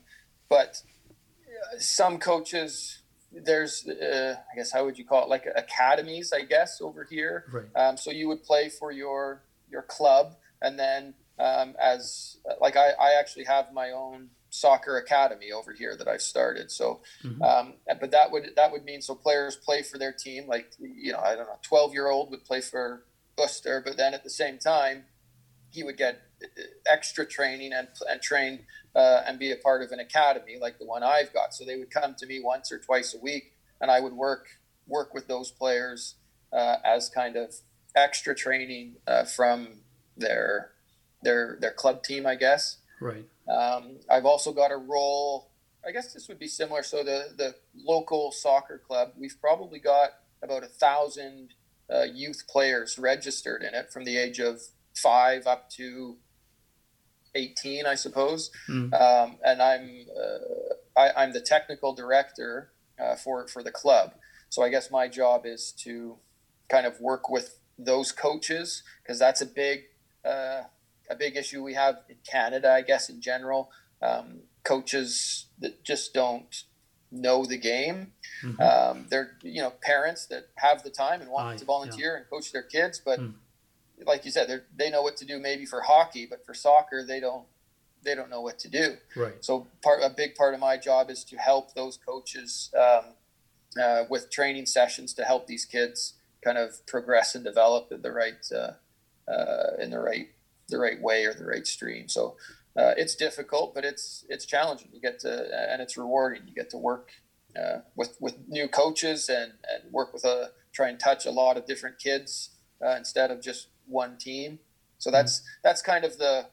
but 0.49 0.82
some 1.80 2.20
coaches 2.20 2.99
there's 3.32 3.88
uh, 3.88 4.36
I 4.51 4.55
guess 4.55 4.72
how 4.72 4.86
would 4.86 4.97
you 4.97 5.05
call 5.05 5.24
it 5.24 5.30
like 5.30 5.45
academies 5.55 6.32
I 6.34 6.41
guess 6.41 6.82
over 6.82 7.03
here. 7.03 7.45
Right. 7.51 7.76
Um, 7.76 7.97
so 7.97 8.11
you 8.11 8.28
would 8.28 8.43
play 8.43 8.70
for 8.70 8.91
your 8.91 9.43
your 9.70 9.82
club 9.82 10.36
and 10.61 10.80
then 10.80 11.13
um, 11.39 11.76
as 11.80 12.38
like 12.59 12.76
I, 12.76 12.91
I 12.91 13.20
actually 13.20 13.45
have 13.45 13.74
my 13.74 13.91
own 13.91 14.30
soccer 14.50 14.98
academy 14.98 15.52
over 15.52 15.74
here 15.74 15.95
that 15.98 16.08
I've 16.08 16.22
started. 16.22 16.72
So, 16.72 17.02
mm-hmm. 17.24 17.41
um, 17.41 17.74
but 18.00 18.12
that 18.12 18.32
would 18.32 18.52
that 18.56 18.72
would 18.72 18.86
mean 18.86 19.02
so 19.02 19.16
players 19.16 19.56
play 19.56 19.84
for 19.84 19.98
their 19.98 20.14
team. 20.14 20.48
Like 20.48 20.72
you 20.80 21.12
know, 21.12 21.20
I 21.20 21.36
don't 21.36 21.48
know, 21.48 21.60
twelve 21.62 21.93
year 21.93 22.10
old 22.10 22.32
would 22.32 22.45
play 22.45 22.62
for 22.62 23.06
Öster, 23.38 23.84
but 23.84 23.98
then 23.98 24.14
at 24.14 24.24
the 24.24 24.30
same 24.30 24.58
time, 24.58 25.06
he 25.70 25.84
would 25.84 25.98
get 25.98 26.22
uh, 26.43 26.48
extra 26.91 27.26
training 27.26 27.74
and 27.74 27.88
and 28.10 28.22
train 28.22 28.66
uh, 28.95 29.24
and 29.26 29.39
be 29.39 29.52
a 29.52 29.58
part 29.58 29.82
of 29.82 29.91
an 29.91 30.00
academy 30.00 30.58
like 30.60 30.80
the 30.80 30.86
one 30.86 31.04
I've 31.04 31.34
got. 31.34 31.54
So 31.54 31.66
they 31.66 31.78
would 31.78 31.91
come 31.91 32.16
to 32.18 32.26
me 32.26 32.41
once 32.41 32.72
or 32.72 32.80
twice 32.80 33.14
a 33.14 33.20
week, 33.20 33.54
and 33.82 33.91
I 33.91 34.00
would 34.00 34.14
work 34.14 34.48
work 34.88 35.14
with 35.14 35.28
those 35.28 35.52
players 35.52 36.16
uh, 36.54 36.78
as 36.86 37.10
kind 37.10 37.36
of 37.36 37.54
extra 37.95 38.34
training 38.36 38.95
uh, 39.06 39.26
from 39.26 39.82
their 40.16 40.72
their 41.22 41.58
their 41.60 41.74
club 41.74 42.04
team, 42.04 42.26
I 42.26 42.36
guess. 42.36 42.78
Right. 43.00 43.26
Um, 43.48 44.00
I've 44.10 44.26
also 44.26 44.52
got 44.52 44.72
a 44.72 44.78
role. 44.78 45.52
I 45.86 45.91
guess 45.91 46.14
this 46.14 46.28
would 46.28 46.39
be 46.39 46.48
similar. 46.48 46.84
So 46.84 47.04
the 47.04 47.34
the 47.38 47.56
local 47.76 48.32
soccer 48.32 48.78
club, 48.78 49.14
we've 49.18 49.39
probably 49.39 49.80
got 49.80 50.10
about 50.43 50.64
a 50.64 50.68
thousand 50.68 51.54
uh, 51.93 52.04
youth 52.04 52.43
players 52.50 52.98
registered 52.98 53.64
in 53.64 53.74
it 53.74 53.91
from 53.91 54.04
the 54.04 54.18
age 54.18 54.39
of 54.39 54.62
five 54.95 55.48
up 55.48 55.70
to 55.70 56.18
18, 57.36 57.86
I 57.86 57.95
suppose. 57.95 58.52
Mm. 58.68 58.93
Um, 58.93 59.38
and 59.45 59.62
I'm 59.62 60.06
uh, 60.18 61.00
I, 61.00 61.24
am 61.24 61.34
the 61.34 61.41
technical 61.41 61.93
director 61.93 62.72
uh, 63.00 63.16
for 63.16 63.48
for 63.48 63.64
the 63.64 63.72
club. 63.72 64.16
So 64.50 64.64
I 64.64 64.70
guess 64.70 64.91
my 64.91 65.08
job 65.08 65.45
is 65.45 65.72
to 65.84 66.18
kind 66.70 66.86
of 66.86 67.00
work 67.00 67.30
with 67.30 67.60
those 67.78 68.12
coaches 68.12 68.84
because 69.04 69.20
that's 69.20 69.41
a 69.41 69.45
big 69.45 69.84
uh, 70.26 70.64
a 71.10 71.16
big 71.16 71.36
issue 71.36 71.64
we 71.64 71.74
have 71.74 71.99
in 72.10 72.18
Canada, 72.30 72.72
I 72.72 72.82
guess 72.82 73.10
in 73.10 73.22
general. 73.22 73.72
Um, 74.01 74.41
coaches 74.64 75.45
that 75.60 75.84
just 75.84 76.14
don't 76.14 76.64
know 77.10 77.45
the 77.45 77.58
game. 77.58 78.14
Mhm. 78.43 78.60
Um, 78.60 79.08
they're 79.10 79.38
you 79.41 79.62
know 79.62 79.72
parents 79.82 80.26
that 80.28 80.49
have 80.55 80.84
the 80.84 80.89
time 80.89 81.22
and 81.22 81.32
want 81.32 81.47
Aye, 81.47 81.58
to 81.58 81.66
volunteer 81.66 82.16
and 82.16 82.30
coach 82.30 82.51
their 82.51 82.64
kids, 82.64 83.01
but 83.03 83.20
like 84.05 84.26
you 84.26 84.32
said, 84.32 84.47
they 84.47 84.60
they 84.76 84.91
know 84.91 85.01
what 85.01 85.18
to 85.18 85.26
do 85.26 85.39
maybe 85.39 85.66
for 85.66 85.82
hockey, 85.82 86.26
but 86.26 86.45
for 86.45 86.53
soccer 86.53 87.03
they 87.03 87.20
don't 87.20 87.47
they 88.03 88.14
don't 88.14 88.30
know 88.30 88.41
what 88.41 88.60
to 88.60 88.70
do. 88.70 88.97
Right. 89.16 89.43
So 89.43 89.68
part 89.82 90.01
a 90.03 90.10
big 90.10 90.36
part 90.36 90.53
of 90.53 90.60
my 90.60 90.78
job 90.78 91.10
is 91.10 91.24
to 91.26 91.38
help 91.38 91.74
those 91.74 91.97
coaches 91.97 92.72
um, 92.78 93.05
uh, 93.82 94.03
with 94.10 94.30
training 94.30 94.66
sessions 94.66 95.14
to 95.14 95.24
help 95.24 95.47
these 95.47 95.66
kids 95.66 96.14
kind 96.43 96.58
of 96.58 96.86
progress 96.86 97.36
and 97.36 97.43
develop 97.43 97.91
in 97.91 98.01
the 98.01 98.12
right 98.12 98.45
uh, 98.53 98.74
uh, 99.32 99.76
in 99.80 99.89
the 99.89 99.99
right 99.99 100.30
the 100.70 100.78
right 100.78 101.01
way 101.01 101.26
or 101.26 101.34
the 101.34 101.45
right 101.45 101.65
stream. 101.65 102.07
So 102.09 102.36
uh, 102.78 102.93
it's 102.97 103.15
difficult, 103.15 103.74
but 103.74 103.84
it's 103.86 104.26
it's 104.30 104.45
challenging. 104.45 104.89
You 104.93 105.01
get 105.01 105.20
to 105.22 105.49
and 105.72 105.82
it's 105.82 105.97
rewarding. 105.97 106.43
You 106.47 106.53
get 106.53 106.70
to 106.72 106.78
work 106.78 107.11
uh, 107.59 107.80
with 107.95 108.18
with 108.20 108.36
new 108.47 108.68
coaches 108.68 109.30
and 109.30 109.53
and 109.72 109.91
work 109.91 110.13
with 110.13 110.26
a 110.26 110.51
try 110.74 110.89
and 110.89 110.99
touch 110.99 111.26
a 111.26 111.32
lot 111.32 111.57
of 111.57 111.65
different 111.65 111.97
kids 111.97 112.51
uh, 112.86 112.95
instead 112.97 113.32
of 113.32 113.41
just 113.41 113.70
one 113.88 114.18
team. 114.18 114.59
So 114.99 115.09
that's 115.11 115.41
that's 115.63 115.82
kind 115.82 116.05
of 116.05 116.18
the 116.18 116.47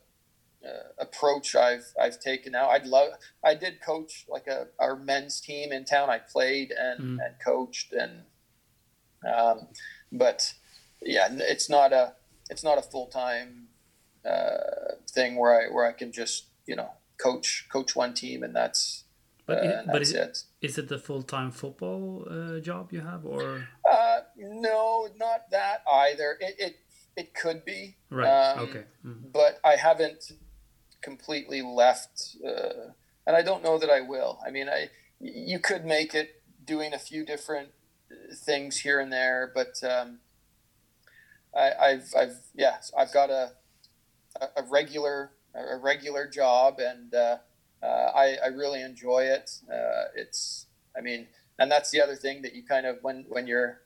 uh, 0.64 0.88
approach 0.98 1.54
I've 1.54 1.92
I've 2.00 2.20
taken 2.20 2.52
now. 2.52 2.70
I'd 2.70 2.86
love 2.86 3.12
I 3.44 3.54
did 3.54 3.82
coach 3.82 4.24
like 4.28 4.46
a 4.46 4.68
our 4.78 4.96
men's 4.96 5.40
team 5.40 5.72
in 5.72 5.84
town. 5.84 6.08
I 6.08 6.18
played 6.18 6.70
and 6.72 7.00
Mm. 7.18 7.24
and 7.26 7.34
coached 7.44 7.92
and 7.92 8.22
um, 9.26 9.68
but 10.12 10.54
yeah, 11.02 11.28
it's 11.30 11.68
not 11.68 11.92
a 11.92 12.14
it's 12.50 12.64
not 12.64 12.78
a 12.78 12.82
full 12.82 13.06
time 13.08 13.68
uh, 14.28 14.94
thing 15.10 15.36
where 15.36 15.52
I 15.60 15.72
where 15.72 15.86
I 15.86 15.92
can 15.92 16.12
just 16.12 16.46
you 16.66 16.76
know 16.76 16.90
coach 17.18 17.66
coach 17.70 17.94
one 17.96 18.14
team 18.14 18.42
and 18.42 18.54
that's 18.54 19.04
But, 19.46 19.58
uh, 19.58 19.60
and 19.60 19.86
but 19.86 19.98
that's 19.98 20.10
is, 20.10 20.14
it. 20.14 20.44
is 20.62 20.78
it 20.78 20.88
the 20.88 20.98
full 20.98 21.22
time 21.22 21.50
football 21.50 22.26
uh, 22.30 22.60
job 22.60 22.92
you 22.92 23.00
have, 23.00 23.26
or 23.26 23.68
Uh, 23.90 24.20
no, 24.36 25.08
not 25.16 25.50
that 25.50 25.82
either. 25.86 26.38
It 26.40 26.54
it, 26.58 26.74
it 27.16 27.34
could 27.34 27.64
be 27.64 27.96
right? 28.10 28.28
Um, 28.28 28.58
okay. 28.68 28.84
Mm. 29.04 29.32
but 29.32 29.60
I 29.64 29.76
haven't 29.76 30.32
completely 31.02 31.60
left, 31.62 32.36
uh, 32.42 32.92
and 33.26 33.36
I 33.36 33.42
don't 33.42 33.62
know 33.62 33.78
that 33.78 33.90
I 33.90 34.00
will. 34.00 34.40
I 34.46 34.50
mean, 34.50 34.68
I 34.68 34.88
you 35.20 35.58
could 35.58 35.84
make 35.84 36.14
it 36.14 36.42
doing 36.64 36.94
a 36.94 36.98
few 36.98 37.24
different 37.24 37.68
uh, 38.10 38.34
things 38.34 38.80
here 38.80 38.98
and 38.98 39.12
there, 39.12 39.52
but 39.54 39.74
um, 39.84 40.20
I, 41.54 41.72
I've 41.88 42.08
I've 42.16 42.36
yeah, 42.54 42.76
I've 42.98 43.12
got 43.12 43.30
a 43.30 43.52
a 44.40 44.46
a 44.56 44.62
regular 44.62 45.32
a 45.54 45.76
regular 45.76 46.26
job, 46.28 46.80
and 46.80 47.14
uh, 47.14 47.36
uh, 47.82 47.86
I 48.14 48.36
I 48.44 48.46
really 48.48 48.82
enjoy 48.82 49.24
it. 49.24 49.50
Uh, 49.72 50.04
it's 50.14 50.66
I 50.96 51.00
mean, 51.00 51.28
and 51.58 51.70
that's 51.70 51.90
the 51.90 52.00
other 52.02 52.16
thing 52.16 52.42
that 52.42 52.54
you 52.54 52.62
kind 52.62 52.86
of 52.86 52.98
when 53.02 53.24
when 53.28 53.46
you're 53.46 53.80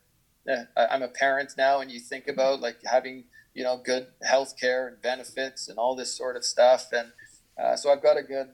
uh, 0.49 0.65
I- 0.77 0.87
I'm 0.87 1.03
a 1.03 1.09
parent 1.09 1.53
now, 1.57 1.81
and 1.81 1.91
you 1.91 2.01
think 2.01 2.27
about 2.29 2.61
like 2.61 2.79
having 2.85 3.25
you 3.55 3.65
know 3.65 3.77
good 3.83 4.07
health 4.23 4.55
care 4.61 4.87
and 4.89 5.01
benefits 5.03 5.69
and 5.69 5.79
all 5.79 5.97
this 5.97 6.15
sort 6.15 6.37
of 6.37 6.45
stuff 6.45 6.93
and 6.93 7.09
uh, 7.61 7.75
so 7.75 7.91
i've 7.91 8.03
got 8.03 8.17
a 8.17 8.23
good 8.23 8.51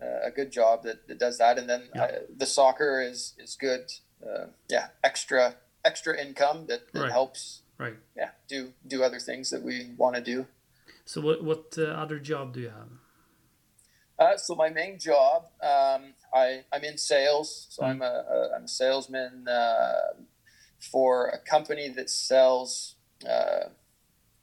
uh, 0.00 0.20
a 0.22 0.30
good 0.30 0.52
job 0.52 0.82
that, 0.84 1.08
that 1.08 1.18
does 1.18 1.38
that 1.38 1.58
and 1.58 1.68
then 1.68 1.88
Yeah. 1.94 2.02
uh, 2.04 2.08
the 2.36 2.46
soccer 2.46 3.00
is 3.02 3.34
is 3.38 3.56
good 3.56 3.90
uh, 4.24 4.46
yeah 4.70 4.88
extra 5.02 5.56
extra 5.84 6.16
income 6.20 6.66
that, 6.68 6.92
that 6.92 7.00
Right. 7.04 7.10
helps 7.10 7.62
Right. 7.78 7.96
yeah 8.16 8.30
do 8.46 8.74
do 8.86 9.02
other 9.02 9.18
things 9.18 9.50
that 9.50 9.62
we 9.62 9.90
want 9.96 10.14
to 10.14 10.20
do 10.22 10.46
So 11.06 11.20
what 11.20 11.42
what 11.42 11.76
uh, 11.78 11.84
other 11.84 12.18
job 12.18 12.52
do 12.54 12.60
you 12.60 12.68
have? 12.70 12.90
Uh, 14.18 14.36
so 14.36 14.54
my 14.54 14.70
main 14.70 14.98
job, 14.98 15.44
um, 15.62 16.14
I 16.32 16.64
I'm 16.72 16.84
in 16.84 16.98
sales. 16.98 17.66
So 17.70 17.82
Mm. 17.82 17.90
I'm 17.90 18.02
a, 18.02 18.04
a 18.04 18.56
I'm 18.56 18.64
a 18.64 18.68
salesman 18.68 19.48
uh, 19.48 20.14
for 20.92 21.28
a 21.28 21.38
company 21.38 21.88
that 21.88 22.10
sells 22.10 22.96
uh, 23.28 23.70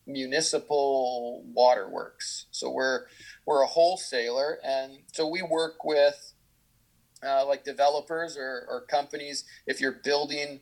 municipal 0.05 1.43
waterworks. 1.53 2.47
So 2.51 2.69
we're 2.71 3.05
we're 3.45 3.61
a 3.63 3.67
wholesaler, 3.67 4.59
and 4.63 4.99
so 5.13 5.27
we 5.27 5.41
work 5.41 5.83
with 5.85 6.33
uh, 7.25 7.45
like 7.45 7.63
developers 7.63 8.37
or, 8.37 8.65
or 8.69 8.85
companies. 8.89 9.45
If 9.67 9.79
you're 9.81 9.99
building 10.03 10.61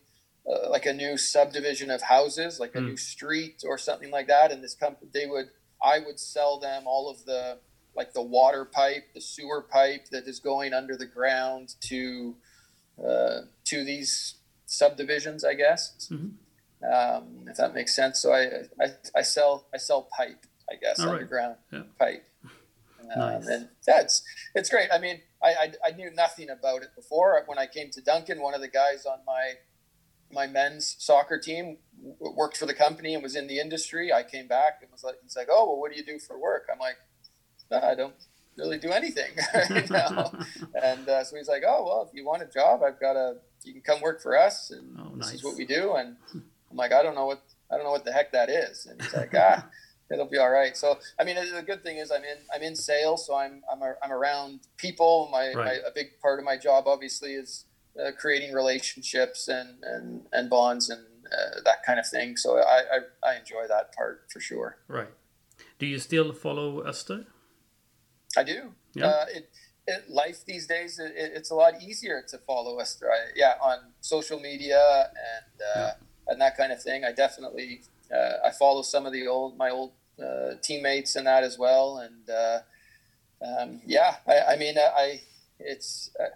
uh, 0.49 0.69
like 0.69 0.85
a 0.85 0.93
new 0.93 1.17
subdivision 1.17 1.89
of 1.91 2.03
houses, 2.03 2.59
like 2.59 2.75
a 2.75 2.79
Mm. 2.79 2.85
new 2.87 2.97
street 2.97 3.63
or 3.65 3.77
something 3.77 4.11
like 4.11 4.27
that, 4.27 4.51
and 4.51 4.63
this 4.63 4.75
company 4.75 5.09
they 5.13 5.25
would 5.25 5.47
I 5.83 5.99
would 5.99 6.19
sell 6.19 6.59
them 6.59 6.83
all 6.85 7.09
of 7.09 7.25
the 7.25 7.59
like 7.95 8.13
the 8.13 8.21
water 8.21 8.65
pipe, 8.65 9.13
the 9.13 9.21
sewer 9.21 9.61
pipe 9.61 10.05
that 10.11 10.27
is 10.27 10.39
going 10.39 10.73
under 10.73 10.95
the 10.95 11.05
ground 11.05 11.75
to 11.81 12.35
uh, 13.03 13.41
to 13.65 13.83
these 13.83 14.35
subdivisions, 14.65 15.43
I 15.43 15.53
guess, 15.55 16.07
Mhm. 16.11 16.33
um, 16.83 17.47
if 17.47 17.57
that 17.57 17.73
makes 17.73 17.95
sense. 17.95 18.19
So 18.19 18.31
I, 18.33 18.67
I 18.79 18.87
I 19.15 19.21
sell 19.21 19.67
I 19.73 19.77
sell 19.77 20.03
pipe, 20.15 20.45
I 20.71 20.75
guess, 20.75 20.99
All 20.99 21.07
right. 21.07 21.13
underground 21.15 21.55
Yeah. 21.71 21.83
pipe. 21.97 22.25
Um, 23.11 23.17
Nice. 23.17 23.47
And 23.47 23.69
that's 23.87 24.21
it's 24.53 24.69
great. 24.69 24.89
I 24.93 24.99
mean, 24.99 25.21
I, 25.41 25.49
I 25.63 25.73
I 25.87 25.91
knew 25.91 26.11
nothing 26.11 26.49
about 26.49 26.83
it 26.83 26.93
before. 26.95 27.41
When 27.47 27.57
I 27.57 27.65
came 27.65 27.89
to 27.91 28.01
Duncan, 28.01 28.39
one 28.41 28.53
of 28.53 28.61
the 28.61 28.67
guys 28.67 29.05
on 29.05 29.19
my 29.25 29.53
my 30.31 30.45
men's 30.45 30.95
soccer 30.99 31.39
team 31.39 31.77
worked 32.19 32.57
for 32.57 32.65
the 32.65 32.73
company 32.73 33.13
and 33.13 33.23
was 33.23 33.35
in 33.35 33.47
the 33.47 33.59
industry. 33.59 34.11
I 34.11 34.23
came 34.23 34.47
back 34.47 34.79
and 34.81 34.91
was 34.91 35.03
like, 35.03 35.15
he's 35.21 35.35
like, 35.35 35.47
oh, 35.51 35.65
well, 35.65 35.79
what 35.79 35.91
do 35.91 35.97
you 35.97 36.05
do 36.05 36.19
for 36.19 36.39
work? 36.39 36.67
I'm 36.71 36.79
like, 36.79 36.97
"Uh, 37.71 37.85
I 37.85 37.95
don't 37.95 38.13
really 38.59 38.77
do 38.77 38.91
anything 38.91 39.31
right 39.69 39.89
now. 39.89 40.31
And 40.81 41.09
uh, 41.09 41.23
so 41.23 41.35
he's 41.35 41.47
like, 41.47 41.63
oh, 41.67 41.83
well, 41.85 42.07
if 42.07 42.15
you 42.15 42.25
want 42.25 42.41
a 42.41 42.45
job, 42.45 42.81
I've 42.83 42.99
got 42.99 43.15
a, 43.15 43.37
you 43.63 43.73
can 43.73 43.81
come 43.81 44.01
work 44.01 44.21
for 44.21 44.37
us. 44.37 44.71
And 44.71 44.97
Oh, 44.99 45.11
this 45.17 45.33
is 45.33 45.43
what 45.43 45.57
we 45.57 45.65
do. 45.65 45.93
And 45.95 46.15
I'm 46.33 46.77
like, 46.77 46.93
I 46.93 47.03
don't 47.03 47.15
know 47.15 47.25
what, 47.25 47.41
I 47.71 47.75
don't 47.75 47.85
know 47.85 47.91
what 47.91 48.05
the 48.05 48.13
heck 48.13 48.31
that 48.31 48.49
is. 48.49 48.85
And 48.85 49.01
he's 49.01 49.13
like, 49.13 49.33
ah, 49.35 49.67
it'll 50.11 50.29
be 50.29 50.37
all 50.37 50.49
right. 50.49 50.77
So, 50.77 50.97
I 51.19 51.23
mean, 51.23 51.35
the 51.35 51.63
good 51.63 51.83
thing 51.83 51.97
is 51.97 52.11
I'm 52.11 52.23
in, 52.23 52.37
I'm 52.53 52.61
in 52.61 52.75
sales. 52.75 53.25
So 53.27 53.35
I'm, 53.35 53.61
I'm, 53.71 53.81
a, 53.81 53.95
I'm 54.03 54.11
around 54.11 54.61
people. 54.77 55.29
My, 55.31 55.51
my, 55.53 55.73
a 55.73 55.91
big 55.93 56.19
part 56.21 56.39
of 56.39 56.45
my 56.45 56.57
job 56.57 56.85
obviously 56.87 57.33
is 57.33 57.65
uh, 58.01 58.11
creating 58.17 58.53
relationships 58.53 59.47
and, 59.47 59.83
and, 59.83 60.21
and 60.31 60.49
bonds 60.49 60.89
and 60.89 61.03
uh, 61.31 61.61
that 61.65 61.83
kind 61.85 61.99
of 61.99 62.07
thing. 62.07 62.37
So 62.37 62.57
I, 62.57 62.79
I, 62.95 63.29
I 63.31 63.35
enjoy 63.37 63.67
that 63.67 63.93
part 63.95 64.25
for 64.31 64.39
sure. 64.39 64.77
right. 64.87 65.09
Do 65.77 65.85
you 65.85 65.99
still 65.99 66.33
follow 66.33 66.83
Öster? 66.83 67.25
I 68.37 68.43
do. 68.43 68.73
Yeah. 68.93 69.07
Uh, 69.07 69.25
it, 69.29 69.49
it, 69.87 70.09
life 70.09 70.45
these 70.45 70.67
days, 70.67 70.99
it, 70.99 71.13
it's 71.15 71.51
a 71.51 71.55
lot 71.55 71.81
easier 71.81 72.23
to 72.29 72.37
follow 72.37 72.79
Öster. 72.79 73.03
Right? 73.07 73.31
Yeah, 73.35 73.53
on 73.61 73.77
social 74.01 74.39
media 74.39 75.09
and 75.33 75.61
uh, 75.61 75.79
Yeah. 75.79 75.93
and 76.27 76.41
that 76.41 76.55
kind 76.57 76.71
of 76.71 76.81
thing. 76.81 77.03
I 77.03 77.11
definitely 77.11 77.81
uh, 78.13 78.47
I 78.47 78.51
follow 78.51 78.81
some 78.83 79.05
of 79.05 79.13
the 79.13 79.27
old 79.27 79.57
my 79.57 79.69
old 79.69 79.91
uh, 80.21 80.55
teammates 80.61 81.15
and 81.15 81.27
that 81.27 81.43
as 81.43 81.57
well. 81.57 81.97
And 81.97 82.29
uh, 82.29 82.59
um, 83.45 83.81
yeah, 83.85 84.17
I, 84.27 84.53
I 84.53 84.57
mean, 84.57 84.77
I, 84.77 84.89
I 84.97 85.21
it's 85.59 86.11
uh, 86.19 86.35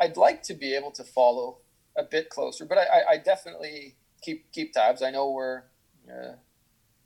I'd 0.00 0.16
like 0.16 0.42
to 0.44 0.54
be 0.54 0.74
able 0.74 0.90
to 0.92 1.04
follow 1.04 1.58
a 1.96 2.02
bit 2.02 2.28
closer, 2.30 2.64
but 2.64 2.78
I, 2.78 2.82
I, 2.84 3.00
I 3.12 3.16
definitely 3.18 3.96
keep 4.22 4.50
keep 4.52 4.72
tabs. 4.72 5.02
I 5.02 5.10
know 5.10 5.30
we're 5.30 5.62
uh, 6.08 6.32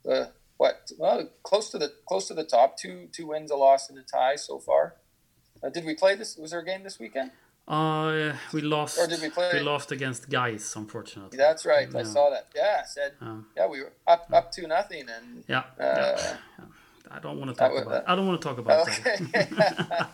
the 0.03 0.31
what 0.57 0.91
well 0.97 1.29
close 1.43 1.69
to 1.71 1.77
the 1.77 1.89
close 2.07 2.27
to 2.29 2.33
the 2.33 2.43
top 2.43 2.77
two 2.77 3.07
two 3.11 3.27
wins 3.27 3.51
a 3.51 3.55
loss 3.55 3.89
and 3.89 3.97
a 3.99 4.03
tie 4.03 4.35
so 4.35 4.57
far 4.59 4.95
uh, 5.63 5.69
did 5.69 5.85
we 5.85 5.93
play 5.93 6.15
this 6.15 6.35
was 6.37 6.51
there 6.51 6.61
a 6.61 6.65
game 6.65 6.83
this 6.83 6.97
weekend 6.99 7.29
Uh, 7.67 8.31
we 8.53 8.61
lost. 8.61 8.97
Or 8.97 9.07
did 9.07 9.21
we 9.21 9.29
play- 9.29 9.51
We 9.53 9.59
lost 9.59 9.91
against 9.91 10.29
GAIS, 10.29 10.73
unfortunately. 10.75 11.37
that's 11.37 11.63
right 11.65 11.87
i 11.93 12.03
saw 12.03 12.29
that 12.35 12.45
yeah 12.55 12.77
I 12.83 12.85
said 12.97 13.11
Um, 13.21 13.45
yeah 13.57 13.67
we 13.67 13.77
were 13.83 13.91
up 14.13 14.23
up 14.39 14.51
to 14.55 14.61
nothing 14.67 15.05
and 15.17 15.43
yeah. 15.53 15.63
uh, 15.79 16.17
yeah. 16.17 16.37
I 17.15 17.19
don't 17.19 17.37
want 17.39 17.49
to 17.51 17.55
talk 17.61 17.71
about. 17.83 18.03
I 18.09 18.15
don't 18.15 18.27
want 18.29 18.41
to 18.41 18.45
talk 18.49 18.57
about 18.63 18.77
okay 18.87 19.15
that. 19.33 20.07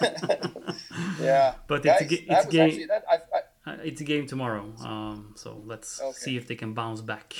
yeah 1.20 1.54
But 1.66 1.82
GAIS, 1.82 2.00
it's 2.00 2.00
a, 2.00 2.04
ga- 2.04 2.26
that 2.28 2.50
game. 2.50 2.66
actually 2.68 2.86
that 2.86 3.04
I, 3.08 3.14
I, 3.14 3.38
Uh, 3.38 3.40
it's 3.82 4.00
a 4.00 4.04
game 4.04 4.26
tomorrow. 4.26 4.72
Um, 4.84 5.32
so 5.36 5.62
let's 5.66 6.00
Okay. 6.00 6.12
see 6.12 6.36
if 6.36 6.46
they 6.48 6.56
can 6.56 6.72
bounce 6.74 7.00
back. 7.00 7.34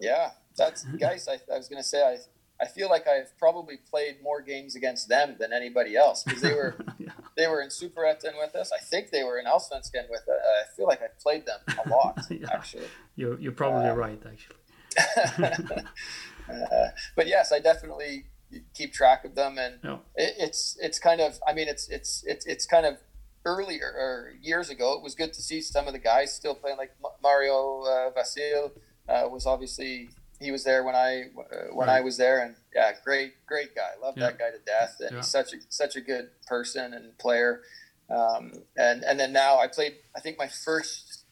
yeah 0.00 0.30
that's 0.56 0.84
GAIS 1.00 1.26
I, 1.28 1.36
I 1.52 1.56
was 1.58 1.68
gonna 1.68 1.82
say 1.82 2.00
i 2.02 2.16
I 2.64 2.66
feel 2.66 2.88
like 2.88 3.06
I've 3.08 3.36
probably 3.36 3.76
played 3.90 4.22
more 4.22 4.40
games 4.40 4.76
against 4.76 5.08
them 5.08 5.34
than 5.40 5.52
anybody 5.52 5.96
else 5.96 6.22
because 6.22 6.40
they 6.40 6.54
were 6.54 6.76
yeah. 6.98 7.10
they 7.36 7.46
were 7.48 7.60
in 7.60 7.68
Superettan 7.68 8.34
with 8.38 8.54
us. 8.54 8.70
I 8.72 8.78
think 8.90 9.10
they 9.10 9.24
were 9.24 9.38
in 9.40 9.46
Allsvenskan 9.46 10.08
with 10.08 10.24
us. 10.34 10.40
I 10.62 10.64
feel 10.76 10.86
like 10.86 11.02
I 11.02 11.08
played 11.20 11.44
them 11.46 11.58
a 11.84 11.88
lot 11.88 12.16
Yeah. 12.30 12.46
actually. 12.52 12.86
You're 13.16 13.38
you're 13.40 13.52
probably 13.62 13.88
Uh, 13.90 13.94
right, 14.06 14.22
actually. 14.32 14.60
uh, 16.48 16.88
but 17.16 17.26
yes, 17.26 17.52
I 17.52 17.58
definitely 17.58 18.26
keep 18.74 18.92
track 18.92 19.24
of 19.24 19.34
them, 19.34 19.58
and 19.58 19.74
Yeah. 19.82 19.98
it, 20.14 20.34
it's 20.38 20.76
it's 20.80 20.98
kind 20.98 21.20
of. 21.20 21.38
I 21.48 21.52
mean, 21.54 21.68
it's 21.68 21.88
it's 21.88 22.22
it's 22.26 22.46
it's 22.46 22.66
kind 22.66 22.86
of 22.86 22.98
earlier 23.44 23.86
or 23.96 24.32
years 24.40 24.70
ago. 24.70 24.94
It 24.94 25.02
was 25.02 25.14
good 25.14 25.32
to 25.34 25.42
see 25.42 25.60
some 25.60 25.86
of 25.86 25.92
the 25.92 25.98
guys 25.98 26.34
still 26.34 26.54
playing, 26.54 26.78
like 26.78 26.92
Mario 27.22 27.82
uh, 27.82 28.10
Vasilj 28.12 28.72
uh, 29.08 29.28
was 29.28 29.46
obviously 29.46 30.10
he 30.40 30.50
was 30.50 30.64
there 30.64 30.82
when 30.84 30.94
I 30.94 31.24
uh, 31.38 31.74
when 31.74 31.88
Right. 31.88 31.98
I 31.98 32.00
was 32.00 32.16
there, 32.16 32.42
and 32.44 32.56
yeah, 32.74 32.92
great 33.04 33.34
great 33.46 33.74
guy. 33.74 33.90
Love 34.02 34.14
Yeah. 34.16 34.26
that 34.30 34.38
guy 34.38 34.50
to 34.50 34.58
death, 34.58 34.96
and 35.00 35.10
Yeah. 35.12 35.16
he's 35.18 35.28
such 35.28 35.52
a 35.52 35.56
such 35.68 35.96
a 35.96 36.00
good 36.00 36.30
person 36.46 36.94
and 36.94 37.16
player. 37.18 37.62
Um, 38.10 38.52
and 38.76 39.02
and 39.04 39.18
then 39.18 39.32
now 39.32 39.58
I 39.58 39.68
played. 39.68 39.96
I 40.16 40.20
think 40.20 40.38
my 40.38 40.48
first 40.48 41.24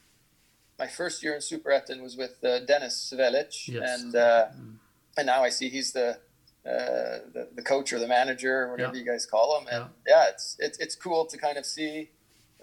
my 0.78 0.86
first 0.86 1.22
year 1.22 1.34
in 1.34 1.40
Superettan 1.40 2.02
was 2.02 2.16
with 2.16 2.42
uh, 2.44 2.60
Denis 2.60 3.12
Velić, 3.16 3.68
Yes. 3.68 4.00
and 4.02 4.14
uh, 4.16 4.46
Mm. 4.54 4.76
and 5.18 5.26
now 5.26 5.42
I 5.44 5.50
see 5.50 5.68
he's 5.68 5.92
the 5.92 6.18
uh, 6.66 7.18
the, 7.34 7.48
the 7.56 7.62
coach 7.62 7.92
or 7.92 7.98
the 7.98 8.06
manager 8.06 8.62
or 8.62 8.70
whatever 8.72 8.94
Yeah. 8.94 9.00
you 9.02 9.06
guys 9.10 9.26
call 9.26 9.58
them. 9.58 9.66
And 9.74 9.84
yeah, 10.06 10.28
it's 10.28 10.56
it's 10.58 10.78
it's 10.78 10.94
cool 10.94 11.26
to 11.26 11.36
kind 11.38 11.58
of 11.58 11.66
see 11.66 12.10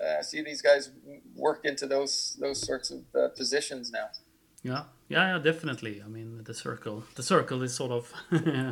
uh, 0.01 0.21
see 0.21 0.41
these 0.41 0.61
guys 0.61 0.91
work 1.35 1.65
into 1.65 1.85
those 1.87 2.37
those 2.39 2.59
sorts 2.65 2.91
of 2.91 2.99
uh, 3.15 3.27
positions 3.35 3.91
now. 3.91 4.07
Yeah, 4.63 4.83
yeah, 5.09 5.35
yeah, 5.35 5.39
definitely. 5.39 6.01
I 6.05 6.09
mean, 6.09 6.43
the 6.43 6.53
circle, 6.53 7.03
the 7.15 7.23
circle 7.23 7.61
is 7.63 7.73
sort 7.75 7.91
of 7.91 8.13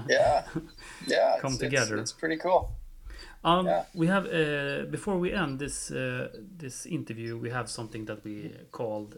Yeah, 0.09 0.43
yeah, 1.07 1.37
Come 1.41 1.53
it's, 1.53 1.59
together. 1.59 1.95
It's, 1.97 2.11
it's 2.11 2.19
pretty 2.19 2.37
cool. 2.37 2.71
Um, 3.43 3.65
Yeah. 3.65 3.83
We 3.93 4.07
have 4.07 4.25
uh, 4.25 4.85
before 4.91 5.17
we 5.19 5.31
end 5.33 5.59
this 5.59 5.91
uh, 5.91 6.27
this 6.57 6.85
interview, 6.85 7.37
we 7.37 7.49
have 7.51 7.67
something 7.69 8.05
that 8.05 8.23
we 8.23 8.51
called 8.71 9.17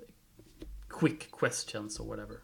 quick 0.89 1.29
questions 1.31 1.99
or 1.99 2.07
whatever. 2.07 2.41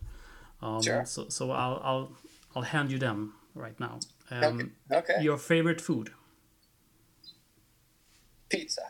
Um, 0.61 0.81
Sure. 0.81 1.05
So, 1.05 1.29
so 1.29 1.51
I'll 1.51 1.79
I'll 1.83 2.09
I'll 2.55 2.63
hand 2.65 2.91
you 2.91 2.99
them 2.99 3.33
right 3.55 3.79
now. 3.79 3.99
Um, 4.31 4.71
Okay. 4.91 5.13
Okay. 5.13 5.23
Your 5.23 5.37
favorite 5.37 5.81
food? 5.81 6.11
Pizza. 8.49 8.81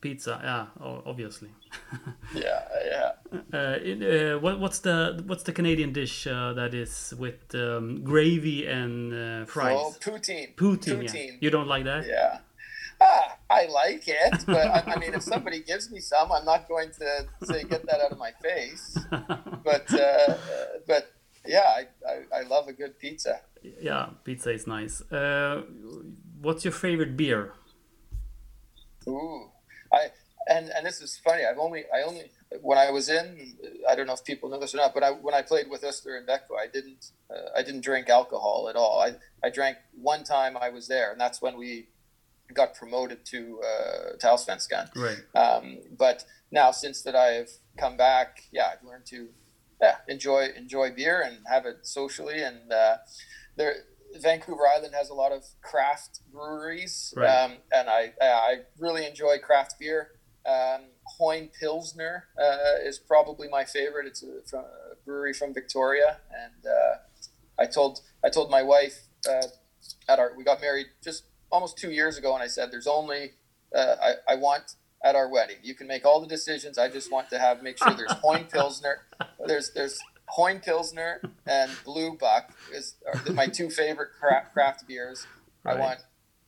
Pizza, 0.00 0.40
yeah, 0.42 0.66
obviously. 1.06 1.50
Yeah, 2.34 2.62
yeah. 2.84 3.12
Uh, 3.52 3.78
it, 3.80 4.02
uh, 4.02 4.38
what, 4.38 4.60
what's 4.60 4.80
the 4.80 5.22
what's 5.26 5.42
the 5.44 5.52
Canadian 5.52 5.92
dish 5.92 6.26
uh, 6.26 6.52
that 6.54 6.74
is 6.74 7.14
with 7.18 7.54
um, 7.54 8.02
gravy 8.04 8.66
and 8.66 9.12
uh, 9.12 9.46
fries? 9.46 9.76
Oh, 9.78 9.94
poutine. 10.00 10.54
Poutine. 10.56 11.02
Yeah. 11.02 11.08
Poutine. 11.10 11.38
You 11.40 11.50
don't 11.50 11.66
like 11.68 11.84
that? 11.84 12.06
Yeah. 12.06 12.38
Ah, 13.00 13.36
I 13.50 13.66
like 13.66 14.04
it, 14.08 14.44
but 14.46 14.66
I, 14.66 14.94
I 14.94 14.98
mean, 14.98 15.12
if 15.14 15.22
somebody 15.22 15.60
gives 15.60 15.90
me 15.90 16.00
some, 16.00 16.32
I'm 16.32 16.44
not 16.44 16.66
going 16.66 16.90
to 16.98 17.26
say 17.44 17.64
get 17.64 17.84
that 17.86 18.00
out 18.00 18.12
of 18.12 18.18
my 18.18 18.32
face. 18.42 18.98
But 19.64 19.92
uh, 19.92 19.98
uh, 19.98 20.36
but 20.86 21.12
yeah, 21.46 21.68
I, 21.78 21.82
I, 22.08 22.40
I 22.40 22.42
love 22.42 22.68
a 22.68 22.72
good 22.72 22.98
pizza. 22.98 23.40
yeah, 23.62 24.10
pizza 24.24 24.50
is 24.52 24.66
nice. 24.66 25.00
Uh, 25.10 25.62
what's 26.40 26.64
your 26.64 26.72
favorite 26.72 27.16
beer? 27.16 27.52
Ooh, 29.08 29.50
I 29.92 30.08
and 30.48 30.70
and 30.70 30.86
this 30.86 31.00
is 31.00 31.18
funny. 31.18 31.44
I've 31.44 31.58
only 31.58 31.84
I 31.94 32.02
only 32.02 32.30
when 32.60 32.78
I 32.78 32.90
was 32.90 33.08
in 33.08 33.56
I 33.88 33.94
don't 33.94 34.06
know 34.06 34.14
if 34.14 34.24
people 34.24 34.48
know 34.48 34.60
this 34.60 34.74
or 34.74 34.78
not, 34.78 34.94
but 34.94 35.02
I 35.02 35.10
when 35.10 35.34
I 35.34 35.42
played 35.42 35.68
with 35.68 35.82
Öster 35.82 36.16
and 36.16 36.26
Becko, 36.26 36.56
I 36.58 36.66
didn't 36.66 37.10
uh, 37.30 37.50
I 37.56 37.62
didn't 37.62 37.82
drink 37.82 38.08
alcohol 38.08 38.68
at 38.68 38.76
all. 38.76 39.00
I 39.00 39.16
I 39.44 39.50
drank 39.50 39.78
one 39.94 40.24
time 40.24 40.56
I 40.56 40.70
was 40.70 40.88
there, 40.88 41.12
and 41.12 41.20
that's 41.20 41.40
when 41.40 41.56
we 41.56 41.88
got 42.54 42.74
promoted 42.74 43.24
to 43.26 43.60
uh, 43.62 44.16
to 44.18 44.26
Allsvenskan. 44.26 44.94
Right. 44.94 45.18
Um, 45.34 45.78
but 45.96 46.24
now 46.50 46.70
since 46.70 47.02
that 47.02 47.16
I've 47.16 47.50
come 47.76 47.96
back, 47.96 48.42
yeah, 48.52 48.70
I've 48.72 48.86
learned 48.86 49.06
to 49.06 49.28
yeah 49.80 49.96
enjoy 50.08 50.48
enjoy 50.56 50.90
beer 50.92 51.20
and 51.22 51.38
have 51.46 51.66
it 51.66 51.86
socially. 51.86 52.42
And 52.42 52.72
uh, 52.72 52.96
there, 53.56 53.74
Vancouver 54.20 54.62
Island 54.66 54.94
has 54.94 55.10
a 55.10 55.14
lot 55.14 55.32
of 55.32 55.44
craft 55.62 56.20
breweries, 56.32 57.12
Right. 57.16 57.28
um, 57.28 57.58
and 57.72 57.88
I 57.88 58.12
I 58.20 58.54
really 58.78 59.06
enjoy 59.06 59.38
craft 59.38 59.74
beer. 59.78 60.10
Um, 60.46 60.82
Hoyne 61.18 61.50
Pilsner 61.60 62.24
uh, 62.40 62.80
is 62.84 62.98
probably 62.98 63.48
my 63.48 63.64
favorite. 63.64 64.06
It's 64.06 64.22
a, 64.22 64.38
from, 64.38 64.54
a 64.54 64.64
brewery 65.04 65.32
from 65.32 65.52
Victoria, 65.52 66.18
and 66.30 66.66
uh, 66.66 67.62
I 67.62 67.66
told 67.66 68.00
I 68.24 68.30
told 68.30 68.50
my 68.50 68.62
wife 68.62 68.96
uh, 69.28 69.46
at 70.08 70.18
our 70.18 70.32
we 70.36 70.44
got 70.44 70.60
married 70.60 70.86
just 71.02 71.24
almost 71.50 71.76
two 71.78 71.90
years 71.90 72.16
ago, 72.16 72.34
and 72.34 72.42
I 72.42 72.46
said 72.48 72.70
there's 72.70 72.86
only 72.86 73.32
uh, 73.74 73.96
I, 74.00 74.12
I 74.32 74.34
want 74.36 74.74
at 75.04 75.14
our 75.14 75.28
wedding. 75.28 75.56
You 75.62 75.74
can 75.74 75.86
make 75.86 76.04
all 76.04 76.20
the 76.20 76.26
decisions. 76.26 76.78
I 76.78 76.88
just 76.88 77.10
want 77.10 77.30
to 77.30 77.38
have 77.38 77.62
make 77.62 77.78
sure 77.78 77.94
there's 77.94 78.12
Hoyne 78.12 78.44
Pilsner. 78.52 79.02
There's 79.46 79.72
there's 79.72 79.98
Hoyne 80.28 80.60
Pilsner 80.60 81.20
and 81.46 81.70
Blue 81.84 82.16
Buck 82.16 82.52
is 82.72 82.96
are 83.06 83.32
my 83.32 83.46
two 83.46 83.70
favorite 83.70 84.10
craft, 84.18 84.52
craft 84.52 84.86
beers. 84.86 85.26
Right. 85.64 85.76
I 85.76 85.80
want 85.80 85.98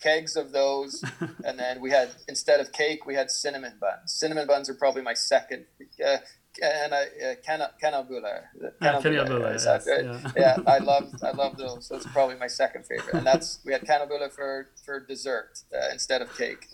kegs 0.00 0.36
of 0.36 0.52
those, 0.52 1.02
and 1.44 1.58
then 1.58 1.80
we 1.80 1.90
had 1.90 2.10
instead 2.28 2.60
of 2.60 2.72
cake 2.72 3.06
we 3.06 3.14
had 3.14 3.30
cinnamon 3.30 3.74
buns. 3.80 4.12
Cinnamon 4.12 4.46
buns 4.46 4.68
are 4.68 4.74
probably 4.74 5.02
my 5.02 5.14
second. 5.14 5.66
Uh, 6.04 6.18
and 6.60 6.92
I 6.92 7.02
uh, 7.02 7.34
canna 7.44 7.70
cannabulla. 7.82 8.42
Yeah, 8.60 9.00
cannabulla, 9.00 9.54
is 9.54 9.64
that 9.64 9.82
yes, 9.86 10.24
right? 10.24 10.32
yeah. 10.36 10.56
yeah, 10.56 10.62
I 10.66 10.78
love 10.78 11.14
I 11.22 11.30
love 11.30 11.56
those. 11.56 11.88
That's 11.88 12.06
probably 12.06 12.36
my 12.36 12.48
second 12.48 12.84
favorite, 12.86 13.14
and 13.14 13.26
that's 13.26 13.60
we 13.64 13.72
had 13.72 13.82
cannabulla 13.82 14.32
for 14.32 14.70
for 14.84 14.98
dessert 15.00 15.60
uh, 15.72 15.88
instead 15.92 16.22
of 16.22 16.36
cake. 16.36 16.68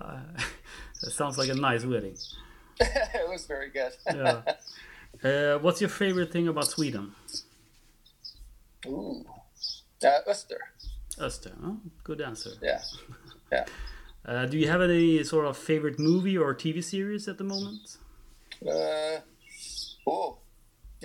Uh, 0.00 0.20
that 1.02 1.10
sounds 1.10 1.38
like 1.38 1.48
a 1.48 1.54
nice 1.54 1.84
wedding. 1.84 2.16
it 2.80 3.28
was 3.28 3.46
very 3.46 3.70
good. 3.70 3.92
Yeah. 4.06 4.42
Uh, 5.24 5.58
what's 5.58 5.80
your 5.80 5.90
favorite 5.90 6.30
thing 6.30 6.46
about 6.46 6.66
Sweden? 6.66 7.12
Ooh, 8.86 9.24
uh, 10.04 10.20
Öster. 10.28 10.58
Öster. 11.18 11.52
Huh? 11.60 11.72
Good 12.04 12.20
answer. 12.20 12.50
Yeah. 12.62 13.64
Uh, 14.24 14.46
do 14.46 14.58
you 14.58 14.68
have 14.68 14.82
any 14.82 15.24
sort 15.24 15.46
of 15.46 15.56
favorite 15.56 15.98
movie 15.98 16.36
or 16.36 16.54
TV 16.54 16.84
series 16.84 17.26
at 17.26 17.38
the 17.38 17.42
moment? 17.42 17.96
Uh, 18.62 19.20
oh, 20.06 20.38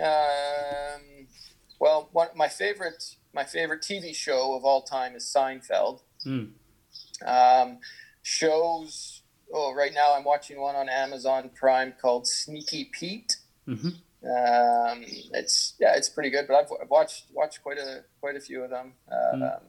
um, 0.02 1.28
well, 1.80 2.10
one 2.12 2.28
my 2.36 2.50
favorite 2.50 3.16
my 3.34 3.46
favorite 3.46 3.82
TV 3.82 4.14
show 4.14 4.56
of 4.56 4.66
all 4.66 4.82
time 4.82 5.16
is 5.16 5.24
Seinfeld. 5.24 6.02
Hmm. 6.24 6.46
Um, 7.26 7.80
shows. 8.24 9.22
Oh, 9.54 9.74
right 9.76 9.94
now 9.94 10.16
I'm 10.16 10.24
watching 10.24 10.60
one 10.60 10.76
on 10.76 10.90
Amazon 10.90 11.52
Prime 11.54 11.94
called 12.02 12.28
Sneaky 12.28 12.90
Pete. 12.92 13.38
hmm 13.68 13.90
Um, 14.24 15.04
it's 15.34 15.76
yeah, 15.80 15.96
it's 15.96 16.10
pretty 16.10 16.32
good. 16.32 16.46
But 16.48 16.56
I've, 16.56 16.68
I've 16.82 16.90
watched 16.90 17.26
watched 17.32 17.62
quite 17.62 17.78
a 17.78 18.04
quite 18.20 18.36
a 18.36 18.40
few 18.40 18.64
of 18.64 18.72
them. 18.72 18.94
Um, 19.12 19.42
Mm. 19.42 19.60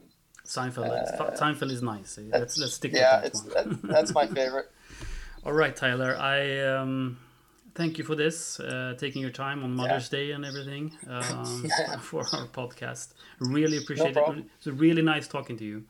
Seinfeld. 0.46 0.90
Uh, 0.90 1.30
Seinfeld 1.36 1.70
is 1.70 1.82
nice. 1.82 2.18
Let's 2.30 2.58
let's 2.58 2.74
stick 2.74 2.92
yeah, 2.92 3.22
with 3.22 3.32
that 3.32 3.66
one. 3.66 3.80
that, 3.82 3.88
that's 3.94 4.12
my 4.14 4.26
favorite. 4.26 4.70
All 5.44 5.52
right, 5.52 5.74
Tyler. 5.74 6.16
I 6.16 6.60
um, 6.60 7.18
thank 7.74 7.98
you 7.98 8.04
for 8.04 8.14
this, 8.14 8.60
uh, 8.60 8.94
taking 8.98 9.22
your 9.22 9.30
time 9.30 9.64
on 9.64 9.74
Mother's 9.74 10.08
Day 10.08 10.32
and 10.32 10.44
everything 10.44 10.92
um, 11.08 11.64
for 12.00 12.20
our 12.20 12.46
podcast. 12.48 13.14
Really 13.40 13.78
appreciate 13.78 14.16
it. 14.16 14.44
It's 14.58 14.66
really 14.66 15.02
nice 15.02 15.26
talking 15.28 15.56
to 15.58 15.64
you. 15.64 15.84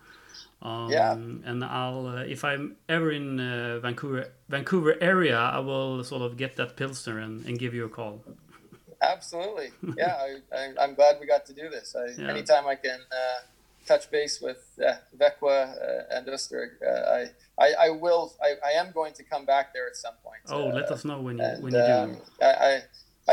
Um, 0.65 0.91
Yeah. 0.91 1.13
And 1.13 1.63
I'll, 1.63 2.07
uh, 2.07 2.23
if 2.23 2.43
I'm 2.45 2.77
ever 2.89 3.13
in 3.13 3.39
uh, 3.39 3.81
Vancouver, 3.81 4.33
Vancouver 4.49 4.97
area, 5.01 5.39
I 5.39 5.59
will 5.59 6.03
sort 6.03 6.23
of 6.23 6.37
get 6.37 6.57
that 6.57 6.77
pilsner 6.77 7.19
and, 7.19 7.45
and 7.47 7.59
give 7.59 7.75
you 7.75 7.85
a 7.85 7.89
call. 7.89 8.25
Absolutely. 9.03 9.71
Yeah, 9.99 10.17
I, 10.53 10.73
I'm 10.81 10.95
glad 10.95 11.21
we 11.21 11.27
got 11.27 11.45
to 11.47 11.53
do 11.53 11.69
this. 11.69 11.95
I, 11.95 12.21
Yeah. 12.21 12.31
Anytime 12.31 12.67
I 12.67 12.77
can 12.77 13.01
uh, 13.13 13.41
touch 13.87 14.11
base 14.11 14.41
with 14.41 14.63
uh, 14.81 14.95
Växjö 15.17 15.53
uh, 15.53 16.17
and 16.17 16.27
Öster, 16.29 16.71
uh, 16.83 17.19
I, 17.19 17.21
I, 17.59 17.87
I 17.87 17.91
will. 17.91 18.33
I, 18.43 18.55
I 18.71 18.73
am 18.81 18.91
going 18.93 19.13
to 19.15 19.23
come 19.23 19.45
back 19.45 19.75
there 19.75 19.87
at 19.87 19.97
some 19.97 20.15
point. 20.25 20.41
Oh, 20.49 20.71
uh, 20.71 20.75
let 20.75 20.91
us 20.91 21.05
know 21.05 21.21
when 21.21 21.39
you 21.39 21.45
and, 21.45 21.63
when 21.63 21.75
you 21.75 21.81
um, 21.81 22.13
do. 22.15 22.21
I, 22.43 22.51
I, 22.71 22.83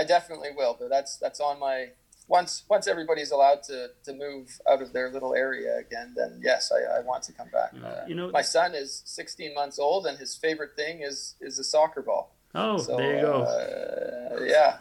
I 0.02 0.04
definitely 0.04 0.50
will. 0.56 0.76
But 0.80 0.90
that's 0.90 1.18
that's 1.18 1.40
on 1.40 1.60
my 1.60 1.90
once 2.40 2.64
once 2.74 2.86
everybody's 2.94 3.32
allowed 3.38 3.62
to, 3.70 3.78
to 4.06 4.12
move 4.26 4.48
out 4.72 4.82
of 4.86 4.90
their 4.96 5.08
little 5.16 5.34
area 5.46 5.72
again. 5.86 6.08
Then 6.20 6.32
yes, 6.50 6.72
I, 6.78 6.80
I 6.98 7.00
want 7.10 7.22
to 7.28 7.34
come 7.40 7.50
back. 7.60 7.72
Yeah. 7.74 7.88
Uh, 7.88 8.06
You 8.10 8.16
know- 8.16 8.32
my 8.32 8.46
son 8.58 8.70
is 8.84 8.90
16 9.06 9.54
months 9.60 9.78
old, 9.88 10.02
and 10.08 10.16
his 10.24 10.32
favorite 10.46 10.74
thing 10.82 10.96
is 11.10 11.36
is 11.48 11.60
a 11.60 11.64
soccer 11.64 12.02
ball. 12.10 12.26
Oh, 12.56 12.78
So 12.88 12.98
there 12.98 13.16
you 13.16 13.22
go. 13.32 13.36
Uh, 13.44 14.44
yeah. 14.56 14.72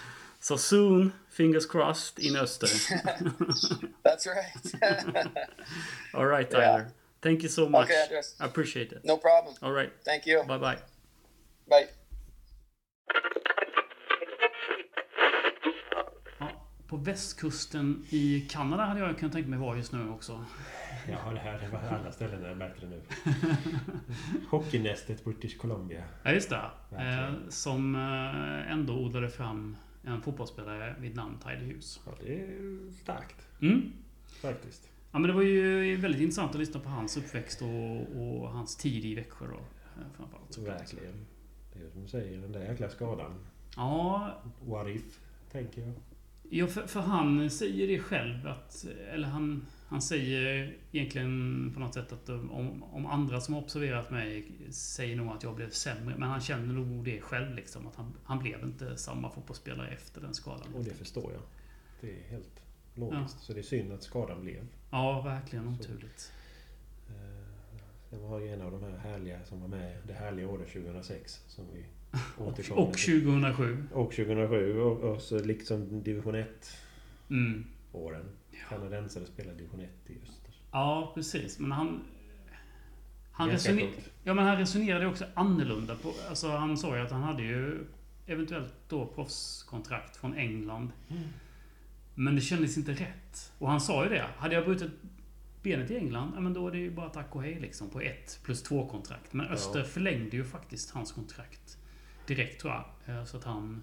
so 0.48 0.56
soon, 0.56 1.12
fingers 1.28 1.66
crossed, 1.66 2.18
in 2.26 2.34
Öster. 2.42 2.68
That's 4.06 4.24
right. 4.26 4.54
All 6.14 6.26
right, 6.34 6.48
Yeah. 6.52 6.60
Tyler. 6.60 6.86
Thank 7.26 7.42
you 7.42 7.48
so 7.58 7.68
much. 7.68 7.88
okay, 7.90 8.00
Andres. 8.02 8.28
I 8.40 8.44
appreciate 8.44 8.90
it. 8.96 9.00
No 9.04 9.16
problem. 9.16 9.54
All 9.62 9.72
right. 9.80 9.92
Thank 10.04 10.26
you. 10.26 10.38
Bye 10.48 10.58
bye 10.58 10.78
bye. 11.70 11.88
På 16.94 17.00
västkusten 17.00 18.04
i 18.10 18.40
Kanada 18.50 18.84
hade 18.84 19.00
jag 19.00 19.18
kunnat 19.18 19.32
tänka 19.32 19.48
mig 19.50 19.58
vara 19.58 19.76
just 19.76 19.92
nu 19.92 20.08
också. 20.10 20.44
Ja, 21.08 21.30
det 21.32 21.38
här 21.38 21.58
det 21.60 21.68
var 21.68 21.78
alla 21.98 22.12
ställen 22.12 22.44
är 22.44 22.54
bättre 22.54 22.86
nu. 22.88 23.00
Hockeynästet 24.50 25.24
British 25.24 25.58
Columbia. 25.58 26.04
Ja, 26.22 26.32
just 26.32 26.50
det. 26.50 26.70
Eh, 26.90 27.32
som 27.48 27.94
eh, 27.94 28.72
ändå 28.72 28.94
odlade 28.94 29.28
fram 29.28 29.76
en 30.04 30.22
fotbollsspelare 30.22 30.94
vid 31.00 31.16
namn 31.16 31.38
Tyler 31.38 31.66
Hughes. 31.66 32.00
Ja, 32.06 32.12
det 32.20 32.34
är 32.40 32.92
starkt. 33.02 33.48
Mm. 33.62 33.92
Faktiskt. 34.42 34.88
Ja, 35.12 35.18
men 35.18 35.28
det 35.28 35.32
var 35.34 35.42
ju 35.42 35.96
väldigt 35.96 36.20
intressant 36.20 36.50
att 36.50 36.58
lyssna 36.58 36.80
på 36.80 36.88
hans 36.88 37.16
uppväxt 37.16 37.62
och, 37.62 38.00
och 38.22 38.48
hans 38.48 38.76
tid 38.76 39.04
i 39.04 39.14
Växjö 39.14 39.46
då. 39.46 39.54
eh, 39.54 40.06
Framförallt. 40.16 40.58
Verkligen. 40.58 41.26
Det 41.72 41.86
är 41.86 41.90
som 41.90 42.02
du 42.02 42.08
säger, 42.08 42.38
den 42.38 42.52
där 42.52 42.60
jäkla 42.64 42.88
skadan. 42.88 43.32
Ja, 43.76 44.34
What 44.66 44.86
if? 44.88 45.20
tänker 45.52 45.80
jag. 45.80 45.92
Ja, 46.50 46.66
för, 46.66 46.86
för 46.86 47.00
han 47.00 47.50
säger 47.50 47.88
det 47.88 47.98
själv 47.98 48.46
att... 48.46 48.86
Eller 49.12 49.28
han, 49.28 49.66
han 49.88 50.02
säger 50.02 50.76
egentligen 50.92 51.70
på 51.74 51.80
något 51.80 51.94
sätt 51.94 52.12
att 52.12 52.28
om, 52.28 52.82
om 52.82 53.06
andra 53.06 53.40
som 53.40 53.54
har 53.54 53.62
observerat 53.62 54.10
mig 54.10 54.52
säger 54.70 55.16
nog 55.16 55.28
att 55.28 55.42
jag 55.42 55.56
blev 55.56 55.70
sämre. 55.70 56.14
Men 56.18 56.28
han 56.28 56.40
känner 56.40 56.74
nog 56.74 57.04
det 57.04 57.20
själv 57.20 57.54
liksom. 57.54 57.86
Att 57.86 57.96
han, 57.96 58.12
han 58.24 58.38
blev 58.38 58.62
inte 58.64 58.96
samma 58.96 59.30
fotbollsspelare 59.30 59.88
efter 59.88 60.20
den 60.20 60.34
skadan. 60.34 60.74
Och 60.74 60.84
det 60.84 60.94
förstår 60.94 61.32
jag. 61.32 61.42
Det 62.00 62.10
är 62.10 62.30
helt 62.30 62.62
logiskt. 62.94 63.40
Så 63.40 63.52
det 63.52 63.58
är 63.58 63.62
synd 63.62 63.92
att 63.92 64.02
skadan 64.02 64.40
blev. 64.40 64.66
Ja, 64.90 65.20
verkligen 65.20 65.68
oturligt. 65.68 66.32
Eh, 67.08 67.44
Sen 68.10 68.22
var 68.30 68.40
ju 68.40 68.52
en 68.52 68.62
av 68.62 68.72
de 68.72 68.82
här 68.82 68.96
härliga 68.96 69.44
som 69.44 69.60
var 69.60 69.68
med 69.68 69.96
det 70.06 70.12
härliga 70.12 70.48
året 70.48 70.72
2006. 70.72 71.44
Som 71.46 71.64
vi 71.74 71.84
återkommer 72.38 72.82
och 72.82 72.94
till. 72.94 73.22
2007. 73.22 73.84
Och 73.92 74.10
2007 74.10 74.80
och, 74.80 74.98
och 75.14 75.20
så 75.22 75.38
liksom 75.38 76.02
division 76.02 76.34
1 76.34 76.48
Mm. 77.30 77.64
åren. 77.92 78.24
Kanadensare 78.68 79.26
spelade 79.26 79.56
division 79.56 79.80
1 79.80 79.90
i 80.06 80.12
Öster. 80.22 80.54
Ja, 80.72 81.12
precis. 81.14 81.58
Men 81.58 81.72
han... 81.72 82.00
Han, 83.32 83.50
resoner, 83.50 83.90
ja, 84.24 84.34
men 84.34 84.46
han 84.46 84.56
resonerade 84.58 85.06
också 85.06 85.24
annorlunda. 85.34 85.96
På, 85.96 86.12
alltså 86.28 86.48
han 86.48 86.76
sa 86.78 86.96
ju 86.96 87.02
att 87.02 87.10
han 87.10 87.22
hade 87.22 87.42
ju 87.42 87.86
eventuellt 88.26 88.74
då 88.88 89.06
proffskontrakt 89.06 90.16
från 90.16 90.34
England. 90.34 90.90
Men 92.14 92.34
det 92.34 92.40
kändes 92.40 92.76
inte 92.76 92.92
rätt. 92.92 93.52
Och 93.58 93.68
han 93.70 93.80
sa 93.80 94.04
ju 94.04 94.10
det. 94.10 94.24
Hade 94.36 94.54
jag 94.54 94.64
brutit 94.64 94.90
benet 95.62 95.90
i 95.90 95.96
England, 95.96 96.32
ja, 96.34 96.40
men 96.40 96.52
då 96.54 96.68
är 96.68 96.72
det 96.72 96.78
ju 96.78 96.90
bara 96.90 97.08
tack 97.08 97.34
och 97.36 97.42
hej 97.42 97.60
liksom 97.60 97.90
på 97.90 98.00
ett 98.00 98.40
plus 98.44 98.62
två 98.62 98.88
kontrakt. 98.88 99.32
Men 99.32 99.46
Öster 99.46 99.78
Ja. 99.78 99.84
förlängde 99.84 100.36
ju 100.36 100.44
faktiskt 100.44 100.90
hans 100.90 101.12
kontrakt 101.12 101.78
direkt 102.26 102.60
tror 102.60 102.72
jag. 102.72 103.16
Eh, 103.16 103.24
Så 103.24 103.36
att 103.36 103.44
han... 103.44 103.82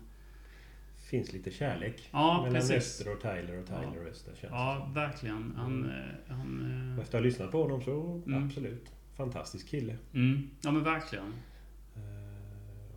Finns 1.09 1.33
lite 1.33 1.51
kärlek 1.51 2.09
Ja, 2.11 2.37
mellan 2.37 2.53
precis. 2.53 2.77
Öster 2.77 3.13
och 3.13 3.21
Tyler 3.21 3.59
och 3.59 3.65
Tyler 3.67 4.01
och 4.01 4.07
Öster. 4.11 4.31
Känns 4.41 4.51
Ja, 4.53 4.81
som. 4.83 4.93
verkligen. 4.93 5.53
Han... 5.57 5.85
eh, 5.89 6.35
han 6.35 6.91
eh, 6.95 7.03
Efter 7.03 7.17
att 7.17 7.21
ha 7.23 7.27
lyssnat 7.27 7.51
på 7.51 7.61
honom 7.63 7.81
så 7.81 8.21
Mm. 8.27 8.45
absolut. 8.47 8.91
Fantastisk 9.17 9.67
kille. 9.69 9.97
mm, 10.13 10.49
ja, 10.61 10.71
men 10.71 10.83
verkligen. 10.83 11.33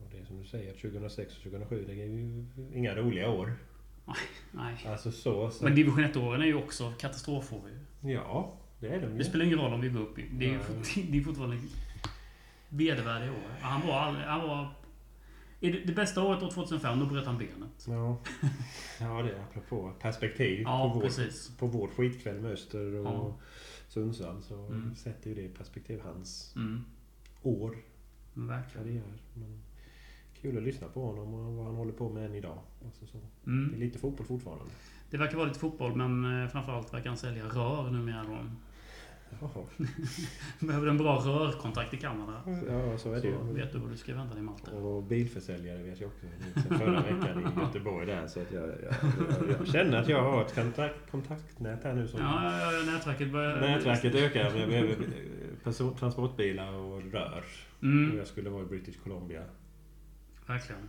Och 0.04 0.10
det 0.12 0.18
är 0.18 0.24
som 0.24 0.38
du 0.42 0.46
säger, 0.46 0.72
2006 0.74 1.36
och 1.36 1.42
2007 1.42 1.84
det 1.86 1.92
är 1.92 1.96
ju 1.96 2.44
inga 2.74 2.94
roliga 2.94 3.30
år. 3.30 3.52
Nej. 4.52 4.86
Alltså 4.88 5.12
så. 5.12 5.50
så 5.50 5.64
Men 5.64 5.74
division 5.74 6.04
1-åren 6.04 6.42
är 6.42 6.46
ju 6.46 6.54
också 6.54 6.92
katastrofår 6.98 7.62
ju. 7.68 8.10
Ja, 8.12 8.56
det 8.80 8.88
är 8.88 9.00
de 9.00 9.12
ju. 9.12 9.18
Det 9.18 9.24
spelar 9.24 9.44
ingen 9.44 9.58
roll 9.58 9.72
om 9.72 9.80
vi 9.80 9.88
går 9.88 10.00
upp. 10.00 10.16
Det 10.32 10.44
är 10.46 10.50
ju 10.50 10.58
det 11.10 11.18
är 11.18 11.22
fortfarande 11.22 11.56
vedervärdiga 12.68 13.30
år. 13.30 13.50
Han 13.60 13.86
var 13.86 13.94
aldrig... 13.94 14.24
Han 14.26 14.48
var... 14.48 14.68
I 15.66 15.70
det, 15.70 15.80
det 15.84 15.92
bästa 15.92 16.22
året 16.22 16.42
år 16.42 16.50
2005, 16.50 17.00
då 17.00 17.06
bröt 17.06 17.26
han 17.26 17.38
benet. 17.38 17.86
Ja. 17.88 18.18
ja, 19.00 19.22
det 19.22 19.30
är 19.30 19.40
apropå 19.40 19.92
perspektiv 20.00 20.60
Ja, 20.62 20.88
på, 20.92 20.94
vår, 20.94 21.00
precis. 21.06 21.50
på 21.58 21.66
vår 21.66 21.88
skitkväll 21.88 22.40
med 22.40 22.52
Öster 22.52 22.94
och 22.94 23.06
Ja. 23.06 23.36
Sundsvall 23.88 24.42
så 24.42 24.66
Mm. 24.66 24.94
sätter 24.94 25.28
ju 25.30 25.34
det 25.36 25.42
i 25.42 25.48
perspektiv 25.48 26.00
hans 26.04 26.52
Mm, 26.56 26.84
år, 27.42 27.76
verkligen. 28.34 28.86
karriär. 28.86 29.12
Men 29.34 29.62
kul 30.40 30.56
att 30.56 30.62
lyssna 30.62 30.88
på 30.88 31.06
honom 31.06 31.34
och 31.34 31.54
vad 31.54 31.66
han 31.66 31.74
håller 31.74 31.92
på 31.92 32.08
med 32.10 32.26
än 32.26 32.34
idag. 32.34 32.58
Alltså 32.84 33.06
så. 33.06 33.18
Det 33.44 33.50
är 33.50 33.54
Mm. 33.54 33.80
lite 33.80 33.98
fotboll 33.98 34.26
fortfarande. 34.26 34.64
Det 35.10 35.16
verkar 35.16 35.36
vara 35.36 35.46
lite 35.48 35.60
fotboll, 35.60 35.96
men 35.96 36.42
eh, 36.42 36.48
framförallt 36.48 36.94
verkar 36.94 37.08
han 37.10 37.16
sälja 37.18 37.44
rör 37.44 37.90
numera 37.90 38.22
då. 38.24 38.38
Jaha. 39.40 39.64
Behöver 40.60 40.86
en 40.86 40.98
bra 40.98 41.16
rörkontakt 41.18 41.94
i 41.94 41.96
Kanada. 41.96 42.42
Ja, 42.68 42.98
så 42.98 43.10
är 43.10 43.14
det 43.14 43.20
Så 43.20 43.26
ju. 43.26 43.52
vet 43.52 43.72
du 43.72 43.78
vad 43.78 43.90
du 43.90 43.96
ska 43.96 44.14
vända 44.14 44.34
dig 44.34 44.42
Malte. 44.42 44.70
Och 44.70 45.02
bilförsäljare 45.02 45.82
vet 45.82 46.00
jag 46.00 46.08
också. 46.08 46.26
Sen 46.68 46.78
förra 46.78 47.02
veckan 47.02 47.40
i 47.58 47.60
Göteborg 47.60 48.06
där. 48.06 48.26
Så 48.26 48.40
att 48.40 48.52
jag, 48.52 48.62
jag, 48.68 48.74
jag, 48.82 49.56
jag 49.60 49.66
känner 49.68 49.98
att 50.02 50.08
jag 50.08 50.22
har 50.22 50.42
ett 50.44 50.54
kontakt, 50.54 51.10
kontaktnät 51.10 51.84
här 51.84 51.94
nu. 51.94 52.08
Som 52.08 52.20
Ja, 52.20 52.60
ja, 52.60 52.72
ja, 52.72 52.92
nätverket 52.92 53.32
börjar... 53.32 53.60
Nätverket 53.60 54.14
ökar. 54.14 54.40
Jag 54.40 54.68
behöver 54.68 54.96
person, 55.64 55.96
transportbilar 55.96 56.72
och 56.72 57.02
rör. 57.12 57.44
Och 57.78 57.82
Mm, 57.82 58.16
jag 58.18 58.26
skulle 58.26 58.50
vara 58.50 58.62
i 58.62 58.66
British 58.66 58.98
Columbia. 59.04 59.42
verkligen. 60.46 60.80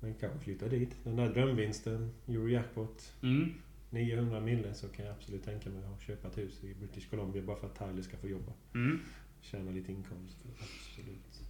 Men 0.00 0.14
kanske 0.14 0.38
flytta 0.38 0.68
dit. 0.68 0.96
Den 1.04 1.16
där 1.16 1.28
drömvinsten, 1.28 2.10
Eurojackpot, 2.28 3.12
Mm, 3.22 3.52
900 3.92 4.40
mille 4.40 4.74
så 4.74 4.88
kan 4.88 5.04
jag 5.04 5.14
absolut 5.14 5.44
tänka 5.44 5.70
mig 5.70 5.82
att 5.84 6.02
köpa 6.02 6.28
ett 6.28 6.38
hus 6.38 6.64
i 6.64 6.74
British 6.74 7.10
Columbia 7.10 7.42
bara 7.42 7.56
för 7.56 7.66
att 7.66 7.78
Tyler 7.78 8.02
ska 8.02 8.16
få 8.16 8.28
jobba. 8.28 8.52
mm. 8.74 9.00
Tjäna 9.40 9.70
lite 9.70 9.92
inkomst. 9.92 10.36
Absolut. 10.52 11.42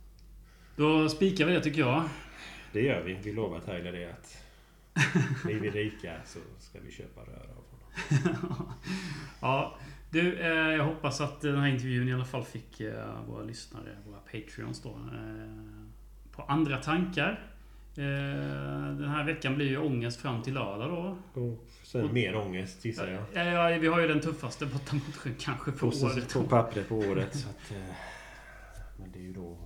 Då 0.77 1.09
spikar 1.09 1.47
vi 1.47 1.53
det 1.53 1.61
tycker 1.61 1.81
jag. 1.81 2.09
Det 2.73 2.83
gör 2.83 3.03
vi. 3.03 3.15
Vi 3.15 3.33
lovar 3.33 3.61
Tyler 3.61 3.93
det 3.93 4.13
att 4.13 4.45
blir 5.45 5.61
vi 5.61 5.71
rika 5.71 6.15
så 6.25 6.39
ska 6.59 6.81
vi 6.81 6.91
köpa 6.91 7.21
rör 7.21 7.51
av 7.51 7.65
honom. 7.71 8.73
ja, 9.41 9.79
du, 10.11 10.39
eh, 10.39 10.49
jag 10.49 10.85
hoppas 10.85 11.21
att 11.21 11.41
den 11.41 11.59
här 11.59 11.69
intervjun 11.69 12.09
i 12.09 12.15
alla 12.15 12.25
fall 12.25 12.45
fick 12.45 12.81
eh, 12.81 13.25
våra 13.27 13.43
lyssnare, 13.43 13.97
våra 14.07 14.19
Patreons 14.19 14.83
då, 14.83 14.91
eh, 14.91 15.87
på 16.33 16.43
andra 16.43 16.79
tankar. 16.79 17.52
Eh, 17.97 18.05
den 18.99 19.09
här 19.09 19.25
veckan 19.25 19.55
blir 19.55 19.69
ju 19.69 19.79
ångest 19.79 20.21
fram 20.21 20.43
till 20.43 20.55
lördag 20.55 20.91
då. 21.35 21.41
Och 21.43 21.65
sen 21.83 22.05
Och- 22.05 22.13
mer 22.15 22.37
ångest 22.37 22.85
gissar 22.85 23.07
jag. 23.09 23.47
Ja, 23.47 23.71
ja, 23.71 23.79
vi 23.79 23.87
har 23.87 24.01
ju 24.01 24.09
den 24.09 24.21
tuffaste 24.21 24.67
bortamatchen 24.67 25.35
kanske 25.39 25.73
på 25.73 25.91
På, 25.91 25.97
året. 26.07 26.33
på 26.35 26.43
pappret 26.43 26.89
på 26.89 26.97
året. 26.99 27.37
Så 27.37 27.49
att, 27.49 27.71
eh, 27.71 27.95
men 28.97 29.13
det 29.13 29.19
är 29.19 29.23
ju 29.23 29.33
då 29.33 29.57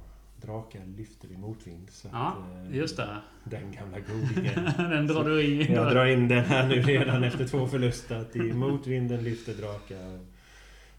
drakar 0.43 0.81
lyfter 0.97 1.33
i 1.33 1.37
motvind. 1.37 1.89
Så 1.91 2.09
Ja, 2.13 2.27
att, 2.29 2.71
eh, 2.71 2.77
just 2.77 2.97
det. 2.97 3.09
Den 3.45 3.73
gamla 3.73 3.99
godingen. 4.01 4.65
Den 4.91 5.07
drar 5.07 5.25
du 5.25 5.43
i. 5.43 5.73
Jag 5.75 5.93
drar 5.93 6.07
in 6.07 6.29
den 6.29 6.45
här 6.45 6.69
nu 6.69 6.83
redan 6.83 7.25
efter 7.25 7.49
två 7.49 7.67
förluster. 7.69 8.17
Att 8.17 8.37
i 8.37 8.53
motvinden 8.53 9.25
lyfter 9.25 9.55
drakar. 9.55 10.21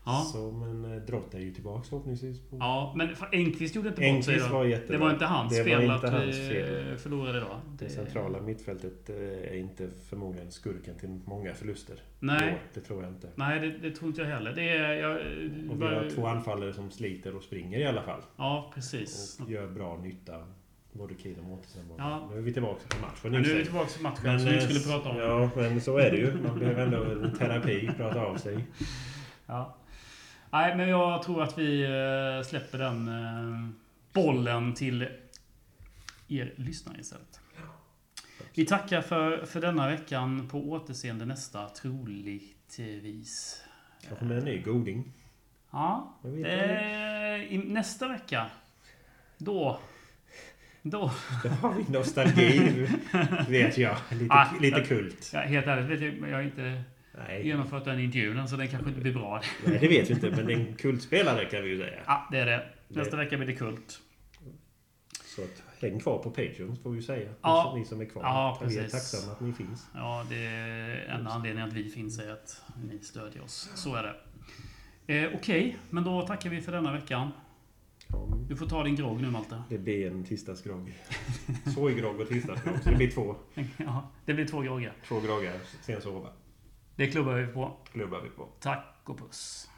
Ja. 0.07 0.29
Så, 0.33 0.51
men 0.51 0.85
eh, 0.93 1.01
Drott 1.01 1.33
är 1.33 1.39
ju 1.39 1.53
tillbaks 1.53 1.89
förhoppningsvis. 1.89 2.39
På. 2.49 2.57
Ja, 2.59 2.93
men 2.97 3.15
för 3.15 3.29
Enqvist 3.35 3.75
gjorde 3.75 3.87
inte 3.89 4.01
bort 4.01 4.05
sig 4.05 4.33
Engqvist 4.33 4.47
då. 4.49 4.53
var 4.57 4.65
jättebra. 4.65 4.97
Det 4.97 5.03
var 5.03 5.11
inte 5.11 5.25
hans 5.25 5.57
Det 5.57 5.63
fel 5.63 5.81
inte 5.83 5.93
att 6.07 6.13
hans 6.13 6.35
vi 6.35 6.49
fel. 6.49 6.97
förlorade 6.97 7.37
idag. 7.37 7.59
Det 7.79 7.89
centrala 7.89 8.41
mittfältet 8.41 9.09
eh, 9.09 9.15
är 9.15 9.55
inte 9.57 9.89
förmodligen 10.09 10.51
skurken 10.51 10.95
till 10.99 11.19
många 11.25 11.53
förluster. 11.53 11.95
Nej, 12.19 12.53
år. 12.53 12.59
Det 12.73 12.79
tror 12.79 13.03
jag 13.03 13.11
inte. 13.11 13.29
nej 13.35 13.59
det, 13.59 13.89
det 13.89 13.95
tror 13.95 14.09
inte 14.09 14.21
jag 14.21 14.27
heller. 14.29 14.53
Det 14.53 14.69
är... 14.69 14.93
Jag, 14.93 15.11
Och 15.71 15.81
vi 15.81 15.85
har 15.85 16.09
två 16.15 16.27
anfallare 16.27 16.73
som 16.73 16.91
sliter 16.91 17.35
och 17.35 17.43
springer 17.43 17.79
i 17.79 17.85
alla 17.85 18.01
fall. 18.01 18.21
Ja, 18.37 18.71
precis. 18.75 19.39
Och 19.43 19.51
gör 19.51 19.67
bra 19.67 19.97
nytta. 20.03 20.33
Både 20.93 21.13
Kid 21.13 21.37
och 21.37 21.43
Mårtensson. 21.43 21.81
Ja. 21.97 22.27
Nu 22.31 22.37
är 22.37 22.41
vi 22.41 22.53
tillbaka 22.53 22.81
på 22.89 23.01
matchen. 23.01 23.31
Men 23.31 23.41
nu 23.41 23.51
är 23.51 23.55
vi 23.57 23.63
tillbaka 23.63 23.89
till 23.89 24.03
matchen 24.03 24.39
som 24.39 24.49
vi 24.49 24.55
eh, 24.57 24.61
skulle 24.61 24.79
prata 24.79 25.09
om. 25.09 25.17
Ja, 25.17 25.49
men 25.55 25.81
så 25.81 25.97
är 25.97 26.11
det 26.11 26.17
ju. 26.17 26.33
Man 26.47 26.59
behöver 26.59 26.83
ändå 26.83 27.29
terapi, 27.37 27.89
prata 27.97 28.21
av 28.21 28.35
sig. 28.37 28.65
Ja. 29.45 29.75
Nej, 30.51 30.77
men 30.77 30.89
jag 30.89 31.23
tror 31.23 31.43
att 31.43 31.57
vi 31.57 31.83
eh, 31.83 32.47
släpper 32.47 32.77
den 32.77 33.07
eh, 33.07 33.69
bollen 34.13 34.73
till 34.73 35.07
er 36.27 36.53
lyssnare 36.55 36.99
istället. 36.99 37.39
Vi 38.53 38.65
tackar 38.65 39.01
för, 39.01 39.45
för 39.45 39.61
denna 39.61 39.87
veckan. 39.89 40.47
På 40.47 40.69
återseende 40.69 41.25
nästa, 41.25 41.69
troligtvis. 41.69 43.63
Kanske 44.07 44.25
med 44.25 44.37
en 44.37 44.45
ny 44.45 44.61
goding. 44.61 45.13
Ja, 45.71 46.13
eh, 46.23 47.59
nästa 47.59 48.07
vecka. 48.07 48.45
Då. 49.37 49.79
Då. 50.81 51.11
Då 51.43 51.49
har 51.49 51.73
vi 51.73 51.91
nostalgi, 51.93 52.87
vet 53.49 53.77
jag. 53.77 53.97
Lite, 54.11 54.33
Ah, 54.33 54.47
lite 54.61 54.81
kult. 54.81 55.31
Ja, 55.33 55.39
helt 55.39 55.67
ärligt 55.67 56.01
jag, 56.01 56.29
jag 56.29 56.35
har 56.35 56.43
inte 56.43 56.83
Nej, 57.17 57.47
genomfört 57.47 57.85
den 57.85 57.99
intervjun, 57.99 58.47
så 58.47 58.55
den 58.55 58.67
kanske 58.67 58.89
inte 58.89 59.01
blir 59.01 59.13
bra. 59.13 59.41
nej, 59.65 59.77
det 59.81 59.87
vet 59.87 60.09
vi 60.09 60.13
inte. 60.13 60.31
Men 60.31 60.45
det 60.45 60.53
är 60.53 60.57
en 60.59 60.75
kultspelare 60.75 61.45
kan 61.45 61.63
vi 61.63 61.69
ju 61.69 61.79
säga. 61.79 61.99
Ja, 62.07 62.27
det 62.31 62.37
är 62.39 62.45
det. 62.45 62.65
Nästa 62.87 63.17
vecka 63.17 63.37
blir 63.37 63.47
det 63.47 63.55
kult. 63.55 63.99
Så 65.25 65.41
att, 65.43 65.63
häng 65.81 65.99
kvar 65.99 66.17
på 66.23 66.29
Patreon 66.29 66.77
får 66.83 66.89
vi 66.91 67.01
säga. 67.01 67.29
Ja. 67.41 67.73
Ni 67.77 67.85
som 67.85 68.01
är 68.01 68.05
kvar. 68.05 68.23
Ja, 68.23 68.57
vi 68.61 68.65
är 68.77 68.81
precis. 68.83 68.91
tacksamma 68.91 69.33
att 69.33 69.41
ni 69.41 69.53
finns. 69.53 69.87
Ja, 69.95 70.25
det 70.29 70.45
är 70.45 71.05
enda 71.09 71.31
anledningen 71.31 71.69
att 71.69 71.75
vi 71.75 71.89
finns 71.89 72.19
är 72.19 72.31
att 72.31 72.61
ni 72.89 72.99
stödjer 72.99 73.43
oss. 73.43 73.69
Så 73.75 73.95
är 73.95 74.03
det. 74.03 74.15
Eh, 75.15 75.29
Okej, 75.35 75.77
men 75.89 76.03
då 76.03 76.21
tackar 76.27 76.49
vi 76.49 76.61
för 76.61 76.71
denna 76.71 76.91
veckan. 76.93 77.31
Du 78.49 78.55
får 78.55 78.65
ta 78.65 78.83
din 78.83 78.95
grogg 78.95 79.21
nu 79.21 79.29
Malte. 79.29 79.61
det 79.69 79.77
blir 79.77 80.07
en 80.11 80.23
tisdagsgrogg. 80.23 80.93
Sojgrogg 81.75 82.19
och 82.19 82.27
tisdagsgrogg. 82.27 82.83
Så 82.83 82.89
det 82.89 82.95
blir 82.95 83.11
två, 83.11 83.35
Ja, 83.77 84.09
det 84.25 84.33
blir 84.33 84.45
två 84.47 84.61
groggar. 84.61 84.93
två 85.07 85.19
groggar. 85.19 85.53
Sen 85.81 86.01
sova. 86.01 86.29
Det 86.97 87.07
klubbar 87.07 87.33
vi 87.33 87.47
på. 87.47 87.71
Klubbar 87.91 88.21
vi 88.21 88.29
på. 88.29 88.47
Tack 88.59 88.95
och 89.03 89.17
puss. 89.19 89.69